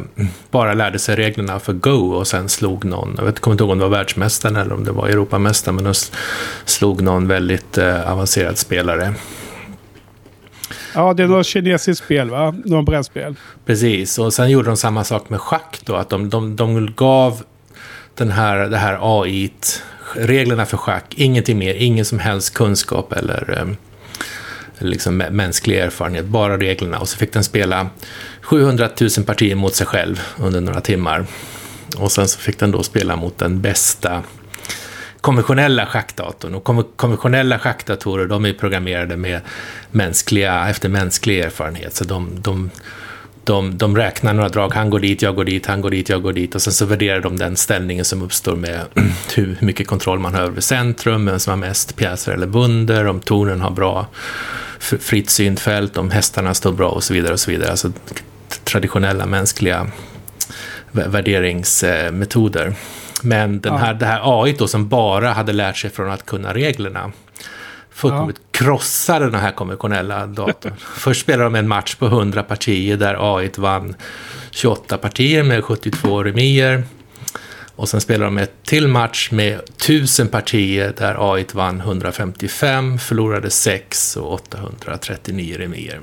bara 0.52 0.74
lärde 0.74 1.00
sig 1.00 1.16
reglerna 1.16 1.60
för 1.60 1.74
Go 1.74 2.14
och 2.14 2.28
sen 2.28 2.50
slog 2.50 2.86
någon, 2.86 3.14
jag 3.18 3.26
vet, 3.26 3.40
kommer 3.40 3.54
inte 3.54 3.64
ihåg 3.64 3.72
om 3.72 3.78
det 3.78 3.86
var 3.86 3.98
världsmästaren 3.98 4.56
eller 4.56 4.74
om 4.74 4.84
det 4.84 4.92
var 4.92 5.08
Europamästaren, 5.08 5.76
men 5.76 5.84
de 5.84 5.94
slog 6.66 7.02
någon 7.02 7.28
väldigt 7.28 7.78
eh, 7.78 8.12
avancerad 8.12 8.58
spelare. 8.58 9.14
Ja, 10.96 11.14
det 11.14 11.24
är 11.24 11.28
något 11.28 11.46
kinesiskt 11.46 12.06
spel, 12.06 12.30
va? 12.30 12.56
Något 12.66 12.86
brädspel. 12.86 13.36
Precis, 13.66 14.20
och 14.20 14.34
sen 14.34 14.50
gjorde 14.50 14.68
de 14.68 14.78
samma 14.78 15.04
sak 15.04 15.30
med 15.30 15.42
schack 15.42 15.80
då, 15.86 15.96
att 15.96 16.10
de, 16.10 16.30
de, 16.30 16.56
de 16.56 16.94
gav 16.96 17.44
den 18.16 18.32
här, 18.32 18.58
det 18.58 18.78
här 18.78 18.98
AI, 19.02 19.52
reglerna 20.16 20.66
för 20.66 20.78
schack, 20.78 21.14
ingenting 21.18 21.58
mer, 21.58 21.74
ingen 21.74 22.06
som 22.06 22.20
helst 22.20 22.54
kunskap 22.54 23.14
eller 23.14 23.76
liksom 24.84 25.18
mänsklig 25.18 25.78
erfarenhet, 25.78 26.26
bara 26.26 26.58
reglerna. 26.58 27.00
Och 27.00 27.10
så 27.10 27.18
fick 27.18 27.34
den 27.34 27.44
spela 27.44 27.90
700 28.42 28.90
000 29.02 29.26
partier 29.26 29.56
mot 29.56 29.76
sig 29.76 29.88
själv 29.88 30.22
under 30.38 30.62
några 30.62 30.82
timmar. 30.82 31.26
Och 31.98 32.12
sen 32.12 32.28
så 32.28 32.40
fick 32.40 32.60
den 32.60 32.72
då 32.72 32.84
spela 32.84 33.16
mot 33.16 33.38
den 33.38 33.62
bästa 33.62 34.24
konventionella 35.22 35.86
schackdatorn. 35.86 36.56
Och 36.56 36.64
konventionella 36.96 37.60
schackdatorer, 37.60 38.28
de 38.28 38.46
är 38.46 38.54
programmerade 38.54 39.18
med 39.18 39.42
mänskliga, 39.92 40.70
efter 40.70 40.90
mänsklig 40.90 41.40
erfarenhet. 41.40 41.94
Så 41.94 42.04
de, 42.04 42.42
de, 42.42 42.70
de, 43.44 43.78
de 43.78 43.98
räknar 43.98 44.34
några 44.34 44.50
drag, 44.50 44.74
han 44.74 44.89
går 44.89 45.00
dit, 45.00 45.22
jag 45.22 45.36
går 45.36 45.46
dit, 45.46 45.66
han 45.66 45.82
går 45.82 45.89
dit, 45.89 46.10
jag 46.10 46.22
går 46.22 46.34
dit. 46.34 46.56
Och 46.56 46.62
sen 46.62 46.74
så 46.74 46.86
värderar 46.86 47.20
de 47.22 47.38
den 47.38 47.56
ställningen 47.56 48.06
som 48.06 48.22
uppstår 48.22 48.56
med 48.56 48.82
hur 49.36 49.58
mycket 49.60 49.88
kontroll 49.88 50.20
man 50.20 50.34
har 50.34 50.41
över 50.41 50.62
centrum, 50.62 51.26
vem 51.26 51.39
som 51.39 51.52
har 51.52 51.58
mest 51.58 51.96
pjäser 51.96 52.32
eller 52.32 52.48
bunder, 52.48 53.08
om 53.08 53.20
tornen 53.20 53.62
har 53.62 53.72
bra 53.72 54.08
fritt 54.80 55.30
synfält, 55.30 55.98
om 55.98 56.12
hästarna 56.12 56.54
står 56.54 56.72
bra 56.72 56.89
och 56.89 57.04
så 57.04 57.14
vidare. 57.14 57.34
och 57.34 57.39
så 57.39 57.52
vidare. 57.52 57.72
Alltså 57.72 57.91
traditionella 58.64 59.26
mänskliga 59.26 59.88
vä- 60.91 61.10
värderingsmetoder. 61.10 62.74
Men 63.22 63.60
den 63.62 63.78
här, 63.78 63.94
det 63.94 64.06
här 64.06 64.22
AI 64.44 64.56
då 64.58 64.68
som 64.68 64.88
bara 64.88 65.32
hade 65.34 65.54
lärt 65.54 65.78
sig 65.78 65.89
från 65.89 66.12
att 66.12 66.26
kunna 66.26 66.54
reglerna 66.54 67.12
fullkomligt 67.91 68.39
krossade 68.54 69.30
den 69.30 69.39
här 69.39 69.51
konventionella 69.51 70.28
datorn. 70.28 70.74
Först 70.95 71.22
spelade 71.22 71.43
de 71.43 71.56
en 71.56 71.68
match 71.68 71.95
på 71.95 72.06
100 72.06 72.43
partier 72.43 72.97
där 72.97 73.38
AI 73.38 73.51
vann 73.58 73.95
28 74.51 74.97
partier 74.97 75.43
med 75.43 75.64
72 75.64 76.24
remier. 76.24 76.84
Och 77.76 77.89
sen 77.89 78.01
spelade 78.01 78.26
de 78.26 78.38
ett 78.38 78.54
till 78.64 78.88
match 78.88 79.32
med 79.32 79.54
1000 79.54 80.28
partier 80.28 80.93
där 80.97 81.34
AI 81.34 81.45
vann 81.54 81.80
155, 81.80 82.99
förlorade 82.99 83.49
6 83.49 84.18
och 84.18 84.34
839 84.34 85.56
remier. 85.58 86.01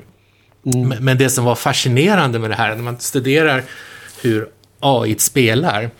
Men, 0.62 1.04
men 1.04 1.18
det 1.18 1.30
som 1.30 1.44
var 1.44 1.54
fascinerande 1.54 2.38
med 2.38 2.50
det 2.50 2.56
här, 2.56 2.74
när 2.74 2.82
man 2.82 2.98
studerar 2.98 3.62
hur 4.22 4.48
AI 4.80 5.18
spelar, 5.18 5.90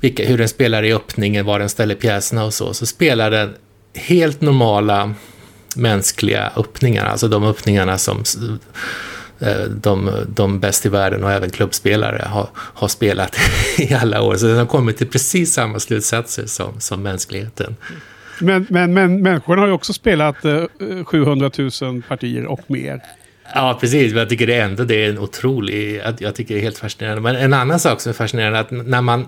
vilka, 0.00 0.24
hur 0.24 0.38
den 0.38 0.48
spelar 0.48 0.82
i 0.82 0.92
öppningen, 0.92 1.46
var 1.46 1.58
den 1.58 1.68
ställer 1.68 1.94
pjäserna 1.94 2.44
och 2.44 2.54
så, 2.54 2.74
så 2.74 2.86
spelar 2.86 3.30
den 3.30 3.54
helt 3.94 4.40
normala 4.40 5.14
mänskliga 5.76 6.52
öppningar, 6.56 7.06
alltså 7.06 7.28
de 7.28 7.44
öppningarna 7.44 7.98
som 7.98 8.22
eh, 9.40 9.62
de, 9.68 10.10
de 10.28 10.60
bäst 10.60 10.86
i 10.86 10.88
världen 10.88 11.24
och 11.24 11.32
även 11.32 11.50
klubbspelare 11.50 12.24
har, 12.26 12.48
har 12.54 12.88
spelat 12.88 13.36
i 13.78 13.94
alla 13.94 14.22
år. 14.22 14.36
Så 14.36 14.46
den 14.46 14.58
har 14.58 14.66
kommit 14.66 14.96
till 14.96 15.08
precis 15.08 15.52
samma 15.52 15.78
slutsatser 15.80 16.46
som, 16.46 16.80
som 16.80 17.02
mänskligheten. 17.02 17.76
Men, 18.40 18.66
men, 18.70 18.94
men 18.94 19.22
människorna 19.22 19.62
har 19.62 19.68
ju 19.68 19.74
också 19.74 19.92
spelat 19.92 20.44
eh, 20.44 20.64
700 21.04 21.50
000 21.80 22.02
partier 22.08 22.46
och 22.46 22.60
mer. 22.66 23.00
Ja, 23.54 23.78
precis. 23.80 24.12
Men 24.12 24.18
jag 24.18 24.28
tycker 24.28 24.46
det 24.46 24.56
ändå 24.56 24.84
det 24.84 25.04
är 25.04 25.10
en 25.10 25.18
otrolig... 25.18 26.02
Jag 26.18 26.34
tycker 26.34 26.54
det 26.54 26.60
är 26.60 26.62
helt 26.62 26.78
fascinerande. 26.78 27.22
Men 27.22 27.36
en 27.36 27.52
annan 27.52 27.80
sak 27.80 28.00
som 28.00 28.10
är 28.10 28.14
fascinerande 28.14 28.58
är 28.58 28.60
att 28.60 28.70
när 28.70 29.00
man... 29.00 29.26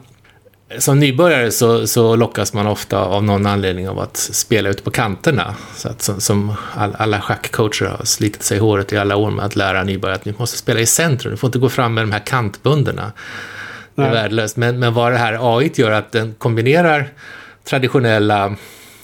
Som 0.79 0.99
nybörjare 0.99 1.51
så, 1.51 1.87
så 1.87 2.17
lockas 2.17 2.53
man 2.53 2.67
ofta 2.67 2.99
av 2.99 3.25
någon 3.25 3.47
anledning 3.47 3.89
av 3.89 3.99
att 3.99 4.17
spela 4.17 4.69
ute 4.69 4.83
på 4.83 4.91
kanterna. 4.91 5.55
Så 5.77 5.89
att, 5.89 6.03
som, 6.03 6.21
som 6.21 6.55
all, 6.75 6.95
alla 6.99 7.21
schackcoacher 7.21 7.87
har 7.87 8.05
slitit 8.05 8.43
sig 8.43 8.57
i 8.57 8.61
håret 8.61 8.93
i 8.93 8.97
alla 8.97 9.17
år 9.17 9.31
med 9.31 9.45
att 9.45 9.57
lära 9.57 9.85
nybörjare 9.85 10.17
att 10.17 10.25
ni 10.25 10.35
måste 10.39 10.59
spela 10.59 10.81
i 10.81 10.87
centrum. 10.87 11.31
Du 11.31 11.37
får 11.37 11.49
inte 11.49 11.59
gå 11.59 11.69
fram 11.69 11.95
med 11.95 12.05
de 12.05 12.13
här 12.13 12.27
kantbunderna. 12.27 13.13
Det 13.95 14.03
är 14.03 14.07
Nej. 14.07 14.15
värdelöst. 14.15 14.57
Men, 14.57 14.79
men 14.79 14.95
vad 14.95 15.13
det 15.13 15.19
här 15.19 15.59
AI 15.59 15.73
gör 15.75 15.91
att 15.91 16.13
den 16.13 16.35
kombinerar 16.35 17.09
traditionella 17.65 18.57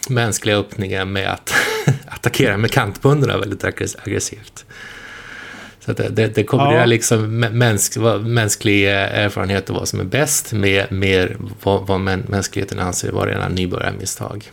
mänskliga 0.08 0.56
öppningen 0.56 1.12
med 1.12 1.32
att 1.32 1.54
attackera 2.06 2.56
med 2.56 2.70
kantbunderna 2.70 3.38
väldigt 3.38 3.64
aggress- 3.64 3.96
aggressivt. 4.04 4.64
Så 5.85 5.93
det, 5.93 6.35
det, 6.35 6.45
kombinerar 6.45 6.80
Ja. 6.80 6.87
liksom 6.87 7.45
mä- 7.45 7.53
mänsk, 7.53 7.97
mänsklig 8.24 8.85
eh, 8.89 9.18
erfarenhet 9.18 9.70
och 9.70 9.76
vad 9.76 9.89
som 9.89 10.01
är 10.01 10.05
bäst 10.05 10.53
med, 10.53 10.93
med 10.93 11.37
vad, 11.62 11.87
vad 11.87 12.01
män, 12.01 12.22
mänskligheten 12.28 12.78
anser 12.78 13.12
vara 13.12 13.30
rena 13.30 13.49
nybörjarmisstag. 13.49 14.45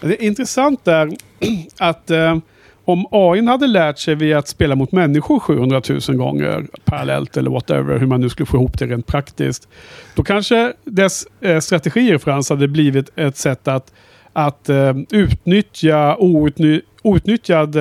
Det 0.00 0.06
är 0.06 0.22
intressant 0.22 0.84
där 0.84 1.10
att 1.78 2.10
eh, 2.10 2.38
om 2.84 3.06
AI 3.10 3.46
hade 3.46 3.66
lärt 3.66 3.98
sig 3.98 4.14
via 4.14 4.38
att 4.38 4.48
spela 4.48 4.74
mot 4.74 4.92
människor 4.92 5.38
700 5.40 5.82
000 6.08 6.16
gånger 6.16 6.66
parallellt 6.84 7.36
eller 7.36 7.50
whatever, 7.50 7.98
hur 7.98 8.06
man 8.06 8.20
nu 8.20 8.28
skulle 8.28 8.46
få 8.46 8.56
ihop 8.56 8.78
det 8.78 8.86
rent 8.86 9.06
praktiskt. 9.06 9.68
Då 10.14 10.22
kanske 10.22 10.72
dess 10.84 11.26
eh, 11.40 11.60
strategier 11.60 12.18
Frans 12.18 12.50
hade 12.50 12.68
blivit 12.68 13.10
ett 13.16 13.36
sätt 13.36 13.68
att, 13.68 13.92
att 14.32 14.68
eh, 14.68 14.92
utnyttja 15.10 16.16
outny, 16.18 16.80
outnyttjad 17.02 17.76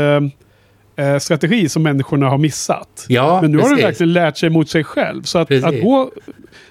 eh, 0.96 1.18
strategi 1.20 1.70
som 1.70 1.84
människorna 1.84 2.30
har 2.30 2.38
missat. 2.38 3.06
Ja, 3.10 3.42
Men 3.42 3.52
nu 3.52 3.58
har 3.58 3.64
den 3.64 3.72
precis. 3.78 3.86
verkligen 3.86 4.14
lärt 4.14 4.38
sig 4.38 4.50
mot 4.50 4.70
sig 4.70 4.84
själv. 4.84 5.24
Så 5.24 5.38
att, 5.40 5.48
Precis. 5.48 5.66
att, 5.66 5.82
gå, 5.82 6.12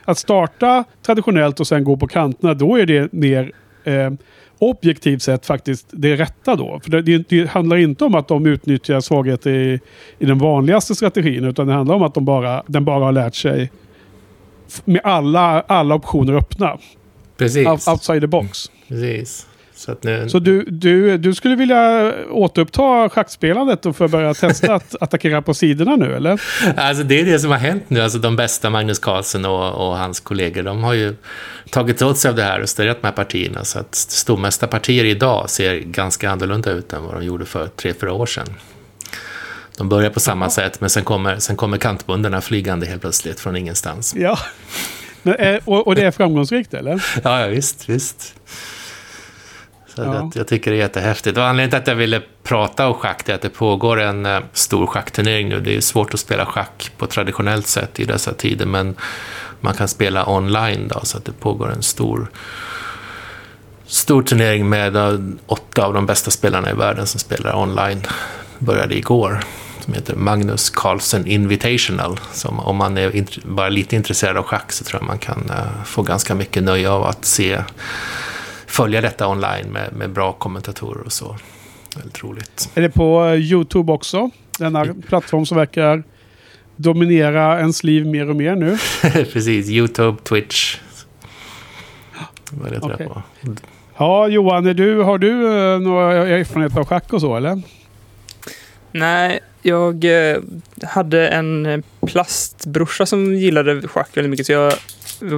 att 0.04 0.18
starta 0.18 0.84
traditionellt 1.06 1.60
och 1.60 1.66
sen 1.66 1.84
gå 1.84 1.96
på 1.96 2.06
kanterna, 2.08 2.54
då 2.54 2.76
är 2.76 2.86
det 2.86 3.12
mer 3.12 3.52
eh, 3.84 4.10
objektivt 4.58 5.22
sett 5.22 5.46
faktiskt 5.46 5.86
det 5.90 6.16
rätta 6.16 6.56
då. 6.56 6.80
För 6.82 6.90
det, 6.90 7.02
det, 7.02 7.28
det 7.28 7.50
handlar 7.50 7.76
inte 7.76 8.04
om 8.04 8.14
att 8.14 8.28
de 8.28 8.46
utnyttjar 8.46 9.00
svagheter 9.00 9.50
i, 9.50 9.80
i 10.18 10.24
den 10.26 10.38
vanligaste 10.38 10.94
strategin, 10.94 11.44
utan 11.44 11.66
det 11.66 11.72
handlar 11.72 11.94
om 11.94 12.02
att 12.02 12.14
de 12.14 12.24
bara, 12.24 12.62
den 12.66 12.84
bara 12.84 13.04
har 13.04 13.12
lärt 13.12 13.34
sig 13.34 13.70
med 14.84 15.00
alla, 15.04 15.60
alla 15.60 15.94
optioner 15.94 16.32
öppna. 16.34 16.78
Precis. 17.36 17.66
Out- 17.66 17.90
Outside 17.92 18.20
the 18.20 18.26
box. 18.26 18.70
precis. 18.88 19.46
Så 19.82 19.96
nu, 20.00 20.28
Så 20.28 20.38
du, 20.38 20.64
du, 20.64 21.18
du 21.18 21.34
skulle 21.34 21.56
vilja 21.56 22.14
återuppta 22.30 23.08
schackspelandet 23.08 23.86
och 23.86 23.94
börja 23.94 24.34
testa 24.34 24.74
att 24.74 24.94
attackera 25.02 25.42
på 25.42 25.54
sidorna 25.54 25.96
nu, 25.96 26.14
eller? 26.14 26.40
Alltså 26.76 27.04
det 27.04 27.20
är 27.20 27.24
det 27.24 27.38
som 27.38 27.50
har 27.50 27.58
hänt 27.58 27.84
nu. 27.88 28.00
Alltså 28.00 28.18
de 28.18 28.36
bästa, 28.36 28.70
Magnus 28.70 28.98
Carlsen 28.98 29.44
och, 29.44 29.88
och 29.88 29.98
hans 29.98 30.20
kollegor, 30.20 30.62
de 30.62 30.84
har 30.84 30.92
ju 30.92 31.14
tagit 31.70 32.02
åt 32.02 32.18
sig 32.18 32.28
av 32.28 32.36
det 32.36 32.42
här 32.42 32.60
och 32.60 32.68
studerat 32.68 33.02
de 33.02 33.06
här 33.06 33.14
partierna. 33.14 33.64
Så 33.64 33.78
att 33.78 33.94
stormästarpartier 33.94 35.04
idag 35.04 35.50
ser 35.50 35.78
ganska 35.78 36.30
annorlunda 36.30 36.70
ut 36.70 36.92
än 36.92 37.02
vad 37.02 37.14
de 37.14 37.24
gjorde 37.24 37.44
för 37.44 37.66
tre, 37.66 37.94
fyra 38.00 38.12
år 38.12 38.26
sedan. 38.26 38.46
De 39.78 39.88
börjar 39.88 40.10
på 40.10 40.20
samma 40.20 40.50
sätt, 40.50 40.80
men 40.80 40.90
sen 40.90 41.04
kommer, 41.04 41.38
sen 41.38 41.56
kommer 41.56 41.78
kantbundarna 41.78 42.40
flygande 42.40 42.86
helt 42.86 43.00
plötsligt 43.00 43.40
från 43.40 43.56
ingenstans. 43.56 44.14
Ja. 44.16 44.38
Men, 45.22 45.34
eh, 45.34 45.60
och, 45.64 45.86
och 45.86 45.94
det 45.94 46.02
är 46.02 46.10
framgångsrikt 46.10 46.74
eller? 46.74 47.04
Ja, 47.24 47.40
ja 47.40 47.46
visst, 47.46 47.88
visst. 47.88 48.34
Så 49.94 50.02
Ja. 50.02 50.30
jag 50.34 50.46
tycker 50.48 50.70
det 50.70 50.76
är 50.76 50.78
jättehäftigt. 50.80 51.38
Och 51.38 51.44
anledningen 51.44 51.70
till 51.70 51.78
att 51.78 51.86
jag 51.86 51.94
ville 51.94 52.22
prata 52.42 52.88
om 52.88 52.94
schack 52.94 53.28
är 53.28 53.34
att 53.34 53.42
det 53.42 53.48
pågår 53.48 54.00
en 54.00 54.26
eh, 54.26 54.40
stor 54.52 54.86
schackturnering 54.86 55.48
nu. 55.48 55.60
Det 55.60 55.76
är 55.76 55.80
svårt 55.80 56.14
att 56.14 56.20
spela 56.20 56.46
schack 56.46 56.92
på 56.98 57.06
traditionellt 57.06 57.66
sätt 57.66 58.00
i 58.00 58.04
dessa 58.04 58.32
tider, 58.34 58.66
men 58.66 58.94
man 59.60 59.74
kan 59.74 59.88
spela 59.88 60.28
online 60.28 60.88
då, 60.88 61.00
så 61.02 61.18
att 61.18 61.24
det 61.24 61.32
pågår 61.32 61.72
en 61.72 61.82
stor 61.82 62.30
Stor 63.86 64.22
turnering 64.22 64.68
med 64.68 64.96
eh, 64.96 65.18
åtta 65.46 65.84
av 65.86 65.94
de 65.94 66.06
bästa 66.06 66.30
spelarna 66.30 66.70
i 66.70 66.74
världen 66.74 67.06
som 67.06 67.20
spelar 67.20 67.54
online. 67.56 68.02
Började 68.58 68.96
igår. 68.98 69.40
Som 69.80 69.94
heter 69.94 70.14
Magnus 70.16 70.70
Carlsen 70.70 71.26
Invitational. 71.26 72.20
Så 72.32 72.48
om- 72.48 72.76
man 72.76 72.98
är 72.98 73.24
bara 73.44 73.68
lite 73.68 73.96
intresserad 73.96 74.36
av 74.36 74.44
schack 74.44 74.72
så 74.72 74.84
tror 74.84 75.00
jag 75.00 75.06
man 75.06 75.18
kan 75.18 75.50
eh, 75.50 75.84
få 75.84 76.02
ganska 76.02 76.34
mycket 76.34 76.62
nöje 76.62 76.90
av 76.90 77.04
att 77.04 77.24
se 77.24 77.62
följa 78.72 79.00
detta 79.00 79.28
online 79.28 79.66
med, 79.72 79.92
med 79.92 80.10
bra 80.10 80.32
kommentatorer 80.32 81.02
och 81.04 81.12
så. 81.12 81.36
Väldigt 81.96 82.24
roligt. 82.24 82.70
Är 82.74 82.82
det 82.82 82.90
på 82.90 83.24
eh, 83.24 83.34
YouTube 83.34 83.92
också? 83.92 84.30
Denna 84.58 84.94
plattform 85.08 85.46
som 85.46 85.56
verkar 85.56 86.02
dominera 86.76 87.58
ens 87.58 87.84
liv 87.84 88.06
mer 88.06 88.30
och 88.30 88.36
mer 88.36 88.56
nu. 88.56 88.78
Precis, 89.32 89.68
YouTube, 89.68 90.18
Twitch. 90.22 90.78
Vad 92.50 92.72
jag 92.72 92.98
på? 92.98 93.22
Ja, 93.96 94.28
Johan, 94.28 94.66
är 94.66 94.74
du, 94.74 94.98
har 94.98 95.18
du 95.18 95.46
eh, 95.46 95.80
några 95.80 96.28
erfarenheter 96.28 96.80
av 96.80 96.86
schack 96.86 97.12
och 97.12 97.20
så 97.20 97.36
eller? 97.36 97.62
Nej, 98.92 99.40
jag 99.62 100.04
eh, 100.04 100.38
hade 100.82 101.28
en 101.28 101.82
plastbrorsa 102.06 103.06
som 103.06 103.34
gillade 103.34 103.88
schack 103.88 104.16
väldigt 104.16 104.30
mycket, 104.30 104.46
så 104.46 104.52
jag 104.52 104.72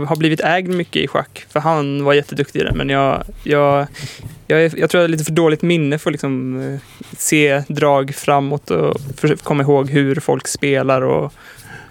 har 0.06 0.16
blivit 0.16 0.40
ägd 0.40 0.68
mycket 0.68 1.02
i 1.02 1.08
schack, 1.08 1.46
för 1.48 1.60
han 1.60 2.04
var 2.04 2.14
jätteduktig 2.14 2.60
i 2.60 2.64
det. 2.64 2.74
Men 2.74 2.88
jag, 2.88 3.22
jag, 3.42 3.86
jag, 4.46 4.64
är, 4.64 4.78
jag 4.78 4.90
tror 4.90 5.00
jag 5.00 5.08
har 5.08 5.08
lite 5.08 5.24
för 5.24 5.32
dåligt 5.32 5.62
minne 5.62 5.98
för 5.98 6.10
att 6.10 6.12
liksom, 6.12 6.60
eh, 6.60 6.80
se 7.18 7.62
drag 7.68 8.14
framåt 8.14 8.70
och 8.70 9.00
för, 9.16 9.36
komma 9.36 9.62
ihåg 9.62 9.90
hur 9.90 10.14
folk 10.14 10.48
spelar 10.48 11.02
och 11.02 11.32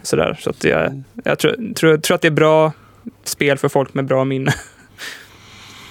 sådär. 0.02 0.38
Så 0.40 0.50
att 0.50 0.64
jag, 0.64 1.04
jag 1.24 1.40
tror, 1.40 1.74
tror, 1.74 1.98
tror 1.98 2.16
att 2.16 2.22
det 2.22 2.28
är 2.28 2.32
bra 2.32 2.72
spel 3.24 3.58
för 3.58 3.70
folk 3.70 3.94
med 3.94 4.06
bra 4.06 4.24
minne. 4.24 4.54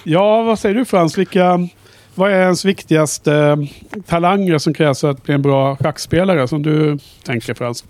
Ja, 0.03 0.41
vad 0.41 0.59
säger 0.59 0.75
du 0.75 0.85
Frans? 0.85 1.17
Vilka, 1.17 1.67
vad 2.15 2.31
är 2.31 2.41
ens 2.41 2.65
viktigaste 2.65 3.33
eh, 3.33 4.01
talanger 4.07 4.57
som 4.57 4.73
krävs 4.73 5.01
för 5.01 5.09
att 5.09 5.23
bli 5.23 5.33
en 5.33 5.41
bra 5.41 5.75
schackspelare 5.75 6.47
som 6.47 6.63
du 6.63 6.99
tänker 7.23 7.53
Frans? 7.53 7.85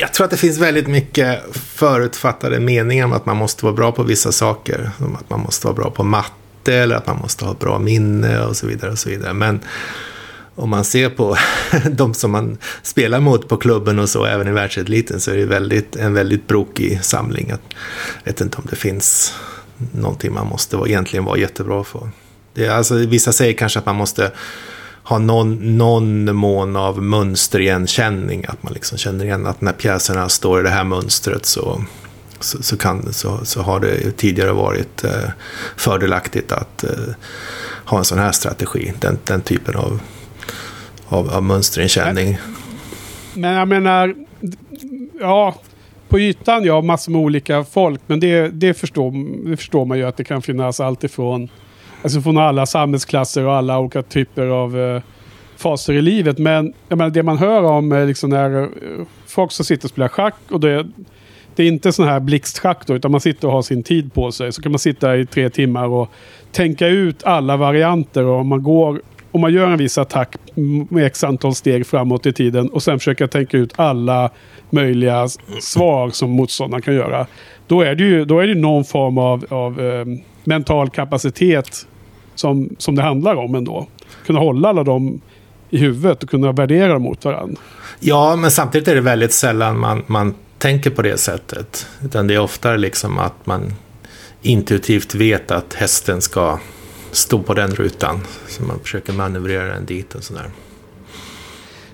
Jag 0.00 0.14
tror 0.14 0.24
att 0.24 0.30
det 0.30 0.36
finns 0.36 0.58
väldigt 0.58 0.86
mycket 0.86 1.40
förutfattade 1.52 2.60
meningar 2.60 3.04
om 3.04 3.12
att 3.12 3.26
man 3.26 3.36
måste 3.36 3.64
vara 3.64 3.74
bra 3.74 3.92
på 3.92 4.02
vissa 4.02 4.32
saker. 4.32 4.90
Som 4.98 5.16
att 5.16 5.30
man 5.30 5.40
måste 5.40 5.66
vara 5.66 5.74
bra 5.74 5.90
på 5.90 6.04
matte 6.04 6.74
eller 6.74 6.96
att 6.96 7.06
man 7.06 7.18
måste 7.18 7.44
ha 7.44 7.52
ett 7.52 7.58
bra 7.58 7.78
minne 7.78 8.40
och 8.40 8.56
så 8.56 8.66
vidare. 8.66 8.90
och 8.90 8.98
så 8.98 9.08
vidare. 9.08 9.32
Men 9.32 9.60
om 10.54 10.70
man 10.70 10.84
ser 10.84 11.10
på 11.10 11.36
de 11.90 12.14
som 12.14 12.30
man 12.30 12.58
spelar 12.82 13.20
mot 13.20 13.48
på 13.48 13.56
klubben 13.56 13.98
och 13.98 14.08
så, 14.08 14.24
även 14.24 14.48
i 14.48 14.52
världseliten, 14.52 15.20
så 15.20 15.30
är 15.30 15.36
det 15.36 15.46
väldigt, 15.46 15.96
en 15.96 16.14
väldigt 16.14 16.46
brokig 16.46 17.04
samling. 17.04 17.48
Jag 17.48 17.58
vet 18.24 18.40
inte 18.40 18.58
om 18.58 18.66
det 18.70 18.76
finns 18.76 19.34
någonting 19.92 20.32
man 20.32 20.46
måste 20.46 20.76
egentligen 20.76 21.24
vara 21.24 21.38
jättebra 21.38 21.84
för. 21.84 22.08
Det 22.54 22.68
alltså, 22.68 22.94
vissa 22.94 23.32
säger 23.32 23.52
kanske 23.52 23.78
att 23.78 23.86
man 23.86 23.96
måste 23.96 24.32
ha 25.02 25.18
någon, 25.18 25.76
någon 25.76 26.36
mån 26.36 26.76
av 26.76 27.02
mönsterigenkänning. 27.02 28.44
Att 28.48 28.62
man 28.62 28.72
liksom 28.72 28.98
känner 28.98 29.24
igen 29.24 29.46
att 29.46 29.60
när 29.60 29.72
pjäserna 29.72 30.28
står 30.28 30.60
i 30.60 30.62
det 30.62 30.70
här 30.70 30.84
mönstret 30.84 31.46
så, 31.46 31.84
så, 32.40 32.62
så, 32.62 32.76
kan, 32.76 33.12
så, 33.12 33.44
så 33.44 33.62
har 33.62 33.80
det 33.80 34.16
tidigare 34.16 34.52
varit 34.52 35.04
eh, 35.04 35.30
fördelaktigt 35.76 36.52
att 36.52 36.84
eh, 36.84 36.90
ha 37.84 37.98
en 37.98 38.04
sån 38.04 38.18
här 38.18 38.32
strategi. 38.32 38.92
Den, 39.00 39.18
den 39.24 39.40
typen 39.40 39.76
av, 39.76 40.00
av, 41.08 41.30
av 41.30 41.42
mönsterigenkänning. 41.42 42.38
Men 43.34 43.52
jag 43.52 43.68
menar, 43.68 44.14
ja, 45.20 45.54
på 46.08 46.18
ytan 46.20 46.64
ja, 46.64 46.80
massor 46.80 47.12
med 47.12 47.20
olika 47.20 47.64
folk. 47.64 48.00
Men 48.06 48.20
det, 48.20 48.48
det, 48.48 48.74
förstår, 48.74 49.12
det 49.50 49.56
förstår 49.56 49.84
man 49.84 49.98
ju 49.98 50.04
att 50.04 50.16
det 50.16 50.24
kan 50.24 50.42
finnas 50.42 50.80
allt 50.80 51.04
ifrån 51.04 51.48
Alltså 52.04 52.20
från 52.20 52.38
alla 52.38 52.66
samhällsklasser 52.66 53.46
och 53.46 53.54
alla 53.54 53.78
olika 53.78 54.02
typer 54.02 54.46
av 54.46 54.78
eh, 54.78 55.02
faser 55.56 55.92
i 55.92 56.02
livet. 56.02 56.38
Men 56.38 56.74
jag 56.88 56.98
menar, 56.98 57.10
det 57.10 57.22
man 57.22 57.38
hör 57.38 57.62
om 57.62 57.92
är 57.92 58.06
liksom 58.06 58.30
när 58.30 58.62
eh, 58.62 58.68
folk 59.26 59.52
som 59.52 59.64
sitter 59.64 59.86
och 59.86 59.90
spelar 59.90 60.08
schack 60.08 60.34
och 60.50 60.60
det, 60.60 60.86
det 61.54 61.62
är 61.62 61.68
inte 61.68 61.92
sån 61.92 62.08
här 62.08 62.20
blixtschack 62.20 62.86
då, 62.86 62.94
utan 62.94 63.10
man 63.10 63.20
sitter 63.20 63.48
och 63.48 63.54
har 63.54 63.62
sin 63.62 63.82
tid 63.82 64.14
på 64.14 64.32
sig. 64.32 64.52
Så 64.52 64.62
kan 64.62 64.72
man 64.72 64.78
sitta 64.78 65.16
i 65.16 65.26
tre 65.26 65.50
timmar 65.50 65.86
och 65.86 66.10
tänka 66.52 66.86
ut 66.86 67.24
alla 67.24 67.56
varianter. 67.56 68.24
Och 68.24 68.40
om 68.40 68.48
man 68.48 68.62
går 68.62 69.00
om 69.30 69.40
man 69.40 69.52
gör 69.52 69.70
en 69.70 69.78
viss 69.78 69.98
attack 69.98 70.36
med 70.88 71.06
x 71.06 71.24
antal 71.24 71.54
steg 71.54 71.86
framåt 71.86 72.26
i 72.26 72.32
tiden 72.32 72.68
och 72.68 72.82
sen 72.82 72.98
försöker 72.98 73.26
tänka 73.26 73.56
ut 73.56 73.72
alla 73.76 74.30
möjliga 74.70 75.28
svar 75.60 76.10
som 76.10 76.30
motståndaren 76.30 76.82
kan 76.82 76.94
göra. 76.94 77.26
Då 77.66 77.82
är 77.82 77.94
det 77.94 78.04
ju 78.04 78.24
då 78.24 78.40
är 78.40 78.46
det 78.46 78.54
någon 78.54 78.84
form 78.84 79.18
av, 79.18 79.44
av 79.48 79.80
eh, 79.80 80.04
mental 80.44 80.90
kapacitet 80.90 81.86
som, 82.34 82.76
som 82.78 82.94
det 82.94 83.02
handlar 83.02 83.36
om 83.36 83.54
ändå. 83.54 83.86
Kunna 84.26 84.38
hålla 84.38 84.68
alla 84.68 84.84
dem 84.84 85.20
i 85.70 85.78
huvudet 85.78 86.22
och 86.22 86.30
kunna 86.30 86.52
värdera 86.52 86.92
dem 86.92 87.02
mot 87.02 87.24
varandra. 87.24 87.56
Ja, 88.00 88.36
men 88.36 88.50
samtidigt 88.50 88.88
är 88.88 88.94
det 88.94 89.00
väldigt 89.00 89.32
sällan 89.32 89.78
man, 89.78 90.02
man 90.06 90.34
tänker 90.58 90.90
på 90.90 91.02
det 91.02 91.18
sättet. 91.18 91.86
Utan 92.04 92.26
det 92.26 92.34
är 92.34 92.40
oftare 92.40 92.78
liksom 92.78 93.18
att 93.18 93.46
man 93.46 93.74
intuitivt 94.42 95.14
vet 95.14 95.50
att 95.50 95.74
hästen 95.74 96.22
ska 96.22 96.58
stå 97.10 97.42
på 97.42 97.54
den 97.54 97.70
rutan. 97.70 98.20
Så 98.48 98.62
man 98.62 98.78
försöker 98.78 99.12
manövrera 99.12 99.66
den 99.66 99.86
dit 99.86 100.14
och 100.14 100.24
sådär. 100.24 100.50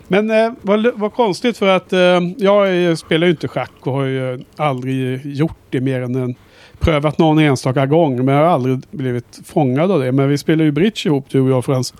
Men 0.08 0.30
eh, 0.30 0.52
vad, 0.62 0.86
vad 0.94 1.12
konstigt 1.12 1.58
för 1.58 1.66
att 1.66 1.92
eh, 1.92 2.20
jag 2.36 2.98
spelar 2.98 3.26
ju 3.26 3.30
inte 3.30 3.48
schack 3.48 3.72
och 3.80 3.92
har 3.92 4.04
ju 4.04 4.44
aldrig 4.56 5.26
gjort 5.26 5.58
det 5.70 5.80
mer 5.80 6.00
än 6.00 6.14
en 6.14 6.34
prövat 6.80 7.18
någon 7.18 7.38
enstaka 7.38 7.86
gång. 7.86 8.24
Men 8.24 8.34
jag 8.34 8.42
har 8.42 8.50
aldrig 8.50 8.78
blivit 8.90 9.40
fångad 9.44 9.90
av 9.90 10.00
det. 10.00 10.12
Men 10.12 10.28
vi 10.28 10.38
spelar 10.38 10.64
ju 10.64 10.72
bridge 10.72 11.00
ihop 11.04 11.26
du 11.30 11.40
och 11.40 11.50
jag 11.50 11.64
Frans. 11.64 11.94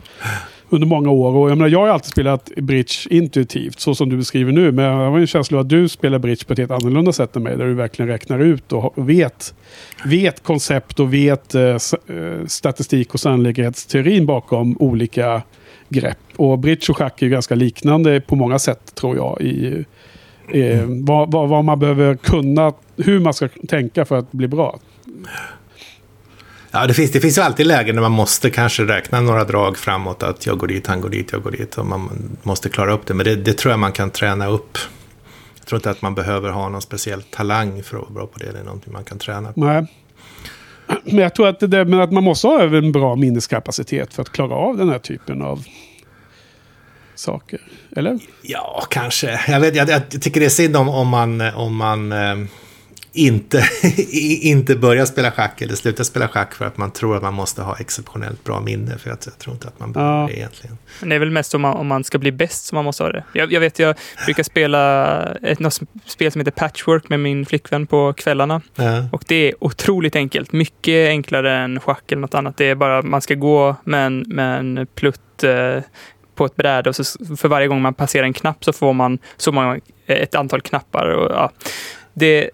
Under 0.73 0.87
många 0.87 1.11
år. 1.11 1.37
Och 1.37 1.51
jag, 1.51 1.59
menar, 1.59 1.69
jag 1.69 1.81
har 1.81 1.89
alltid 1.89 2.11
spelat 2.11 2.51
bridge 2.57 2.95
intuitivt. 3.11 3.81
Så 3.81 3.95
som 3.95 4.09
du 4.09 4.17
beskriver 4.17 4.53
nu. 4.53 4.73
Men 4.73 4.85
jag 4.85 5.11
har 5.11 5.19
en 5.19 5.27
känsla 5.27 5.59
av 5.59 5.61
att 5.61 5.69
du 5.69 5.89
spelar 5.89 6.19
bridge 6.19 6.45
på 6.45 6.53
ett 6.53 6.59
helt 6.59 6.71
annorlunda 6.71 7.13
sätt 7.13 7.37
än 7.37 7.43
mig. 7.43 7.57
Där 7.57 7.67
du 7.67 7.75
verkligen 7.75 8.09
räknar 8.09 8.39
ut 8.39 8.73
och 8.73 8.93
vet, 8.97 9.55
vet 10.05 10.43
koncept 10.43 11.01
och 11.01 11.15
vet 11.15 11.55
eh, 11.55 11.63
eh, 11.63 11.79
statistik 12.47 13.15
och 13.15 13.21
sannolikhetsteorin 13.21 14.27
bakom 14.27 14.77
olika 14.81 15.43
grepp. 15.89 16.19
Och 16.37 16.59
bridge 16.59 16.87
och 16.89 16.97
schack 16.97 17.23
är 17.23 17.27
ju 17.27 17.33
ganska 17.33 17.55
liknande 17.55 18.21
på 18.21 18.37
många 18.37 18.59
sätt 18.59 18.95
tror 18.95 19.17
jag. 19.17 19.41
I, 19.41 19.85
eh, 20.53 20.85
vad, 20.87 21.33
vad, 21.33 21.49
vad 21.49 21.65
man 21.65 21.79
behöver 21.79 22.15
kunna, 22.15 22.73
hur 22.97 23.21
man 23.21 23.35
ska 23.35 23.49
tänka 23.69 24.05
för 24.05 24.19
att 24.19 24.33
bli 24.33 24.49
bra. 24.49 24.79
Ja, 26.71 26.87
det 26.87 26.95
finns, 26.95 27.11
det 27.11 27.21
finns 27.21 27.39
ju 27.39 27.43
alltid 27.43 27.67
lägen 27.67 27.95
när 27.95 28.03
man 28.03 28.13
måste 28.13 28.51
kanske 28.51 28.85
räkna 28.85 29.21
några 29.21 29.45
drag 29.45 29.77
framåt. 29.77 30.23
Att 30.23 30.47
jag 30.47 30.59
går 30.59 30.67
dit, 30.67 30.87
han 30.87 31.01
går 31.01 31.09
dit, 31.09 31.33
jag 31.33 31.43
går 31.43 31.51
dit. 31.51 31.79
Och 31.79 31.87
man 31.87 32.39
måste 32.43 32.69
klara 32.69 32.93
upp 32.93 33.07
det. 33.07 33.15
Men 33.15 33.25
det, 33.25 33.37
det 33.37 33.53
tror 33.53 33.73
jag 33.73 33.79
man 33.79 33.93
kan 33.93 34.11
träna 34.11 34.47
upp. 34.47 34.79
Jag 35.59 35.67
tror 35.67 35.79
inte 35.79 35.91
att 35.91 36.03
man 36.03 36.15
behöver 36.15 36.51
ha 36.51 36.69
någon 36.69 36.83
speciell 36.83 37.23
talang 37.23 37.83
för 37.83 37.97
att 37.97 38.03
vara 38.03 38.13
bra 38.13 38.27
på 38.27 38.39
det. 38.39 38.53
Det 38.53 38.59
är 38.59 38.65
någonting 38.65 38.93
man 38.93 39.05
kan 39.05 39.19
träna 39.19 39.53
på. 39.53 39.61
Nej. 39.61 39.87
Men 41.05 41.19
jag 41.19 41.35
tror 41.35 41.49
att, 41.49 41.61
det, 41.61 41.67
där 41.67 41.85
med 41.85 42.01
att 42.01 42.13
man 42.13 42.25
måste 42.25 42.47
ha 42.47 42.63
en 42.63 42.93
bra 42.93 43.17
minneskapacitet 43.17 44.15
för 44.15 44.23
att 44.23 44.33
klara 44.33 44.55
av 44.55 44.77
den 44.77 44.89
här 44.89 44.99
typen 44.99 45.43
av 45.43 45.65
saker. 47.15 47.61
Eller? 47.97 48.19
Ja, 48.43 48.87
kanske. 48.91 49.41
Jag, 49.49 49.61
vet, 49.61 49.77
jag, 49.77 49.89
jag 49.91 50.23
tycker 50.23 50.41
det 50.41 50.47
är 50.47 50.51
synd 50.51 50.77
om, 50.77 50.89
om 50.89 51.09
man, 51.09 51.41
om 51.41 51.77
man 51.77 52.13
eh, 52.13 52.37
inte, 53.13 53.65
inte 54.43 54.77
börjar 54.77 55.05
spela 55.05 55.31
schack 55.31 55.63
eller 55.63 55.75
slutar 55.75 56.05
spela 56.05 56.29
schack 56.29 56.55
för 56.55 56.65
att 56.65 56.77
man 56.77 56.91
tror 56.91 57.17
att 57.17 57.23
man 57.23 57.35
måste 57.35 57.63
ha 57.63 57.77
exceptionellt 57.79 58.45
bra 58.45 58.61
minne. 58.61 58.99
För 58.99 59.11
jag, 59.11 59.19
jag 59.25 59.39
tror 59.39 59.55
inte 59.55 59.69
att 59.69 59.81
man 59.81 59.93
behöver 59.93 60.21
Ja. 60.21 60.27
det 60.27 60.37
egentligen. 60.37 60.79
Men 61.01 61.09
det 61.09 61.15
är 61.15 61.19
väl 61.19 61.31
mest 61.31 61.55
om 61.55 61.61
man, 61.61 61.77
om 61.77 61.87
man 61.87 62.05
ska 62.05 62.19
bli 62.19 62.33
bäst 62.33 62.67
som 62.67 62.77
man 62.77 62.85
måste 62.85 63.03
ha 63.03 63.13
det. 63.13 63.25
Jag, 63.33 63.53
jag 63.53 63.61
vet, 63.61 63.79
jag 63.79 63.97
brukar 64.25 64.43
spela 64.43 65.25
ett 65.43 65.59
något 65.59 65.81
spel 66.07 66.33
som 66.33 66.41
heter 66.41 66.51
Patchwork 66.51 67.09
med 67.09 67.21
min 67.21 67.47
flickvän 67.47 67.87
på 67.87 68.13
kvällarna. 68.13 68.61
Ja. 68.75 69.09
Och 69.13 69.25
det 69.27 69.35
är 69.35 69.65
otroligt 69.65 70.17
enkelt. 70.17 70.53
Mycket 70.53 71.09
enklare 71.09 71.57
än 71.57 71.81
schack 71.81 72.13
eller 72.13 72.21
något 72.21 72.35
annat. 72.35 72.57
Det 72.57 72.65
är 72.65 72.75
bara 72.75 73.03
man 73.03 73.21
ska 73.21 73.35
gå 73.35 73.77
med 73.85 74.07
en, 74.07 74.25
med 74.27 74.59
en 74.59 74.87
plutt 74.95 75.45
eh, 75.45 75.83
på 76.41 76.47
ett 76.47 76.57
bräde 76.57 76.89
och 76.89 76.97
så 76.97 77.05
för 77.37 77.49
varje 77.49 77.69
gång 77.69 77.83
man 77.83 77.95
passerar 77.95 78.25
en 78.25 78.33
knapp 78.33 78.65
så 78.65 78.73
får 78.73 78.93
man 78.93 79.19
så 79.37 79.53
många, 79.53 79.81
eh, 80.07 80.17
ett 80.17 80.35
antal 80.35 80.61
knappar. 80.61 81.07
Och, 81.07 81.31
ja, 81.33 81.51
det, 82.15 82.51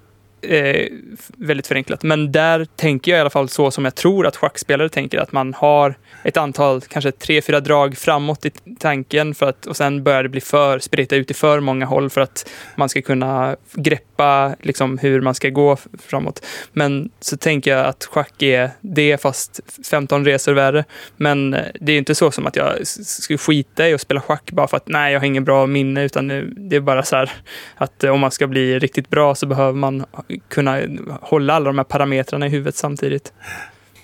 eh, 0.47 0.88
väldigt 1.36 1.66
förenklat. 1.66 2.03
Men 2.03 2.32
där 2.32 2.64
tänker 2.76 3.12
jag 3.12 3.18
i 3.18 3.20
alla 3.20 3.30
fall 3.30 3.49
så 3.49 3.70
som 3.70 3.84
jag 3.84 3.94
tror 3.94 4.26
att 4.26 4.36
schackspelare 4.36 4.88
tänker, 4.88 5.18
att 5.18 5.32
man 5.32 5.55
har 5.55 5.94
ett 6.24 6.36
antal, 6.36 6.80
kanske 6.80 7.12
tre, 7.12 7.42
fyra 7.42 7.61
drag 7.61 7.97
framåt 7.97 8.47
i 8.47 8.51
tanken 8.78 9.34
för 9.34 9.47
att, 9.47 9.66
och 9.66 9.76
sen 9.76 10.03
börjar 10.03 10.22
det 10.22 10.28
bli 10.28 10.40
för, 10.40 10.78
spreta 10.78 11.16
ut 11.16 11.30
i 11.30 11.34
för 11.34 11.61
många 11.61 11.86
håll 11.86 12.11
för 12.11 12.20
att 12.20 12.51
man 12.76 12.88
ska 12.88 13.03
kunna 13.03 13.57
greppa 13.72 14.57
liksom, 14.62 14.99
hur 14.99 15.20
man 15.20 15.34
ska 15.34 15.49
gå 15.49 15.76
framåt. 15.99 16.47
Men 16.72 17.11
så 17.20 17.36
tänker 17.36 17.76
jag 17.76 17.86
att 17.86 18.05
schack 18.05 18.42
är 18.42 18.70
det 18.80 19.22
fast 19.22 19.61
15 19.90 20.24
resor 20.24 20.53
värre. 20.53 20.84
Men 21.16 21.55
eh, 21.55 21.64
det 21.80 21.92
är 21.92 21.99
inte 21.99 22.14
så 22.14 22.30
som 22.30 22.47
att 22.47 22.57
jag 22.57 22.86
skulle 22.86 23.38
skita 23.38 23.88
i 23.88 23.94
att 23.94 24.01
spela 24.01 24.20
schack 24.20 24.51
bara 24.53 24.68
för 24.68 24.76
att 24.76 24.88
nej, 24.88 25.12
jag 25.12 25.20
har 25.20 25.26
ingen 25.26 25.44
bra 25.44 25.66
minne, 25.66 26.05
utan 26.05 26.28
det 26.57 26.76
är 26.76 26.80
bara 26.80 27.03
så 27.03 27.16
här 27.16 27.32
att 27.76 28.05
eh, 28.05 28.11
om 28.11 28.20
man 28.20 28.30
ska 28.30 28.47
bli 28.47 28.78
riktigt 28.78 29.09
bra 29.09 29.34
så 29.34 29.47
behöver 29.47 29.72
man 29.72 30.05
kunna 30.49 30.80
hålla 31.20 31.55
alla 31.55 31.66
de 31.66 31.78
här 31.78 31.84
parametrarna 31.84 32.47
i 32.47 32.49
huvudet 32.49 32.76
samtidigt. 32.76 33.32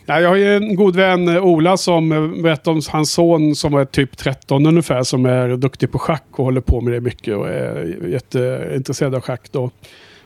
Jag 0.07 0.29
har 0.29 0.37
ju 0.37 0.57
en 0.57 0.77
god 0.77 0.97
vän, 0.97 1.29
eh, 1.29 1.45
Ola, 1.45 1.77
som 1.77 2.13
eh, 2.13 2.43
berättade 2.43 2.77
om 2.77 2.83
hans 2.89 3.13
son 3.13 3.55
som 3.55 3.75
är 3.75 3.85
typ 3.85 4.17
13 4.17 4.67
ungefär, 4.67 5.03
som 5.03 5.27
är 5.27 5.57
duktig 5.57 5.93
på 5.93 5.99
schack 5.99 6.25
och 6.31 6.45
håller 6.45 6.61
på 6.61 6.81
med 6.81 6.93
det 6.93 7.01
mycket 7.01 7.37
och 7.37 7.49
är 7.49 7.99
jätteintresserad 8.09 9.15
av 9.15 9.21
schack. 9.21 9.53
Då. 9.53 9.71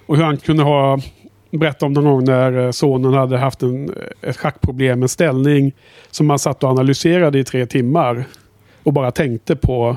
Och 0.07 0.17
hur 0.17 0.25
han 0.25 0.37
kunde 0.37 0.63
ha 0.63 0.99
berättat 1.51 1.83
om 1.83 1.93
någon 1.93 2.05
gång 2.05 2.25
när 2.25 2.59
eh, 2.59 2.71
sonen 2.71 3.15
hade 3.15 3.39
haft 3.39 3.63
en, 3.63 3.95
ett 4.23 4.37
schackproblem, 4.37 5.03
en 5.03 5.09
ställning 5.09 5.73
som 6.11 6.27
man 6.27 6.39
satt 6.39 6.65
och 6.65 6.71
analyserade 6.71 7.39
i 7.39 7.45
tre 7.45 7.67
timmar. 7.67 8.25
Och 8.83 8.93
bara 8.93 9.11
tänkte 9.11 9.57
på 9.57 9.97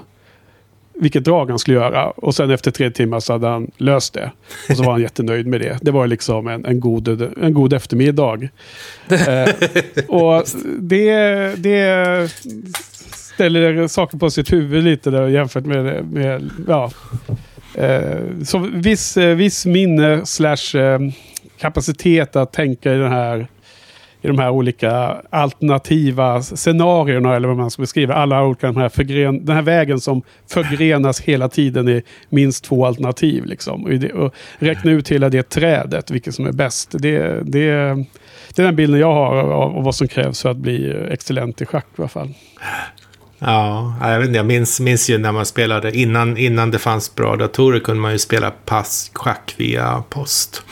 vilket 0.99 1.25
drag 1.25 1.49
han 1.49 1.59
skulle 1.59 1.77
göra. 1.77 2.09
Och 2.09 2.35
sen 2.35 2.51
efter 2.51 2.71
tre 2.71 2.91
timmar 2.91 3.19
så 3.19 3.33
hade 3.33 3.47
han 3.47 3.71
löst 3.77 4.13
det. 4.13 4.31
Och 4.69 4.77
så 4.77 4.83
var 4.83 4.91
han 4.91 5.01
jättenöjd 5.09 5.47
med 5.47 5.61
det. 5.61 5.77
Det 5.81 5.91
var 5.91 6.07
liksom 6.07 6.47
en, 6.47 6.65
en, 6.65 6.79
god, 6.79 7.21
en 7.41 7.53
god 7.53 7.73
eftermiddag. 7.73 8.49
eh, 9.09 9.49
och 10.07 10.43
det, 10.79 11.11
det 11.57 12.31
ställer 13.13 13.87
saker 13.87 14.17
på 14.17 14.29
sitt 14.29 14.53
huvud 14.53 14.83
lite 14.83 15.09
där 15.09 15.27
jämfört 15.27 15.65
med, 15.65 16.05
med 16.05 16.49
ja. 16.67 16.91
Eh, 17.75 18.17
så 18.43 18.57
viss, 18.57 19.17
viss 19.17 19.65
minne 19.65 20.25
slash 20.25 20.77
eh, 20.77 20.99
kapacitet 21.59 22.35
att 22.35 22.53
tänka 22.53 22.93
i 22.93 22.97
den 22.97 23.11
här 23.11 23.47
i 24.21 24.27
de 24.27 24.39
här 24.39 24.49
olika 24.49 25.15
alternativa 25.29 26.41
scenarierna 26.41 27.35
eller 27.35 27.47
vad 27.47 27.57
man 27.57 27.71
ska 27.71 27.81
beskriva. 27.81 28.13
Alla 28.13 28.43
olika 28.43 28.67
de 28.67 28.77
här 28.77 28.89
förgren, 28.89 29.45
den 29.45 29.55
här 29.55 29.63
vägen 29.63 29.99
som 29.99 30.21
förgrenas 30.47 31.21
hela 31.21 31.49
tiden 31.49 31.89
i 31.89 32.03
minst 32.29 32.63
två 32.63 32.85
alternativ. 32.85 33.45
Liksom. 33.45 33.83
Och, 33.83 33.89
det, 33.89 34.13
och 34.13 34.33
räkna 34.59 34.91
ut 34.91 35.09
hela 35.09 35.29
det 35.29 35.49
trädet, 35.49 36.11
vilket 36.11 36.35
som 36.35 36.45
är 36.45 36.51
bäst. 36.51 36.91
Det, 36.91 37.43
det, 37.43 38.05
det 38.53 38.61
är 38.61 38.63
den 38.63 38.75
bilden 38.75 38.99
jag 38.99 39.13
har 39.13 39.35
av, 39.35 39.51
av 39.51 39.83
vad 39.83 39.95
som 39.95 40.07
krävs 40.07 40.41
för 40.41 40.49
att 40.49 40.57
bli 40.57 41.07
excellent 41.11 41.61
i 41.61 41.65
schack 41.65 41.85
i 41.97 42.01
alla 42.01 42.07
fall. 42.07 42.33
Ja, 43.39 43.95
jag, 44.01 44.19
vet 44.19 44.27
inte, 44.27 44.37
jag 44.37 44.45
minns, 44.45 44.79
minns 44.79 45.09
ju 45.09 45.17
när 45.17 45.31
man 45.31 45.45
spelade, 45.45 45.97
innan, 45.97 46.37
innan 46.37 46.71
det 46.71 46.79
fanns 46.79 47.15
bra 47.15 47.35
datorer 47.35 47.79
kunde 47.79 48.01
man 48.01 48.11
ju 48.11 48.19
spela 48.19 48.51
passschack 48.51 49.55
via 49.57 50.03
post. 50.09 50.63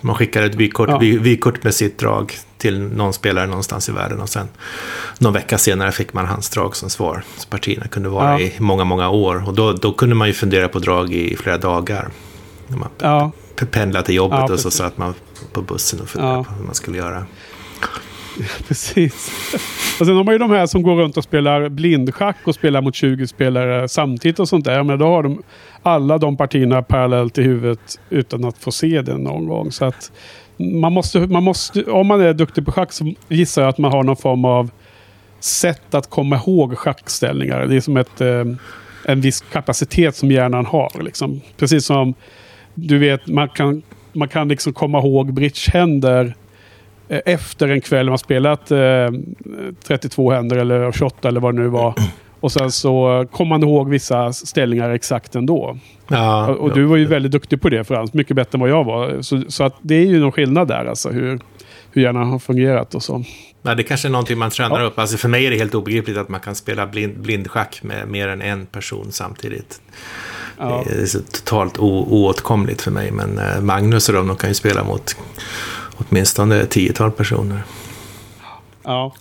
Man 0.00 0.14
skickade 0.14 0.46
ett 0.46 0.54
vykort, 0.54 0.88
ja. 0.88 0.98
vykort 0.98 1.64
med 1.64 1.74
sitt 1.74 1.98
drag 1.98 2.34
till 2.58 2.80
någon 2.80 3.12
spelare 3.12 3.46
någonstans 3.46 3.88
i 3.88 3.92
världen 3.92 4.20
och 4.20 4.28
sen 4.28 4.48
någon 5.18 5.32
vecka 5.32 5.58
senare 5.58 5.92
fick 5.92 6.12
man 6.12 6.26
hans 6.26 6.48
drag 6.50 6.76
som 6.76 6.90
svar. 6.90 7.22
Så 7.36 7.48
partierna 7.48 7.86
kunde 7.86 8.08
vara 8.08 8.40
ja. 8.40 8.46
i 8.46 8.54
många, 8.58 8.84
många 8.84 9.10
år 9.10 9.48
och 9.48 9.54
då, 9.54 9.72
då 9.72 9.92
kunde 9.92 10.14
man 10.14 10.28
ju 10.28 10.34
fundera 10.34 10.68
på 10.68 10.78
drag 10.78 11.12
i 11.12 11.36
flera 11.36 11.58
dagar. 11.58 12.08
Man 12.66 12.88
ja. 12.98 13.32
pendlade 13.70 14.06
till 14.06 14.14
jobbet 14.14 14.50
och 14.50 14.60
så 14.60 14.70
satt 14.70 14.98
man 14.98 15.14
på 15.52 15.62
bussen 15.62 16.00
och 16.00 16.08
funderade 16.08 16.44
på 16.44 16.52
hur 16.54 16.64
man 16.64 16.74
skulle 16.74 16.98
göra. 16.98 17.26
Precis. 18.68 19.30
Och 20.00 20.06
sen 20.06 20.16
har 20.16 20.24
man 20.24 20.34
ju 20.34 20.38
de 20.38 20.50
här 20.50 20.66
som 20.66 20.82
går 20.82 20.96
runt 20.96 21.16
och 21.16 21.24
spelar 21.24 21.68
blindschack 21.68 22.36
och 22.44 22.54
spelar 22.54 22.82
mot 22.82 22.94
20 22.94 23.26
spelare 23.26 23.88
samtidigt 23.88 24.38
och 24.38 24.48
sånt 24.48 24.64
där. 24.64 24.82
Men 24.82 24.98
då 24.98 25.06
har 25.06 25.22
de 25.22 25.42
alla 25.82 26.18
de 26.18 26.36
partierna 26.36 26.82
parallellt 26.82 27.38
i 27.38 27.42
huvudet 27.42 28.00
utan 28.10 28.44
att 28.44 28.58
få 28.58 28.72
se 28.72 29.02
det 29.02 29.18
någon 29.18 29.46
gång. 29.46 29.72
Så 29.72 29.84
att 29.84 30.12
man 30.56 30.92
måste, 30.92 31.20
man 31.20 31.42
måste, 31.42 31.84
om 31.84 32.06
man 32.06 32.20
är 32.20 32.32
duktig 32.34 32.64
på 32.66 32.72
schack 32.72 32.92
så 32.92 33.14
gissar 33.28 33.62
jag 33.62 33.68
att 33.68 33.78
man 33.78 33.92
har 33.92 34.02
någon 34.02 34.16
form 34.16 34.44
av 34.44 34.70
sätt 35.40 35.94
att 35.94 36.10
komma 36.10 36.36
ihåg 36.36 36.78
schackställningar. 36.78 37.66
Det 37.66 37.76
är 37.76 37.80
som 37.80 37.96
ett, 37.96 38.20
eh, 38.20 38.44
en 39.04 39.20
viss 39.20 39.40
kapacitet 39.40 40.16
som 40.16 40.30
hjärnan 40.30 40.66
har. 40.66 41.02
Liksom. 41.02 41.40
Precis 41.56 41.86
som 41.86 42.14
du 42.74 42.98
vet, 42.98 43.26
man 43.26 43.48
kan, 43.48 43.82
man 44.12 44.28
kan 44.28 44.48
liksom 44.48 44.72
komma 44.72 44.98
ihåg 44.98 45.32
bridgehänder 45.32 46.34
efter 47.10 47.68
en 47.68 47.80
kväll 47.80 48.08
man 48.08 48.18
spelat 48.18 48.70
eh, 48.70 48.78
32 49.86 50.30
händer 50.30 50.56
eller 50.56 50.92
28 50.92 51.28
eller 51.28 51.40
vad 51.40 51.54
det 51.54 51.62
nu 51.62 51.68
var. 51.68 51.94
Och 52.40 52.52
sen 52.52 52.72
så 52.72 53.26
kommer 53.32 53.48
man 53.48 53.62
ihåg 53.62 53.88
vissa 53.88 54.32
ställningar 54.32 54.90
exakt 54.90 55.34
ändå. 55.34 55.78
Ja, 56.08 56.46
och, 56.48 56.56
och 56.56 56.74
du 56.74 56.84
var 56.84 56.96
ju 56.96 57.06
väldigt 57.06 57.32
duktig 57.32 57.62
på 57.62 57.68
det 57.68 57.84
Frans. 57.84 58.14
Mycket 58.14 58.36
bättre 58.36 58.56
än 58.56 58.60
vad 58.60 58.70
jag 58.70 58.84
var. 58.84 59.22
Så, 59.22 59.42
så 59.48 59.64
att 59.64 59.74
det 59.82 59.94
är 59.94 60.06
ju 60.06 60.20
någon 60.20 60.32
skillnad 60.32 60.68
där 60.68 60.84
alltså. 60.84 61.10
Hur, 61.10 61.40
hur 61.92 62.02
hjärnan 62.02 62.30
har 62.30 62.38
fungerat 62.38 62.94
och 62.94 63.02
så. 63.02 63.24
Nej, 63.62 63.76
det 63.76 63.82
kanske 63.82 64.08
är 64.08 64.12
någonting 64.12 64.38
man 64.38 64.50
tränar 64.50 64.80
ja. 64.80 64.86
upp. 64.86 64.98
Alltså 64.98 65.16
för 65.16 65.28
mig 65.28 65.46
är 65.46 65.50
det 65.50 65.56
helt 65.56 65.74
obegripligt 65.74 66.18
att 66.18 66.28
man 66.28 66.40
kan 66.40 66.54
spela 66.54 66.86
blind, 66.86 67.20
blindschack 67.20 67.80
med 67.82 68.08
mer 68.08 68.28
än 68.28 68.42
en 68.42 68.66
person 68.66 69.06
samtidigt. 69.10 69.80
Ja. 70.58 70.84
Det 70.86 71.02
är 71.02 71.06
så 71.06 71.18
totalt 71.18 71.78
oåtkomligt 71.78 72.82
för 72.82 72.90
mig. 72.90 73.10
Men 73.10 73.38
eh, 73.38 73.60
Magnus 73.60 74.08
och 74.08 74.14
de, 74.14 74.26
de 74.26 74.36
kan 74.36 74.50
ju 74.50 74.54
spela 74.54 74.84
mot 74.84 75.16
åtminstone 76.08 76.66
tiotal 76.66 77.10
personer. 77.10 77.62
Ja. 78.82 79.12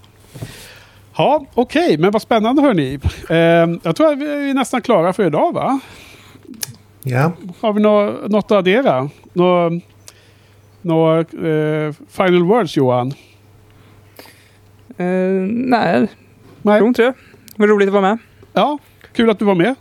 Ja, 1.16 1.46
okej, 1.54 1.86
okay. 1.86 1.98
men 1.98 2.12
vad 2.12 2.22
spännande 2.22 2.62
hörni. 2.62 3.00
Eh, 3.30 3.80
jag 3.84 3.96
tror 3.96 4.12
att 4.12 4.18
vi 4.18 4.50
är 4.50 4.54
nästan 4.54 4.82
klara 4.82 5.14
för 5.14 5.26
idag 5.26 5.54
va? 5.54 5.80
Ja. 7.04 7.32
Har 7.60 7.74
vi 7.74 7.82
nå 7.82 8.14
något 8.28 8.46
att 8.46 8.52
addera? 8.52 9.10
Några 9.34 9.82
nå, 10.82 11.18
eh, 11.20 11.94
final 12.08 12.44
words 12.44 12.78
Johan? 12.78 13.14
Eh, 14.98 15.06
nej, 15.50 16.08
nej. 16.62 16.80
tror 16.80 16.88
inte 16.88 17.02
det. 17.02 17.14
Det 17.46 17.62
var 17.62 17.68
roligt 17.68 17.88
att 17.88 17.94
vara 17.94 18.02
med. 18.02 18.18
Ja, 18.54 18.80
kul 19.14 19.30
att 19.30 19.40
du 19.40 19.46
var 19.46 19.56
med. 19.56 19.76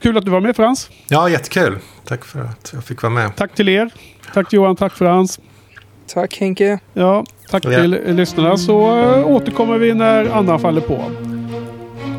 Kul 0.00 0.18
att 0.18 0.24
du 0.24 0.30
var 0.30 0.40
med 0.40 0.56
Frans. 0.56 0.90
Ja, 1.08 1.28
jättekul. 1.28 1.78
Tack 2.04 2.24
för 2.24 2.40
att 2.40 2.70
jag 2.72 2.84
fick 2.84 3.02
vara 3.02 3.12
med. 3.12 3.36
Tack 3.36 3.54
till 3.54 3.68
er. 3.68 3.90
Tack 4.34 4.48
till 4.48 4.56
Johan, 4.56 4.76
tack 4.76 4.92
Frans. 4.92 5.40
Tack 6.14 6.40
Henke. 6.40 6.78
Ja, 6.92 7.24
tack 7.50 7.64
ja. 7.64 7.70
till 7.70 7.90
lyssnarna. 8.16 8.56
Så 8.56 9.00
äh, 9.00 9.26
återkommer 9.26 9.78
vi 9.78 9.94
när 9.94 10.30
Anna 10.30 10.58
faller 10.58 10.80
på. 10.80 10.98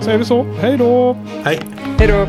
Säger 0.01 0.17
vi 0.17 0.25
så. 0.25 0.45
Hej 0.61 0.77
då! 0.77 1.17
Hej! 1.43 1.59
Hej 1.99 2.07
då! 2.07 2.27